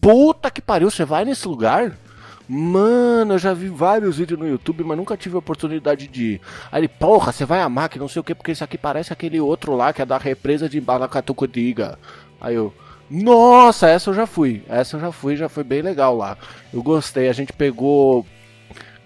Puta 0.00 0.50
que 0.50 0.60
pariu, 0.60 0.90
você 0.90 1.04
vai 1.04 1.24
nesse 1.24 1.48
lugar? 1.48 1.96
Mano, 2.46 3.34
eu 3.34 3.38
já 3.38 3.54
vi 3.54 3.68
vários 3.68 4.18
vídeos 4.18 4.38
no 4.38 4.46
YouTube, 4.46 4.84
mas 4.84 4.98
nunca 4.98 5.16
tive 5.16 5.34
a 5.34 5.38
oportunidade 5.38 6.06
de 6.06 6.34
ir. 6.34 6.40
Aí 6.70 6.80
ele, 6.80 6.88
porra, 6.88 7.32
você 7.32 7.46
vai 7.46 7.60
amar 7.62 7.88
que 7.88 7.98
não 7.98 8.06
sei 8.06 8.20
o 8.20 8.24
que, 8.24 8.34
porque 8.34 8.52
isso 8.52 8.62
aqui 8.62 8.76
parece 8.76 9.12
aquele 9.12 9.40
outro 9.40 9.74
lá 9.74 9.92
que 9.94 10.02
é 10.02 10.06
da 10.06 10.18
represa 10.18 10.68
de 10.68 10.78
Balacatucodiga. 10.78 11.98
Aí 12.40 12.54
eu, 12.54 12.72
nossa, 13.10 13.88
essa 13.88 14.10
eu 14.10 14.14
já 14.14 14.26
fui. 14.26 14.62
Essa 14.68 14.96
eu 14.96 15.00
já 15.00 15.12
fui, 15.12 15.36
já 15.36 15.48
foi 15.48 15.64
bem 15.64 15.82
legal 15.82 16.16
lá. 16.16 16.36
Eu 16.72 16.82
gostei. 16.82 17.28
A 17.28 17.32
gente 17.32 17.52
pegou. 17.52 18.26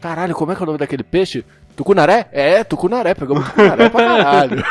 Caralho, 0.00 0.34
como 0.34 0.52
é 0.52 0.54
que 0.54 0.62
é 0.62 0.64
o 0.64 0.66
nome 0.66 0.78
daquele 0.78 1.02
peixe? 1.02 1.44
Tucunaré? 1.78 2.26
É, 2.32 2.64
tucunaré, 2.64 3.14
pegamos 3.14 3.48
tucunaré 3.50 3.88
pra 3.88 4.04
caralho. 4.04 4.64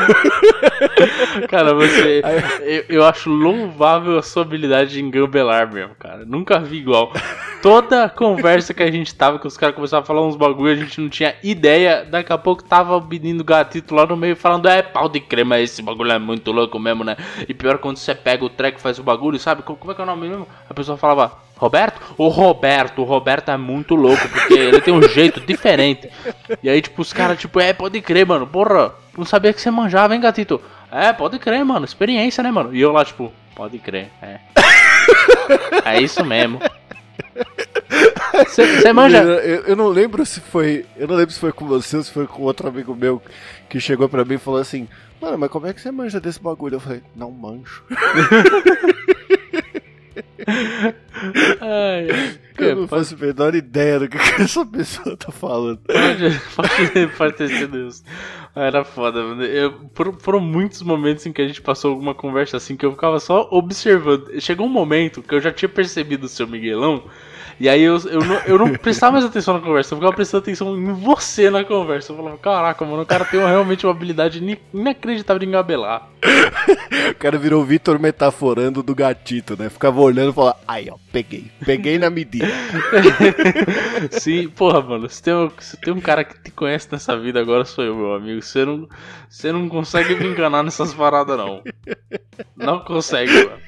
cara, 1.47 1.73
você. 1.73 2.21
Eu, 2.59 2.97
eu, 2.97 3.05
acho 3.05 3.29
louvável 3.29 4.17
a 4.17 4.21
sua 4.21 4.41
habilidade 4.41 4.91
de 4.91 5.01
engambelar 5.01 5.71
mesmo, 5.71 5.95
cara. 5.95 6.25
Nunca 6.25 6.59
vi 6.59 6.79
igual. 6.79 7.13
Toda 7.61 8.09
conversa 8.09 8.73
que 8.73 8.83
a 8.83 8.91
gente 8.91 9.15
tava, 9.15 9.39
que 9.39 9.47
os 9.47 9.55
caras 9.55 9.73
começavam 9.73 10.03
a 10.03 10.05
falar 10.05 10.27
uns 10.27 10.35
bagulho, 10.35 10.73
a 10.73 10.75
gente 10.75 10.99
não 10.99 11.07
tinha 11.07 11.33
ideia. 11.41 12.03
Daqui 12.03 12.33
a 12.33 12.37
pouco 12.37 12.61
tava 12.61 12.97
o 12.97 13.07
menino 13.07 13.41
gatito 13.41 13.95
lá 13.95 14.05
no 14.05 14.17
meio 14.17 14.35
falando: 14.35 14.67
É, 14.67 14.81
pau 14.81 15.07
de 15.07 15.21
crema, 15.21 15.57
esse 15.59 15.81
bagulho 15.81 16.11
é 16.11 16.19
muito 16.19 16.51
louco 16.51 16.77
mesmo, 16.77 17.05
né? 17.05 17.15
E 17.47 17.53
pior 17.53 17.77
quando 17.77 17.95
você 17.95 18.13
pega 18.13 18.43
o 18.43 18.49
treco 18.49 18.79
e 18.79 18.81
faz 18.81 18.99
o 18.99 19.03
bagulho, 19.03 19.39
sabe? 19.39 19.61
Como 19.61 19.93
é 19.93 19.95
que 19.95 20.01
é 20.01 20.03
o 20.03 20.07
nome 20.07 20.27
mesmo? 20.27 20.45
A 20.69 20.73
pessoa 20.73 20.97
falava: 20.97 21.46
Roberto? 21.57 22.01
O 22.17 22.27
Roberto, 22.27 23.01
o 23.01 23.05
Roberto 23.05 23.49
é 23.49 23.57
muito 23.57 23.95
louco, 23.95 24.27
porque 24.29 24.53
ele 24.53 24.81
tem 24.81 24.93
um 24.93 25.01
jeito 25.01 25.39
diferente. 25.41 26.09
E 26.61 26.69
aí, 26.69 26.81
tipo, 26.81 27.01
os 27.01 27.11
caras, 27.11 27.39
tipo, 27.39 27.59
é, 27.59 27.73
pode 27.73 27.99
crer, 28.01 28.25
mano, 28.25 28.47
porra, 28.47 28.93
não 29.17 29.25
sabia 29.25 29.51
que 29.53 29.61
você 29.61 29.71
manjava, 29.71 30.13
hein, 30.13 30.21
gatito? 30.21 30.61
É, 30.91 31.11
pode 31.11 31.37
crer, 31.39 31.63
mano, 31.65 31.85
experiência, 31.85 32.43
né, 32.43 32.51
mano? 32.51 32.73
E 32.75 32.81
eu 32.81 32.91
lá, 32.91 33.03
tipo, 33.03 33.31
pode 33.55 33.77
crer, 33.79 34.09
é. 34.21 34.39
É 35.85 36.01
isso 36.01 36.23
mesmo. 36.23 36.59
Você 38.45 38.93
manja? 38.93 39.19
Eu, 39.19 39.61
eu 39.61 39.75
não 39.75 39.87
lembro 39.87 40.25
se 40.25 40.41
foi. 40.41 40.85
Eu 40.95 41.07
não 41.07 41.15
lembro 41.15 41.33
se 41.33 41.39
foi 41.39 41.51
com 41.51 41.65
você 41.65 41.97
ou 41.97 42.03
se 42.03 42.11
foi 42.11 42.27
com 42.27 42.43
outro 42.43 42.67
amigo 42.67 42.93
meu 42.95 43.21
que 43.69 43.79
chegou 43.79 44.09
pra 44.09 44.25
mim 44.25 44.35
e 44.35 44.39
falou 44.39 44.59
assim: 44.59 44.87
Mano, 45.19 45.37
mas 45.37 45.49
como 45.49 45.65
é 45.65 45.73
que 45.73 45.81
você 45.81 45.89
manja 45.91 46.19
desse 46.19 46.39
bagulho? 46.39 46.75
Eu 46.75 46.79
falei, 46.79 47.01
não 47.15 47.31
manjo. 47.31 47.83
Ai. 51.61 52.07
Eu 52.57 52.75
não 52.75 52.87
faço 52.87 53.15
a 53.15 53.17
menor 53.17 53.53
ideia 53.55 53.99
do 53.99 54.07
que 54.09 54.17
essa 54.17 54.65
pessoa 54.65 55.15
tá 55.15 55.31
falando. 55.31 55.79
Pode, 55.79 56.41
pode, 56.55 57.07
pode 57.17 57.33
ter 57.35 57.49
sido 57.49 57.87
isso. 57.87 58.03
Era 58.55 58.83
foda, 58.83 59.21
mano. 59.21 59.43
Eu, 59.43 59.89
foram 60.19 60.39
muitos 60.39 60.81
momentos 60.81 61.25
em 61.25 61.31
que 61.31 61.41
a 61.41 61.47
gente 61.47 61.61
passou 61.61 61.91
alguma 61.91 62.15
conversa 62.15 62.57
assim 62.57 62.75
que 62.75 62.85
eu 62.85 62.91
ficava 62.91 63.19
só 63.19 63.47
observando. 63.51 64.39
Chegou 64.41 64.65
um 64.65 64.69
momento 64.69 65.21
que 65.21 65.35
eu 65.35 65.39
já 65.39 65.51
tinha 65.51 65.69
percebido 65.69 66.25
o 66.25 66.29
seu 66.29 66.47
Miguelão. 66.47 67.03
E 67.59 67.67
aí 67.67 67.81
eu, 67.81 67.97
eu, 67.97 68.19
não, 68.19 68.35
eu 68.45 68.57
não 68.57 68.73
prestava 68.73 69.13
mais 69.13 69.25
atenção 69.25 69.55
na 69.55 69.59
conversa, 69.59 69.93
eu 69.93 69.97
ficava 69.97 70.15
prestando 70.15 70.43
atenção 70.43 70.77
em 70.77 70.93
você 70.93 71.49
na 71.49 71.63
conversa. 71.63 72.11
Eu 72.11 72.17
falava, 72.17 72.37
caraca, 72.37 72.85
mano, 72.85 73.01
o 73.01 73.05
cara 73.05 73.25
tem 73.25 73.39
realmente 73.39 73.85
uma 73.85 73.91
habilidade 73.91 74.59
inacreditável 74.73 75.39
de 75.39 75.45
engabelar. 75.45 76.07
O 77.07 77.15
cara 77.15 77.37
virou 77.37 77.61
o 77.61 77.65
Vitor 77.65 77.99
metaforando 77.99 78.83
do 78.83 78.93
gatito, 78.93 79.55
né? 79.57 79.69
Ficava 79.69 79.99
olhando 80.01 80.31
e 80.31 80.33
falava, 80.33 80.57
aí 80.67 80.89
ó, 80.89 80.97
peguei. 81.11 81.49
Peguei 81.65 81.97
na 81.97 82.09
medida. 82.09 82.47
Sim, 84.11 84.49
porra, 84.49 84.81
mano, 84.81 85.09
se 85.09 85.23
tem, 85.23 85.33
um, 85.33 85.49
se 85.57 85.77
tem 85.77 85.93
um 85.93 86.01
cara 86.01 86.23
que 86.23 86.39
te 86.39 86.51
conhece 86.51 86.87
nessa 86.91 87.17
vida, 87.17 87.39
agora 87.39 87.65
sou 87.65 87.83
eu, 87.83 87.95
meu 87.95 88.13
amigo. 88.13 88.41
Você 88.41 88.65
não, 88.65 88.87
você 89.29 89.51
não 89.51 89.69
consegue 89.69 90.15
me 90.15 90.27
enganar 90.27 90.63
nessas 90.63 90.93
paradas, 90.93 91.37
não. 91.37 91.63
Não 92.55 92.79
consegue, 92.79 93.31
mano. 93.33 93.61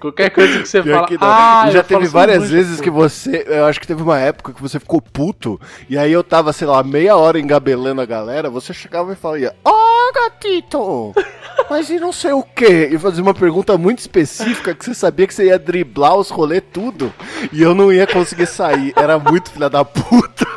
Qualquer 0.00 0.30
coisa 0.30 0.60
que 0.60 0.68
você 0.68 0.82
Pior 0.82 0.94
fala. 0.94 1.06
que. 1.08 1.16
Ah, 1.20 1.64
E 1.68 1.72
já 1.72 1.82
teve 1.82 2.06
várias 2.06 2.42
"Sou 2.44 2.52
vezes 2.52 2.80
que 2.80 2.90
pô." 2.90 2.96
você. 2.98 3.44
Eu 3.48 3.64
acho 3.66 3.80
que 3.80 3.86
teve 3.86 4.02
uma 4.02 4.18
época 4.18 4.52
que 4.52 4.62
você 4.62 4.78
ficou 4.78 5.00
puto. 5.00 5.60
E 5.88 5.96
aí 5.98 6.12
eu 6.12 6.22
tava, 6.22 6.52
sei 6.52 6.66
lá, 6.66 6.82
meia 6.82 7.16
hora 7.16 7.40
engabelando 7.40 8.00
a 8.00 8.06
galera. 8.06 8.48
Você 8.50 8.72
chegava 8.72 9.12
e 9.12 9.16
falava: 9.16 9.54
Ó, 9.64 10.12
gatito! 10.14 11.12
Mas 11.68 11.90
e 11.90 11.98
não 11.98 12.12
sei 12.12 12.32
o 12.32 12.42
quê? 12.44 12.88
E 12.92 12.98
fazia 12.98 13.22
uma 13.22 13.34
pergunta 13.34 13.76
muito 13.76 13.98
específica 13.98 14.74
que 14.74 14.84
você 14.84 14.94
sabia 14.94 15.26
que 15.26 15.34
você 15.34 15.46
ia 15.46 15.58
driblar 15.58 16.14
os 16.14 16.30
rolês 16.30 16.62
tudo. 16.72 17.12
E 17.52 17.60
eu 17.62 17.74
não 17.74 17.92
ia 17.92 18.06
conseguir 18.06 18.46
sair. 18.46 18.92
Era 18.94 19.18
muito 19.18 19.50
filha 19.50 19.68
da 19.70 19.84
puta. 19.84 20.46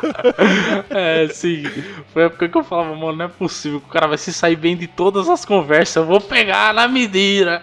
É, 0.90 1.28
sim. 1.28 1.64
Foi 2.12 2.22
a 2.22 2.26
época 2.26 2.48
que 2.48 2.56
eu 2.56 2.64
falava, 2.64 2.94
mano, 2.96 3.16
não 3.16 3.24
é 3.26 3.28
possível 3.28 3.80
que 3.80 3.86
o 3.86 3.90
cara 3.90 4.06
vai 4.06 4.18
se 4.18 4.32
sair 4.32 4.56
bem 4.56 4.76
de 4.76 4.86
todas 4.86 5.28
as 5.28 5.44
conversas. 5.44 5.96
Eu 5.96 6.04
vou 6.06 6.20
pegar 6.20 6.72
na 6.74 6.88
medida. 6.88 7.62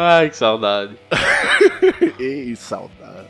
Ai, 0.00 0.30
que 0.30 0.36
saudade. 0.36 0.96
Ei, 2.20 2.54
saudade. 2.54 3.26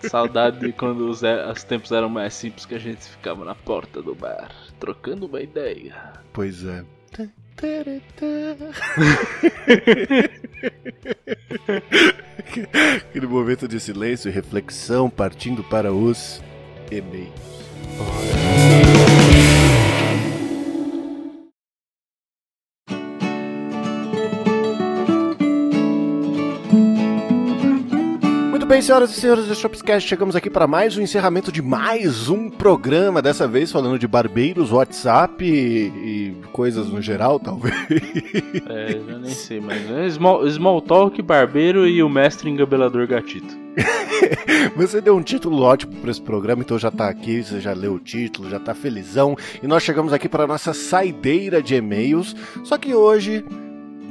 Saudade 0.10 0.58
de 0.58 0.72
quando 0.72 1.08
os, 1.08 1.22
é- 1.22 1.50
os 1.50 1.62
tempos 1.64 1.90
eram 1.90 2.10
mais 2.10 2.34
simples 2.34 2.66
que 2.66 2.74
a 2.74 2.78
gente 2.78 3.02
ficava 3.06 3.46
na 3.46 3.54
porta 3.54 4.02
do 4.02 4.14
bar, 4.14 4.50
trocando 4.78 5.24
uma 5.24 5.40
ideia. 5.40 5.94
Pois 6.34 6.62
é. 6.66 6.84
Aquele 13.08 13.26
momento 13.26 13.66
de 13.66 13.80
silêncio 13.80 14.28
e 14.28 14.32
reflexão 14.32 15.08
partindo 15.08 15.64
para 15.64 15.90
os 15.92 16.42
e-mails. 16.90 17.32
Bem, 28.74 28.82
senhoras 28.82 29.16
e 29.16 29.20
senhores 29.20 29.46
do 29.46 29.54
Shopscast, 29.54 30.08
chegamos 30.08 30.34
aqui 30.34 30.50
para 30.50 30.66
mais 30.66 30.96
um 30.96 31.00
encerramento 31.00 31.52
de 31.52 31.62
mais 31.62 32.28
um 32.28 32.50
programa, 32.50 33.22
dessa 33.22 33.46
vez 33.46 33.70
falando 33.70 33.96
de 34.00 34.08
barbeiros, 34.08 34.72
WhatsApp 34.72 35.44
e, 35.44 35.86
e 35.86 36.36
coisas 36.50 36.88
no 36.88 37.00
geral, 37.00 37.38
talvez. 37.38 37.72
É, 38.68 38.94
eu 38.94 39.20
nem 39.20 39.30
sei, 39.30 39.60
mas 39.60 39.88
é 39.88 40.10
small, 40.10 40.50
small 40.50 40.80
Talk, 40.80 41.22
Barbeiro 41.22 41.86
e 41.86 42.02
o 42.02 42.08
Mestre 42.08 42.50
Engabelador 42.50 43.06
Gatito. 43.06 43.54
Você 44.74 45.00
deu 45.00 45.16
um 45.16 45.22
título 45.22 45.62
ótimo 45.62 45.94
para 46.00 46.10
esse 46.10 46.20
programa, 46.20 46.64
então 46.64 46.76
já 46.76 46.90
tá 46.90 47.08
aqui, 47.08 47.44
você 47.44 47.60
já 47.60 47.72
leu 47.72 47.94
o 47.94 48.00
título, 48.00 48.50
já 48.50 48.58
tá 48.58 48.74
felizão. 48.74 49.36
E 49.62 49.68
nós 49.68 49.84
chegamos 49.84 50.12
aqui 50.12 50.28
para 50.28 50.48
nossa 50.48 50.72
saideira 50.72 51.62
de 51.62 51.76
e-mails. 51.76 52.34
Só 52.64 52.76
que 52.76 52.92
hoje, 52.92 53.44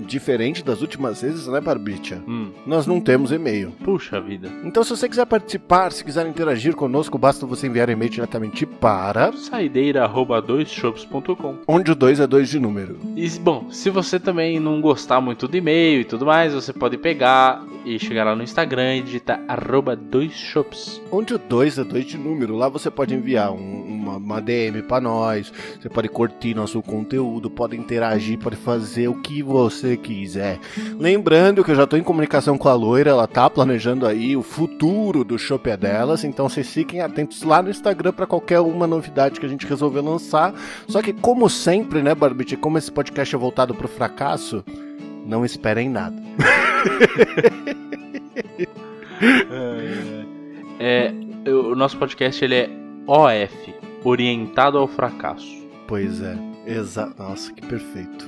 diferente 0.06 0.64
das 0.64 0.82
últimas 0.82 1.22
vezes, 1.22 1.48
né, 1.48 1.60
Barbicha? 1.62 2.22
Hum, 2.28 2.50
Nós 2.66 2.86
não 2.88 3.00
temos 3.00 3.32
e-mail. 3.32 3.72
puxa 3.84 4.20
vida. 4.20 4.50
Então, 4.64 4.84
se 4.84 4.90
você 4.92 5.08
quiser 5.08 5.26
participar, 5.26 5.92
se 5.92 6.04
quiser 6.04 6.26
interagir 6.28 6.76
conosco, 6.76 7.18
basta 7.18 7.46
você 7.46 7.68
enviar 7.68 7.90
e-mail 7.90 8.10
diretamente 8.12 8.66
para 8.66 9.32
Saideira 9.34 10.04
arroba 10.04 10.42
doisshops.com. 10.42 11.58
onde 11.68 11.92
o 11.92 11.96
2 11.96 12.20
é 12.20 12.28
2 12.28 12.50
de 12.50 12.60
número. 12.60 12.98
E, 13.16 13.28
bom, 13.40 13.68
se 13.70 13.90
você 13.90 14.20
também 14.20 14.60
não 14.60 14.82
gostar 14.82 15.22
muito 15.22 15.48
do 15.48 15.58
e-mail 15.58 16.02
e 16.02 16.06
tudo 16.06 16.26
mais, 16.26 16.54
você 16.54 16.74
pode 16.74 16.98
pegar 16.98 17.64
e 17.86 18.00
chegar 18.00 18.24
lá 18.24 18.36
no 18.36 18.44
Instagram 18.44 18.98
e 18.98 19.02
digitar 19.02 19.42
arroba 19.48 19.96
doisshops. 19.96 21.02
Onde 21.12 21.34
o 21.34 21.38
2 21.38 21.78
é 21.80 21.84
2 21.84 22.06
de 22.06 22.18
número, 22.18 22.56
lá 22.56 22.70
você 22.70 22.90
pode 22.90 23.14
enviar 23.14 23.52
um- 23.52 23.84
uma, 24.04 24.18
uma 24.18 24.42
DM 24.42 24.82
para 24.84 25.02
nós, 25.02 25.52
você 25.82 25.90
pode 25.90 26.10
curtir 26.10 26.54
nosso 26.54 26.82
conteúdo, 26.82 27.50
pode 27.50 27.76
interagir, 27.78 28.38
pode 28.40 28.56
fazer 28.58 29.08
o 29.08 29.16
que 29.22 29.42
você 29.42 29.93
quiser. 29.98 30.60
Lembrando 31.00 31.64
que 31.64 31.72
eu 31.72 31.76
já 31.76 31.84
estou 31.84 31.98
em 32.00 32.04
comunicação 32.04 32.58
com 32.58 32.68
a 32.70 32.74
loira, 32.74 33.12
ela 33.12 33.28
tá 33.28 33.50
planejando 33.50 34.06
aí 34.06 34.36
o 34.36 34.42
futuro 34.42 35.24
do 35.24 35.38
Shopee 35.38 35.78
delas, 35.78 36.24
então 36.24 36.48
vocês 36.50 36.70
fiquem 36.72 37.02
atentos 37.02 37.44
lá 37.44 37.62
no 37.62 37.70
Instagram 37.70 38.12
para 38.14 38.26
qualquer 38.28 38.60
uma 38.60 38.88
novidade 38.88 39.40
que 39.40 39.46
a 39.46 39.50
gente 39.50 39.66
resolver 39.68 40.02
lançar. 40.02 40.54
Só 40.88 41.02
que 41.02 41.14
como 41.14 41.50
sempre, 41.50 42.02
né, 42.02 42.14
Barbite, 42.16 42.56
como 42.58 42.78
esse 42.78 42.92
podcast 42.92 43.36
é 43.36 43.38
voltado 43.38 43.74
pro 43.74 43.88
fracasso, 43.88 44.64
não 45.26 45.44
esperem 45.46 45.90
nada. 45.90 46.16
É, 50.80 51.14
eu- 51.46 51.72
o 51.72 51.76
nosso 51.76 51.98
podcast 51.98 52.44
ele 52.44 52.56
é 52.56 52.70
OF, 53.08 53.74
orientado 54.04 54.78
ao 54.78 54.88
fracasso. 54.88 55.48
Pois 55.88 56.22
é, 56.22 56.36
exato. 56.68 57.22
Nossa, 57.22 57.54
que 57.54 57.66
perfeito. 57.66 58.28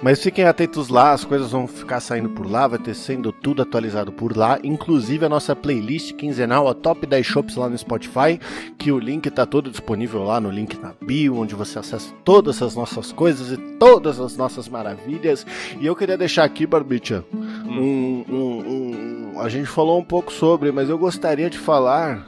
Mas 0.00 0.22
fiquem 0.22 0.44
atentos 0.44 0.88
lá, 0.88 1.12
as 1.12 1.24
coisas 1.24 1.50
vão 1.50 1.66
ficar 1.66 2.00
saindo 2.00 2.30
por 2.30 2.48
lá, 2.50 2.66
vai 2.66 2.78
ter 2.78 2.94
sendo 2.94 3.32
tudo 3.32 3.62
atualizado 3.62 4.12
por 4.12 4.36
lá, 4.36 4.58
inclusive 4.62 5.24
a 5.26 5.28
nossa 5.28 5.54
playlist 5.54 6.12
quinzenal, 6.14 6.68
a 6.68 6.74
Top 6.74 7.04
10 7.06 7.26
Shops 7.26 7.56
lá 7.56 7.68
no 7.68 7.76
Spotify, 7.76 8.40
que 8.78 8.90
o 8.90 8.98
link 8.98 9.30
tá 9.30 9.44
todo 9.44 9.70
disponível 9.70 10.22
lá 10.24 10.40
no 10.40 10.50
link 10.50 10.78
na 10.80 10.94
bio, 11.00 11.36
onde 11.36 11.54
você 11.54 11.78
acessa 11.78 12.12
todas 12.24 12.62
as 12.62 12.74
nossas 12.74 13.12
coisas 13.12 13.52
e 13.52 13.56
todas 13.78 14.18
as 14.18 14.36
nossas 14.36 14.68
maravilhas. 14.68 15.46
E 15.80 15.86
eu 15.86 15.94
queria 15.94 16.16
deixar 16.16 16.44
aqui, 16.44 16.66
Barbicha, 16.66 17.24
um, 17.32 17.78
um- 17.78 18.24
um- 18.30 19.32
um- 19.34 19.40
a 19.40 19.48
gente 19.48 19.66
falou 19.66 19.98
um 19.98 20.04
pouco 20.04 20.32
sobre, 20.32 20.72
mas 20.72 20.88
eu 20.88 20.98
gostaria 20.98 21.48
de 21.50 21.58
falar 21.58 22.26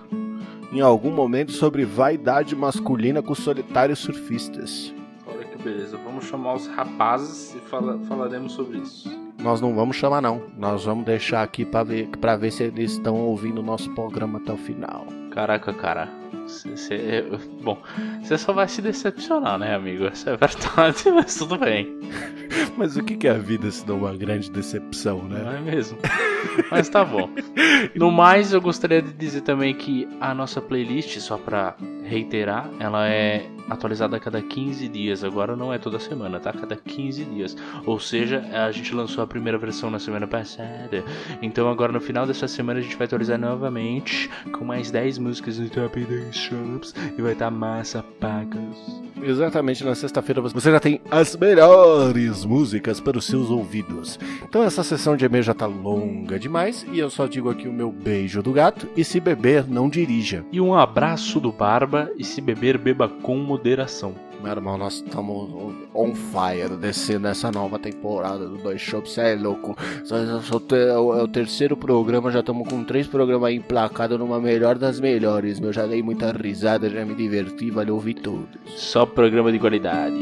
em 0.73 0.81
algum 0.81 1.11
momento 1.11 1.53
sobre 1.53 1.85
vaidade 1.85 2.55
masculina 2.57 3.23
com 3.23 3.35
solitários 3.35 3.99
surfistas. 4.01 4.93
Beleza, 5.65 5.97
vamos 6.05 6.27
chamar 6.27 6.55
os 6.55 6.67
rapazes 6.69 7.55
e 7.55 7.59
fala- 7.71 7.99
falaremos 8.07 8.53
sobre 8.53 8.79
isso. 8.79 9.11
Nós 9.43 9.61
não 9.61 9.75
vamos 9.75 9.97
chamar 9.97 10.21
não. 10.21 10.43
Nós 10.59 10.85
vamos 10.85 11.05
deixar 11.05 11.43
aqui 11.43 11.65
pra 11.65 11.83
ver, 11.83 12.07
pra 12.21 12.37
ver 12.37 12.51
se 12.53 12.65
eles 12.65 12.93
estão 12.93 13.17
ouvindo 13.17 13.59
o 13.61 13.63
nosso 13.65 13.91
programa 13.95 14.39
até 14.39 14.53
o 14.53 14.57
final. 14.57 15.07
Caraca, 15.31 15.73
cara. 15.73 16.09
Cê, 16.47 16.77
cê- 16.77 16.95
é, 16.95 17.23
bom, 17.63 17.79
você 18.23 18.37
só 18.37 18.53
vai 18.53 18.69
se 18.69 18.83
decepcionar, 18.83 19.59
né, 19.59 19.75
amigo? 19.75 20.05
Essa 20.05 20.31
é 20.31 20.37
verdade, 20.37 21.05
mas 21.11 21.35
tudo 21.37 21.57
bem. 21.59 21.99
Mas 22.77 22.97
o 22.97 23.03
que 23.05 23.27
é 23.27 23.31
a 23.31 23.35
vida 23.39 23.71
se 23.71 23.87
não 23.87 23.99
uma 23.99 24.15
grande 24.17 24.51
decepção, 24.51 25.19
Não 25.19 25.29
né? 25.29 25.59
é 25.59 25.61
mesmo? 25.61 25.97
Mas 26.71 26.89
tá 26.89 27.05
bom. 27.05 27.29
No 27.95 28.11
mais, 28.11 28.53
eu 28.53 28.61
gostaria 28.61 29.01
de 29.01 29.13
dizer 29.13 29.43
também 29.43 29.75
que 29.75 30.09
a 30.21 30.35
nossa 30.35 30.61
playlist, 30.61 31.19
só 31.21 31.37
pra 31.37 31.75
reiterar, 32.05 32.71
ela 32.79 33.09
é 33.09 33.47
atualizada 33.69 34.17
a 34.17 34.21
cada 34.21 34.43
15 34.43 34.89
dias. 34.89 35.25
Agora 35.25 35.57
não 35.57 35.73
é 35.73 35.79
toda 35.79 35.99
semana, 35.99 36.39
tá? 36.39 36.53
Cada 36.53 36.77
15 36.77 37.25
dias. 37.25 37.57
Ou 37.87 37.99
seja, 37.99 38.45
a 38.53 38.71
gente 38.71 38.95
lançou 38.95 39.25
a 39.25 39.27
primeira 39.27 39.59
versão 39.59 39.91
na 39.91 39.99
semana 39.99 40.27
passada. 40.27 41.05
Então 41.41 41.69
agora 41.69 41.93
no 41.93 42.01
final 42.01 42.27
dessa 42.27 42.47
semana 42.47 42.81
a 42.81 42.83
gente 42.83 42.97
vai 42.97 43.07
atualizar 43.07 43.39
novamente 43.39 44.31
com 44.53 44.65
mais 44.65 44.91
10 44.91 45.19
músicas 45.19 45.59
no 45.59 45.69
Top 45.69 45.99
10 45.99 46.37
Shops 46.37 46.95
e 47.17 47.23
vai 47.23 47.33
estar 47.33 47.51
massa 47.51 48.05
pagas. 48.21 49.05
Exatamente 49.23 49.85
na 49.85 49.95
sexta-feira 49.95 50.43
você 50.43 50.71
já 50.71 50.81
tem 50.81 51.01
as 51.11 51.35
melhores 51.37 52.45
músicas 52.45 53.01
para 53.01 53.17
os 53.17 53.25
seus 53.25 53.49
ouvidos. 53.49 54.19
Então 54.43 54.63
essa 54.63 54.83
sessão 54.83 55.17
de 55.17 55.25
e-mail 55.25 55.43
já 55.43 55.55
tá 55.55 55.67
longa 55.67 56.39
demais 56.39 56.85
e 56.93 56.99
eu 56.99 57.09
só 57.09 57.27
digo 57.27 57.49
aqui 57.49 57.67
o 57.67 57.73
meu 57.73 57.91
beijo 57.91 58.43
do 58.43 58.53
gato 58.53 58.89
e 58.97 59.05
se 59.05 59.21
beber, 59.21 59.67
não 59.67 59.89
dirija. 59.89 60.45
E 60.53 60.61
um 60.61 60.75
abraço 60.75 61.41
do 61.41 61.51
Barba 61.51 61.94
e 62.17 62.25
se 62.25 62.41
beber, 62.41 62.79
beba 62.79 63.09
com 63.09 63.37
moderação. 63.37 64.15
Meu 64.43 64.53
irmão, 64.53 64.77
nós 64.77 64.97
estamos 64.97 65.75
on 65.95 66.15
fire 66.15 66.77
descendo 66.79 67.29
essa 67.29 67.51
nova 67.51 67.79
temporada 67.79 68.47
do 68.47 68.59
Dois 68.59 68.81
Shops. 68.81 69.13
Você 69.13 69.21
é 69.23 69.35
louco. 69.35 69.75
É 70.11 70.99
o 70.99 71.27
terceiro 71.27 71.77
programa, 71.77 72.31
já 72.31 72.41
estamos 72.41 72.69
com 72.69 72.85
três 72.85 73.07
programas 73.07 73.53
emplacados 73.53 74.19
numa 74.19 74.39
melhor 74.39 74.77
das 74.77 75.01
melhores. 75.01 75.59
Meu, 75.59 75.73
já 75.73 75.87
dei 75.87 76.03
muita 76.03 76.31
risada, 76.31 76.91
já 76.91 77.07
me 77.07 77.15
diverti, 77.15 77.71
valeu 77.71 77.95
ouvir 77.95 78.15
todos. 78.15 78.49
Só 78.77 79.07
programa 79.07 79.51
de 79.51 79.59
qualidade. 79.59 80.21